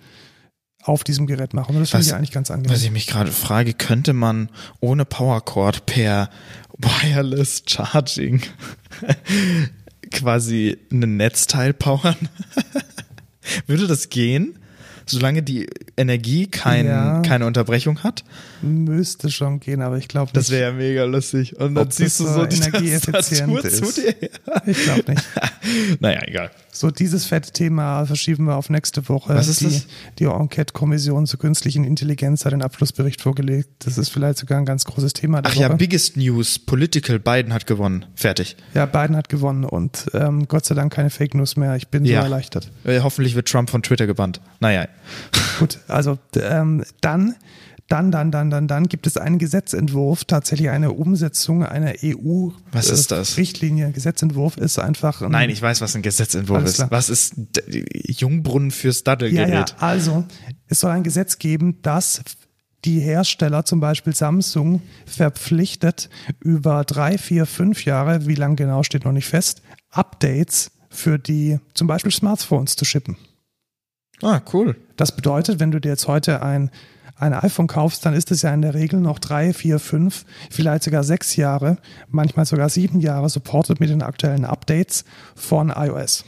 [0.82, 1.76] auf diesem Gerät machen.
[1.76, 2.74] Und das finde ich eigentlich ganz angenehm.
[2.74, 4.48] Was ich mich gerade frage, könnte man
[4.80, 6.30] ohne Powercord per
[6.78, 8.42] Wireless Charging
[10.10, 12.16] quasi ein Netzteil powern?
[13.66, 14.58] Würde das gehen?
[15.10, 17.22] Solange die Energie kein, Ja.
[17.22, 18.24] keine Unterbrechung hat?
[18.62, 21.56] Müsste schon gehen, aber ich glaube Das wäre ja mega lustig.
[21.58, 24.14] Und dann ziehst du so die energieeffizient Tastatur zu dir.
[24.66, 25.24] Ich glaube nicht.
[26.00, 26.50] Naja, egal.
[26.72, 29.34] So, dieses fette Thema verschieben wir auf nächste Woche.
[29.34, 29.86] Was ist die, das?
[30.18, 33.68] Die Enquete-Kommission zur künstlichen Intelligenz hat den Abschlussbericht vorgelegt.
[33.80, 35.60] Das ist vielleicht sogar ein ganz großes Thema Ach Woche.
[35.62, 36.58] ja, biggest news.
[36.58, 38.06] Political, Biden hat gewonnen.
[38.14, 38.56] Fertig.
[38.74, 41.76] ja, Biden hat gewonnen und ähm, Gott sei Dank keine Fake News mehr.
[41.76, 42.20] Ich bin Ja.
[42.20, 42.70] so erleichtert.
[42.84, 44.40] Äh, hoffentlich wird Trump von Twitter gebannt.
[44.60, 44.86] Naja.
[45.58, 47.34] Gut, also ähm, dann,
[47.88, 52.90] dann, dann, dann, dann, dann gibt es einen Gesetzentwurf, tatsächlich eine Umsetzung einer EU Was
[52.90, 53.36] ist das?
[53.38, 53.90] Richtlinie.
[53.92, 56.90] Gesetzentwurf ist einfach ein, Nein, ich weiß, was ein Gesetzentwurf ist.
[56.90, 57.34] Was ist
[58.06, 59.50] Jungbrunnen fürs Ja, Daddelgerät?
[59.70, 60.24] ja, also
[60.68, 62.22] es soll ein Gesetz geben, das
[62.84, 66.08] die Hersteller, zum Beispiel Samsung, verpflichtet,
[66.40, 71.58] über drei, vier, fünf Jahre, wie lang genau steht noch nicht fest, Updates für die
[71.74, 73.16] zum Beispiel Smartphones zu shippen.
[74.22, 74.76] Ah, cool.
[74.96, 76.70] Das bedeutet, wenn du dir jetzt heute ein,
[77.16, 80.82] ein iPhone kaufst, dann ist es ja in der Regel noch drei, vier, fünf, vielleicht
[80.84, 85.04] sogar sechs Jahre, manchmal sogar sieben Jahre supported mit den aktuellen Updates
[85.36, 86.24] von iOS.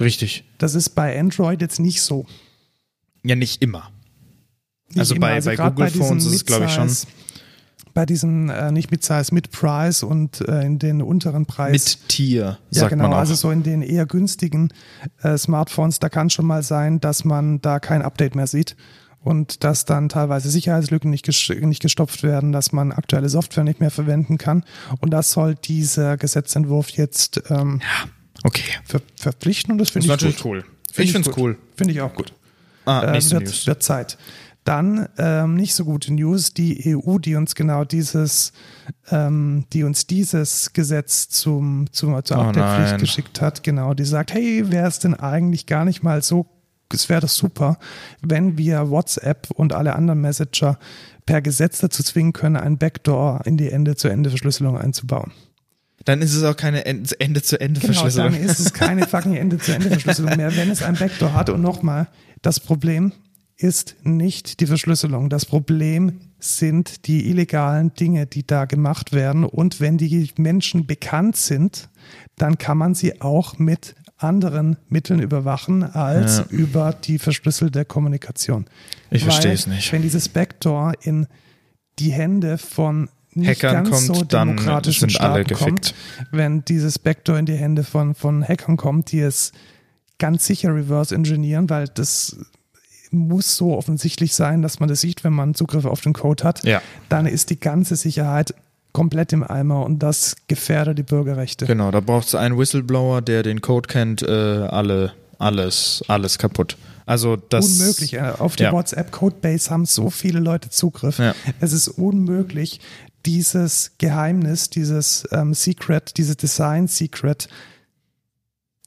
[0.00, 0.44] Richtig.
[0.58, 2.26] Das ist bei Android jetzt nicht so.
[3.24, 3.90] Ja, nicht immer.
[4.88, 6.88] Nicht Also bei- bei grad Google diesen Phones ist es, glaub ich, schon.
[7.94, 11.72] Bei diesen, äh, nicht Mid-Size, Mid-Price und äh, in den unteren Preis.
[11.72, 13.18] Mit Tier, ja, sagt genau, man auch.
[13.18, 14.70] also so in den eher günstigen
[15.22, 18.76] äh, Smartphones, da kann schon mal sein, dass man da kein Update mehr sieht
[19.20, 23.80] und dass dann teilweise Sicherheitslücken nicht, ges- nicht gestopft werden, dass man aktuelle Software nicht
[23.80, 24.64] mehr verwenden kann.
[25.00, 27.82] Und das soll dieser Gesetzentwurf jetzt ähm,
[28.42, 28.64] okay.
[28.84, 30.46] ver verpflichten und das finde ich natürlich gut.
[30.46, 30.64] cool.
[30.90, 31.58] Find ich finde es cool.
[31.76, 32.32] Finde ich auch gut.
[32.84, 33.66] Ah, äh, nächste wird, News.
[33.66, 34.18] wird Zeit.
[34.64, 38.52] Dann ähm, nicht so gute News, die EU, die uns genau dieses,
[39.10, 43.00] ähm, die uns dieses Gesetz zum, zum, zur Oh Updatepflicht nein.
[43.00, 46.46] geschickt hat, genau, die sagt, hey, wäre es denn eigentlich gar nicht mal so,
[46.92, 47.78] es wäre doch super,
[48.20, 50.78] wenn wir WhatsApp und alle anderen Messenger
[51.26, 55.32] per Gesetz dazu zwingen können, ein Backdoor in die Ende-zu-Ende-Verschlüsselung einzubauen.
[56.04, 58.32] Dann ist es auch keine End- Ende-zu-Ende-Verschlüsselung.
[58.32, 61.48] Genau, dann ist es keine fucking Ende-zu-Ende-Verschlüsselung mehr, wenn es ein Backdoor hat.
[61.50, 62.08] Und nochmal,
[62.42, 63.12] das Problem
[63.62, 65.28] ist nicht die Verschlüsselung.
[65.28, 69.44] Das Problem sind die illegalen Dinge, die da gemacht werden.
[69.44, 71.88] Und wenn die Menschen bekannt sind,
[72.36, 76.44] dann kann man sie auch mit anderen Mitteln überwachen als Ja.
[76.50, 78.66] über die verschlüsselte Kommunikation.
[79.10, 79.92] Ich verstehe es nicht.
[79.92, 81.26] Wenn dieses Backdoor in
[81.98, 85.94] die Hände von nicht Hackern ganz kommt, so dann demokratischen sind alle Staaten kommt,
[86.30, 89.52] wenn dieses Backdoor in die Hände von, von Hackern kommt, die es
[90.18, 92.36] ganz sicher reverse engineeren, weil das
[93.12, 96.64] muss so offensichtlich sein, dass man das sieht, wenn man Zugriff auf den Code hat,
[96.64, 96.80] Ja.
[97.08, 98.54] dann ist die ganze Sicherheit
[98.92, 101.66] komplett im Eimer und das gefährdet die Bürgerrechte.
[101.66, 106.76] Genau, da braucht es einen Whistleblower, der den Code kennt, äh, alle, alles, alles kaputt.
[107.06, 108.14] Also das unmöglich.
[108.14, 108.72] Äh, Auf die Ja.
[108.72, 111.18] WhatsApp-Codebase haben so viele Leute Zugriff.
[111.18, 111.34] Ja.
[111.60, 112.80] Es ist unmöglich,
[113.26, 117.48] dieses Geheimnis, dieses ähm, Secret, dieses Design-Secret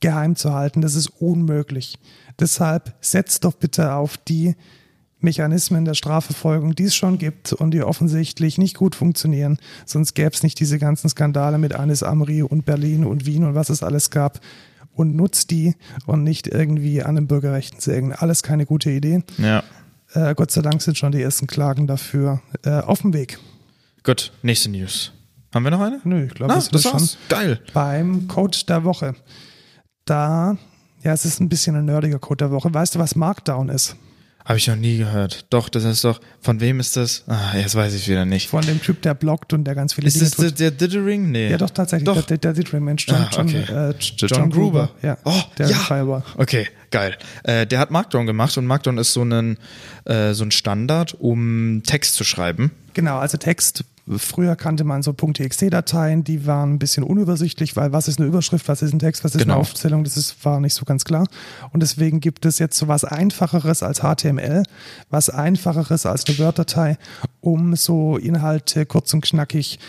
[0.06, 0.82] geheim zu halten.
[0.82, 1.98] Das ist unmöglich.
[2.40, 4.56] Deshalb setzt doch bitte auf die
[5.18, 9.58] Mechanismen der Strafverfolgung, die es schon gibt und die offensichtlich nicht gut funktionieren.
[9.88, 13.56] Sonst gäbe es nicht diese ganzen Skandale mit Anis Amri und Berlin und Wien und
[13.56, 14.42] was es alles gab.
[14.94, 15.76] Und nutzt die
[16.06, 18.14] und nicht irgendwie an den Bürgerrechten sägen.
[18.14, 19.24] Alles keine gute Idee.
[19.40, 19.64] Ja.
[20.14, 23.40] Äh, Gott sei Dank sind schon die ersten Klagen dafür äh, auf dem Weg.
[24.04, 25.12] Gut, nächste News.
[25.52, 26.00] Haben wir noch eine?
[26.04, 27.18] Nö, ich glaube, das das ist schon war's.
[27.28, 27.60] Geil.
[27.74, 29.16] beim Code der Woche.
[30.06, 30.58] Da,
[31.04, 32.74] ja, es ist ein bisschen ein nerdiger Code der Woche.
[32.74, 33.96] Weißt du, was Markdown ist?
[34.44, 35.48] Habe ich noch nie gehört.
[35.50, 36.22] Doch, das ist doch.
[36.40, 37.24] Von wem ist das?
[37.28, 38.48] Ah, jetzt weiß ich wieder nicht.
[38.48, 40.60] Von dem Typ, der bloggt und der ganz viele Ist Dinge das der, tut.
[40.60, 41.32] der Dithering?
[41.32, 41.50] Nee.
[41.50, 42.06] Ja, doch, tatsächlich.
[42.06, 42.14] Doch.
[42.22, 43.64] Der, der, der Dithering Mensch, John, Ah, John, okay.
[43.90, 44.92] äh, John, John, Gruber.
[45.02, 45.76] Ja, Oh, der ja.
[45.76, 46.22] Firewall.
[46.38, 47.18] Okay, geil.
[47.44, 49.58] Äh, der hat Markdown gemacht und Markdown ist so ein,
[50.06, 52.70] äh, so ein Standard, um Text zu schreiben.
[52.94, 58.08] Genau, also Text früher kannte man so .txt-Dateien, die waren ein bisschen unübersichtlich, weil was
[58.08, 59.56] ist eine Überschrift, was ist ein Text, was ist Genau.
[59.56, 61.28] eine Aufzählung, das ist, war nicht so ganz klar.
[61.72, 64.64] Und deswegen gibt es jetzt so was Einfacheres als HTML,
[65.10, 66.98] was Einfacheres als eine Word-Datei,
[67.42, 69.80] um so Inhalte kurz und knackig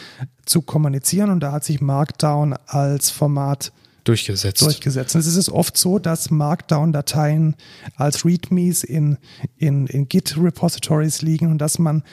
[0.46, 1.30] zu kommunizieren.
[1.30, 3.72] Und da hat sich Markdown als Format
[4.04, 4.62] Durchgesetzt.
[4.62, 5.16] durchgesetzt.
[5.16, 7.56] Und es ist oft so, dass Markdown-Dateien
[7.96, 9.18] als READMEs in,
[9.58, 12.04] in, in Git-Repositories liegen und dass man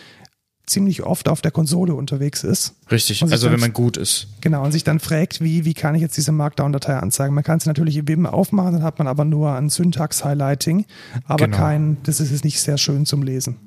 [0.66, 2.74] ziemlich oft auf der Konsole unterwegs ist.
[2.90, 4.28] Richtig, also dann- wenn man gut ist.
[4.42, 7.34] Genau, und sich dann fragt, wie, wie kann ich jetzt diese Markdown-Datei anzeigen?
[7.36, 10.86] Man kann es natürlich im Vim aufmachen, dann hat man aber nur ein Syntax-Highlighting,
[11.26, 11.58] aber Genau.
[11.58, 13.58] kein, das ist jetzt nicht sehr schön zum Lesen.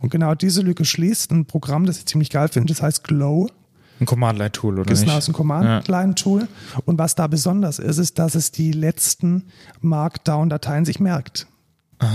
[0.00, 3.48] Und genau diese Lücke schließt ein Programm, das ich ziemlich geil finde, das heißt Glow.
[4.00, 6.48] Ein Command-Line-Tool, oder Das ist dem Command-Line-Tool.
[6.86, 9.44] Und was da besonders ist, ist, dass es die letzten
[9.80, 11.46] Markdown-Dateien sich merkt.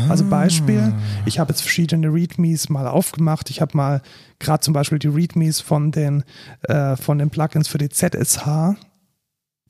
[0.09, 0.93] Also Beispiel,
[1.25, 3.49] ich habe jetzt verschiedene READMEs mal aufgemacht.
[3.49, 4.01] Ich habe mal
[4.39, 6.23] gerade zum Beispiel die READMEs von den,
[6.63, 8.75] äh, von den Plugins für die ZSH.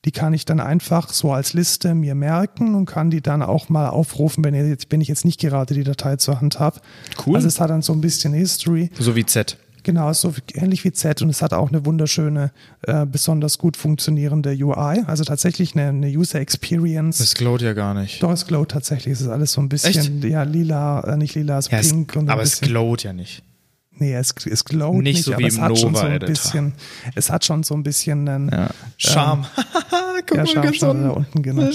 [0.05, 3.67] Die kann ich dann einfach so als Liste mir merken und kann die dann auch
[3.69, 6.79] mal aufrufen, wenn, ich jetzt, wenn ich jetzt nicht gerade die Datei zur Hand habe.
[7.25, 7.35] Cool.
[7.35, 8.89] Also es hat dann so ein bisschen History.
[8.99, 9.57] So wie Z.
[9.87, 12.51] Genau, so ähnlich wie Z und es hat auch eine wunderschöne,
[12.81, 17.19] äh, besonders gut funktionierende UI, also tatsächlich eine, eine User Experience.
[17.19, 18.21] Das glowt ja gar nicht.
[18.21, 21.57] Doch, es glowt tatsächlich, es ist alles so ein bisschen, ja, lila, äh, nicht lila,
[21.59, 23.43] es ist Ja, es, pink und ein aber es bisschen, glowt ja nicht.
[23.93, 26.73] nee, es, es glowt Nicht nicht, so aber wie es hat schon so ein bisschen,
[27.15, 28.69] es hat schon so ein bisschen einen, Ja.
[28.97, 29.45] Charme.
[30.27, 31.41] Guck ja, mal, Charme ganz schon da unten.
[31.43, 31.69] genau.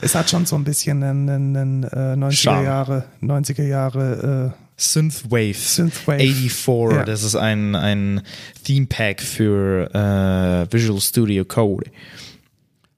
[0.00, 2.64] Es hat schon so ein bisschen einen, einen, einen äh, 90er Charme.
[2.64, 5.54] Jahre, 90er Jahre, Synthwave.
[5.54, 6.18] Synthwave.
[6.20, 6.96] 84.
[6.98, 7.04] Ja.
[7.04, 8.22] Das ist ein, ein
[8.64, 11.90] Theme Pack für äh, Visual Studio Code.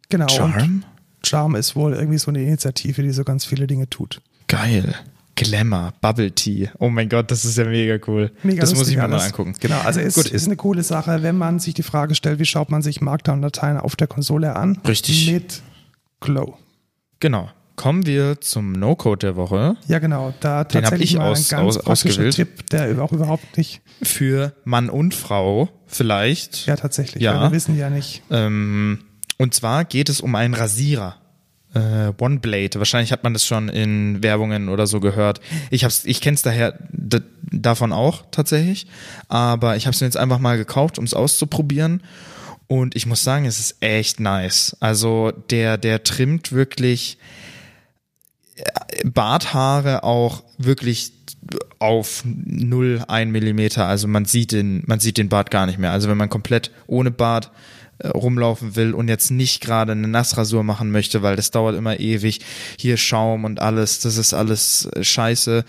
[0.09, 0.29] genau.
[0.29, 0.85] Charm?
[1.25, 4.21] Charm ist wohl irgendwie so eine Initiative, die so ganz viele Dinge tut.
[4.47, 4.95] Geil.
[5.35, 6.71] Glamour, Bubble Tea.
[6.79, 8.31] Oh mein Gott, das ist ja mega cool.
[8.43, 9.27] Mega das muss ich mir mal alles.
[9.27, 9.55] angucken.
[9.61, 10.29] Genau, also es Gut.
[10.31, 13.77] ist eine coole Sache, wenn man sich die Frage stellt, wie schaut man sich Markdown-Dateien
[13.77, 14.81] auf der Konsole an?
[14.89, 15.31] Richtig.
[15.31, 15.63] Mit
[16.21, 16.57] Glow.
[17.21, 17.51] Genau.
[17.77, 19.77] Kommen wir zum No-Code der Woche.
[19.87, 20.33] Ja, genau.
[20.41, 22.35] Da Den hab tatsächlich ich aus- ein ganz aus- ausgewählt.
[22.35, 23.83] Tipp, der auch überhaupt nicht.
[24.03, 26.67] Für Mann und Frau vielleicht.
[26.67, 27.23] Ja, tatsächlich.
[27.23, 27.43] Ja.
[27.43, 28.23] Wir wissen ja nicht.
[28.31, 29.01] Ähm,
[29.39, 31.17] und zwar geht es um einen Rasierer.
[31.75, 32.79] Äh, One Blade.
[32.79, 35.41] Wahrscheinlich hat man das schon in Werbungen oder so gehört.
[35.71, 36.79] Ich hab's, ich kenn's daher
[37.43, 38.87] davon auch tatsächlich.
[39.29, 42.03] Aber ich habe es mir jetzt einfach mal gekauft, um es auszuprobieren.
[42.69, 44.77] Und ich muss sagen, es ist echt nice.
[44.81, 47.19] Also der, der trimmt wirklich
[49.05, 51.13] Barthaare auch wirklich
[51.79, 53.87] auf 0, 1 Millimeter.
[53.87, 55.93] Also man sieht den, man sieht den Bart gar nicht mehr.
[55.93, 57.51] Also wenn man komplett ohne Bart
[57.99, 62.01] äh, rumlaufen will und jetzt nicht gerade eine Nassrasur machen möchte, weil das dauert immer
[62.01, 62.41] ewig.
[62.79, 65.65] Hier Schaum und alles, das ist alles äh, scheiße.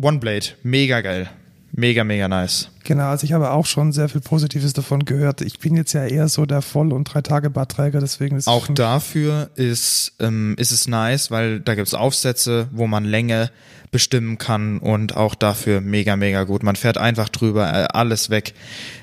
[0.00, 1.30] OneBlade, mega geil.
[1.74, 2.68] Mega, mega nice.
[2.84, 5.40] Genau, also ich habe auch schon sehr viel Positives davon gehört.
[5.40, 10.12] Ich bin jetzt ja eher so der Voll- und Drei-Tage-Bartträger, deswegen ist Auch dafür ist,
[10.20, 13.50] ähm, ist es nice, weil da gibt's Aufsätze, wo man Länge
[13.90, 16.62] bestimmen kann und auch dafür mega, mega gut.
[16.62, 18.52] Man fährt einfach drüber, äh, alles weg.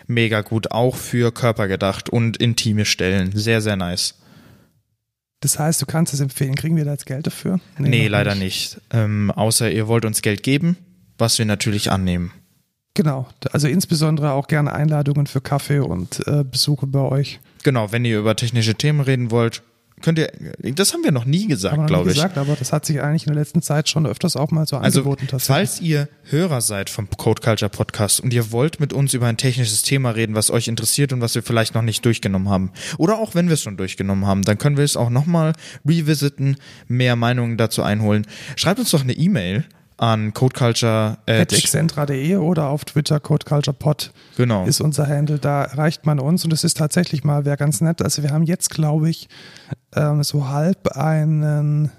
[0.05, 0.71] Mega gut.
[0.71, 3.31] Auch für Körper gedacht und intime Stellen.
[3.35, 4.15] Sehr, sehr nice.
[5.41, 6.55] Das heißt, du kannst es empfehlen.
[6.55, 7.59] Kriegen wir da jetzt Geld dafür?
[7.77, 8.81] Nee, noch leider nicht.
[8.91, 10.75] Ähm, außer ihr wollt uns Geld geben,
[11.17, 12.31] was wir natürlich annehmen.
[12.95, 13.27] Genau.
[13.51, 17.39] Also insbesondere auch gerne Einladungen für Kaffee und äh, Besuche bei euch.
[17.63, 19.61] Genau, wenn ihr über technische Themen reden wollt,
[20.01, 20.31] könnt ihr,
[20.75, 22.15] das haben wir noch nie gesagt, glaube ich.
[22.15, 24.77] gesagt, aber das hat sich eigentlich in der letzten Zeit schon öfters auch mal so
[24.77, 25.27] Also, angeboten.
[25.27, 25.45] tatsächlich.
[25.69, 29.35] falls ihr Hörer seid vom Code Culture Podcast und ihr wollt mit uns über ein
[29.37, 33.17] technisches Thema reden, was euch interessiert und was wir vielleicht noch nicht durchgenommen haben, oder
[33.19, 35.51] auch wenn wir es schon durchgenommen haben, dann können wir es auch nochmal
[35.87, 36.55] revisiten,
[36.87, 38.25] mehr Meinungen dazu einholen.
[38.55, 39.65] Schreibt uns doch eine E-Mail
[39.99, 44.65] an codeculture excentra.de oder auf Twitter CodeCulturePod Genau.
[44.65, 45.39] ist unser Handle.
[45.39, 48.01] Da erreicht man uns und es ist tatsächlich mal, wäre ganz nett.
[48.01, 49.27] Also wir haben jetzt, glaube ich,
[49.95, 51.91] ähm, so halb einen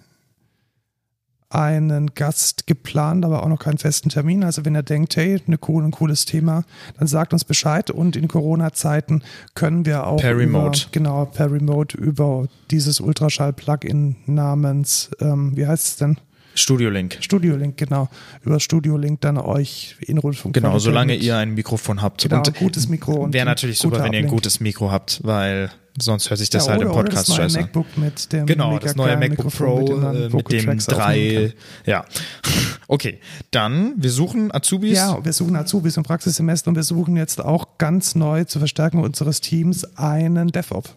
[1.52, 4.44] einen Gast geplant, aber auch noch keinen festen Termin.
[4.44, 6.62] Also wenn ihr denkt, hey, eine cool, ein cooles Thema,
[6.97, 7.90] dann sagt uns Bescheid.
[7.90, 9.24] Und in Corona-Zeiten
[9.56, 10.86] können wir auch Per über, Remote.
[10.93, 16.18] genau per Remote über dieses Ultraschall-Plugin namens, ähm, wie heißt es denn?
[16.61, 17.19] Studio Link.
[17.20, 18.09] Studio Link, genau.
[18.43, 20.55] Über Studio Link dann euch in Rundfunk.
[20.55, 22.23] Genau, solange ihr ein Mikrofon habt.
[22.23, 24.31] Genau, und ein gutes Mikro und Wäre natürlich super, wenn ihr ein Uplink.
[24.31, 25.70] gutes Mikro habt, weil
[26.01, 27.65] sonst hört sich das ja, halt im Podcast oder das neue scheiße an.
[27.65, 31.49] MacBook mit dem Genau, das neue MacBook Mikrofon, Pro man äh, mit dem Tracks aufnehmen
[31.49, 31.55] drei.
[31.87, 32.05] Ja.
[32.93, 33.20] Okay,
[33.53, 34.97] dann wir suchen Azubis.
[34.97, 39.05] Ja, wir suchen Azubis im Praxissemester und wir suchen jetzt auch ganz neu zur Verstärkung
[39.05, 40.97] unseres Teams einen DevOps.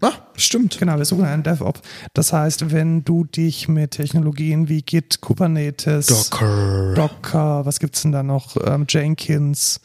[0.00, 0.78] Ah, stimmt.
[0.78, 1.80] Genau, wir suchen einen DevOps.
[2.14, 6.94] Das heißt, wenn du dich mit Technologien wie Git, Kubernetes, Docker.
[6.94, 9.80] Docker, was gibt's denn da noch, ähm, Jenkins,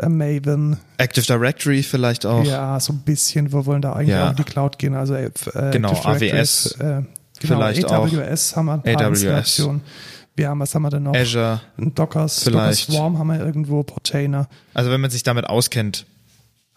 [0.00, 0.76] äh, Maven.
[0.98, 2.44] Active Directory vielleicht auch.
[2.44, 3.52] Ja, so ein bisschen.
[3.52, 4.26] Wir wollen da eigentlich Ja.
[4.26, 4.94] auch in die Cloud gehen.
[4.94, 5.30] Also äh,
[5.72, 7.06] Genau, AWS äh, genau,
[7.40, 8.06] vielleicht auch.
[8.06, 9.22] AWS haben wir ein paar AWS.
[9.22, 9.80] Installationen.
[10.36, 11.14] Wir haben, was haben wir denn noch?
[11.16, 11.60] Azure.
[11.76, 11.98] Vielleicht.
[11.98, 14.48] Docker Swarm haben wir irgendwo, Portainer.
[14.74, 16.04] Also wenn man sich damit auskennt,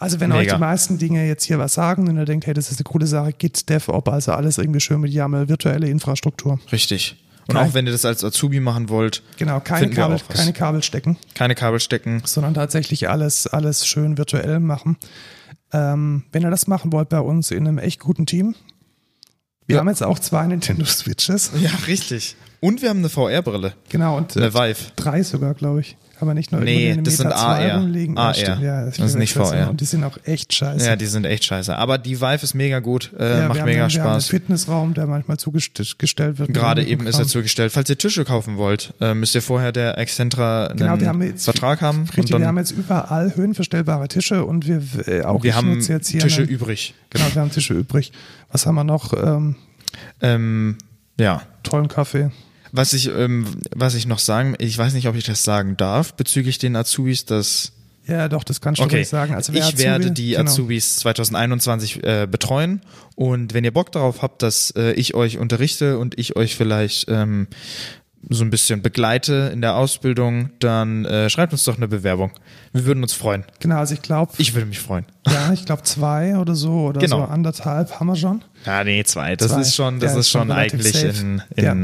[0.01, 0.39] Also wenn Mega.
[0.41, 2.85] euch die meisten Dinge jetzt hier was sagen und ihr denkt, hey, das ist eine
[2.85, 6.59] coole Sache, Git, DevOps, also alles irgendwie schön mit YAML, virtuelle Infrastruktur.
[6.71, 7.17] richtig.
[7.47, 10.83] Und Kein- auch wenn ihr das als Azubi machen wollt, Genau, keine Kabel, keine Kabel
[10.83, 12.21] stecken, keine Kabel stecken.
[12.23, 14.97] sondern tatsächlich alles, alles schön virtuell machen.
[15.73, 18.55] Ähm, wenn ihr das machen wollt bei uns in einem echt guten Team,
[19.67, 19.79] wir Ja.
[19.81, 21.51] haben jetzt auch zwei Nintendo Switches.
[21.59, 22.35] Ja, richtig.
[22.61, 23.73] Und wir haben eine VR-Brille.
[23.89, 24.91] Genau, und äh, Eine Vive.
[24.95, 25.97] drei sogar, glaube ich.
[26.21, 27.79] Aber nicht nur Nee, das sind Meta 2 AR.
[27.79, 28.17] rumliegen.
[28.17, 28.35] AR.
[28.37, 29.69] ja, Das ist nicht VR.
[29.69, 30.85] Und die sind auch echt scheiße.
[30.85, 31.75] Ja, die sind echt scheiße.
[31.75, 34.27] Aber die Vive ist mega gut, äh, Ja, macht mega haben, Wir haben einen Spaß.
[34.27, 36.53] Fitnessraum, der manchmal zugestellt wird.
[36.53, 37.71] Gerade eben ist er zugestellt.
[37.71, 41.21] Falls ihr Tische kaufen wollt, äh, müsst ihr vorher der Excentra einen Genau, wir haben
[41.21, 42.01] jetzt, Vertrag haben.
[42.01, 45.75] Richtig, und dann, wir haben jetzt überall höhenverstellbare Tische und wir äh, auch wir haben
[45.79, 46.93] jetzt hier Tische einen, übrig.
[47.11, 48.11] Genau, wir haben Tische übrig.
[48.51, 49.13] Was haben wir noch?
[49.13, 49.55] Ähm,
[50.21, 50.77] Ähm,
[51.17, 51.41] ja.
[51.63, 52.31] tollen Kaffee.
[52.71, 56.13] Was ich, ähm, was ich noch sagen, ich weiß nicht, ob ich das sagen darf,
[56.13, 57.71] bezüglich den Azubis, dass
[58.07, 59.33] Ja, doch, das kannst du Okay, ruhig sagen.
[59.35, 60.41] Also ich Azubi- werde die genau.
[60.49, 62.81] Azubis 2021 äh, betreuen
[63.15, 67.07] und wenn ihr Bock darauf habt, dass äh, ich euch unterrichte und ich euch vielleicht
[67.09, 67.47] ähm,
[68.29, 72.31] so ein bisschen begleite in der Ausbildung, dann äh, schreibt uns doch eine Bewerbung.
[72.73, 73.45] Wir würden uns freuen.
[73.61, 75.05] Genau, also ich glaube, Ich würde mich freuen.
[75.27, 77.19] ja, ich glaube zwei oder so oder Genau.
[77.19, 78.43] so anderthalb haben wir schon.
[78.65, 79.35] Ja, nee, zwei.
[79.37, 79.61] Das Zwei.
[79.61, 81.07] ist schon, das Ja, ist schon eigentlich safe.
[81.21, 81.75] in, in Ja.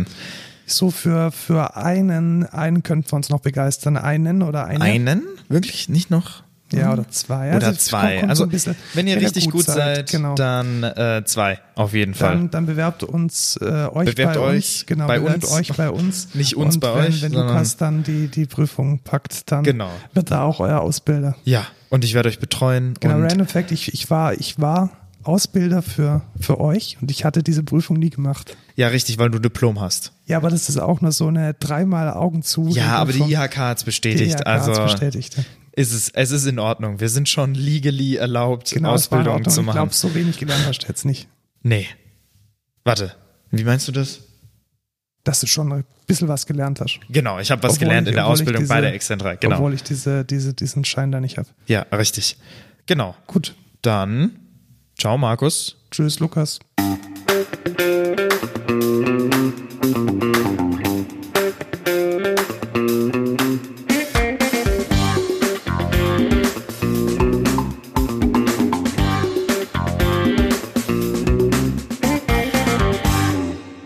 [0.68, 3.98] So für, für einen, einen könnten wir uns noch begeistern.
[3.98, 4.84] Einen oder eine.
[4.84, 5.24] einen?
[5.50, 5.90] Wirklich?
[5.90, 6.44] Nicht noch?
[6.74, 7.56] Ja, oder zwei.
[7.56, 8.18] Oder Also zwei.
[8.18, 10.34] kommt- kommt also, so wenn ihr richtig gut seid, genau.
[10.34, 12.32] dann äh, zwei, auf jeden Fall.
[12.32, 14.86] Dann, dann bewerbt uns äh, euch Bewerbt bei euch uns.
[14.88, 15.52] Genau, bei bewerbt uns.
[15.54, 16.30] euch bei uns.
[16.34, 19.92] Nicht uns Und bei wenn, euch, Wenn Lukas dann die, die Prüfung packt, dann Genau.
[20.16, 21.36] wird er auch euer Ausbilder.
[21.44, 22.96] Ja, und ich werde euch betreuen.
[23.00, 24.90] Genau, Random Fact, ich, ich, war, ich war
[25.26, 28.56] Ausbilder für, für euch und ich hatte diese Prüfung nie gemacht.
[28.76, 30.14] Ja, richtig, weil du Diplom hast.
[30.26, 32.68] Ja, aber das ist auch nur so eine dreimal Augen zu.
[32.70, 34.36] Ja, aber die IHK hat's die bestätigt.
[34.40, 35.36] IHK hat's also bestätigt.
[35.74, 37.00] ist es, es ist in Ordnung.
[37.00, 39.76] Wir sind schon legally erlaubt, Genau, es Ausbildung zu Ich machen.
[39.76, 41.28] glaube, so wenig gelernt hast du jetzt nicht.
[41.64, 41.88] nee.
[42.84, 43.14] Warte,
[43.52, 44.20] wie meinst du das?
[45.24, 47.00] Dass du schon ein bisschen was gelernt hast.
[47.10, 49.34] Genau, ich habe was Obwohl gelernt ich- in der ich Ausbildung bei diese- der Excentra.
[49.34, 49.56] Genau.
[49.56, 51.48] Obwohl ich diese, diese, diesen Schein da nicht habe.
[51.66, 52.38] Ja, richtig.
[52.86, 53.16] Genau.
[53.26, 53.56] Gut.
[53.82, 54.38] Dann,
[54.98, 55.78] ciao Markus.
[55.92, 56.60] Tschüss, Lukas.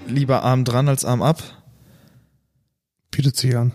[0.07, 1.41] Lieber Arm dran als Arm ab.
[3.11, 3.73] Bitte zieh an.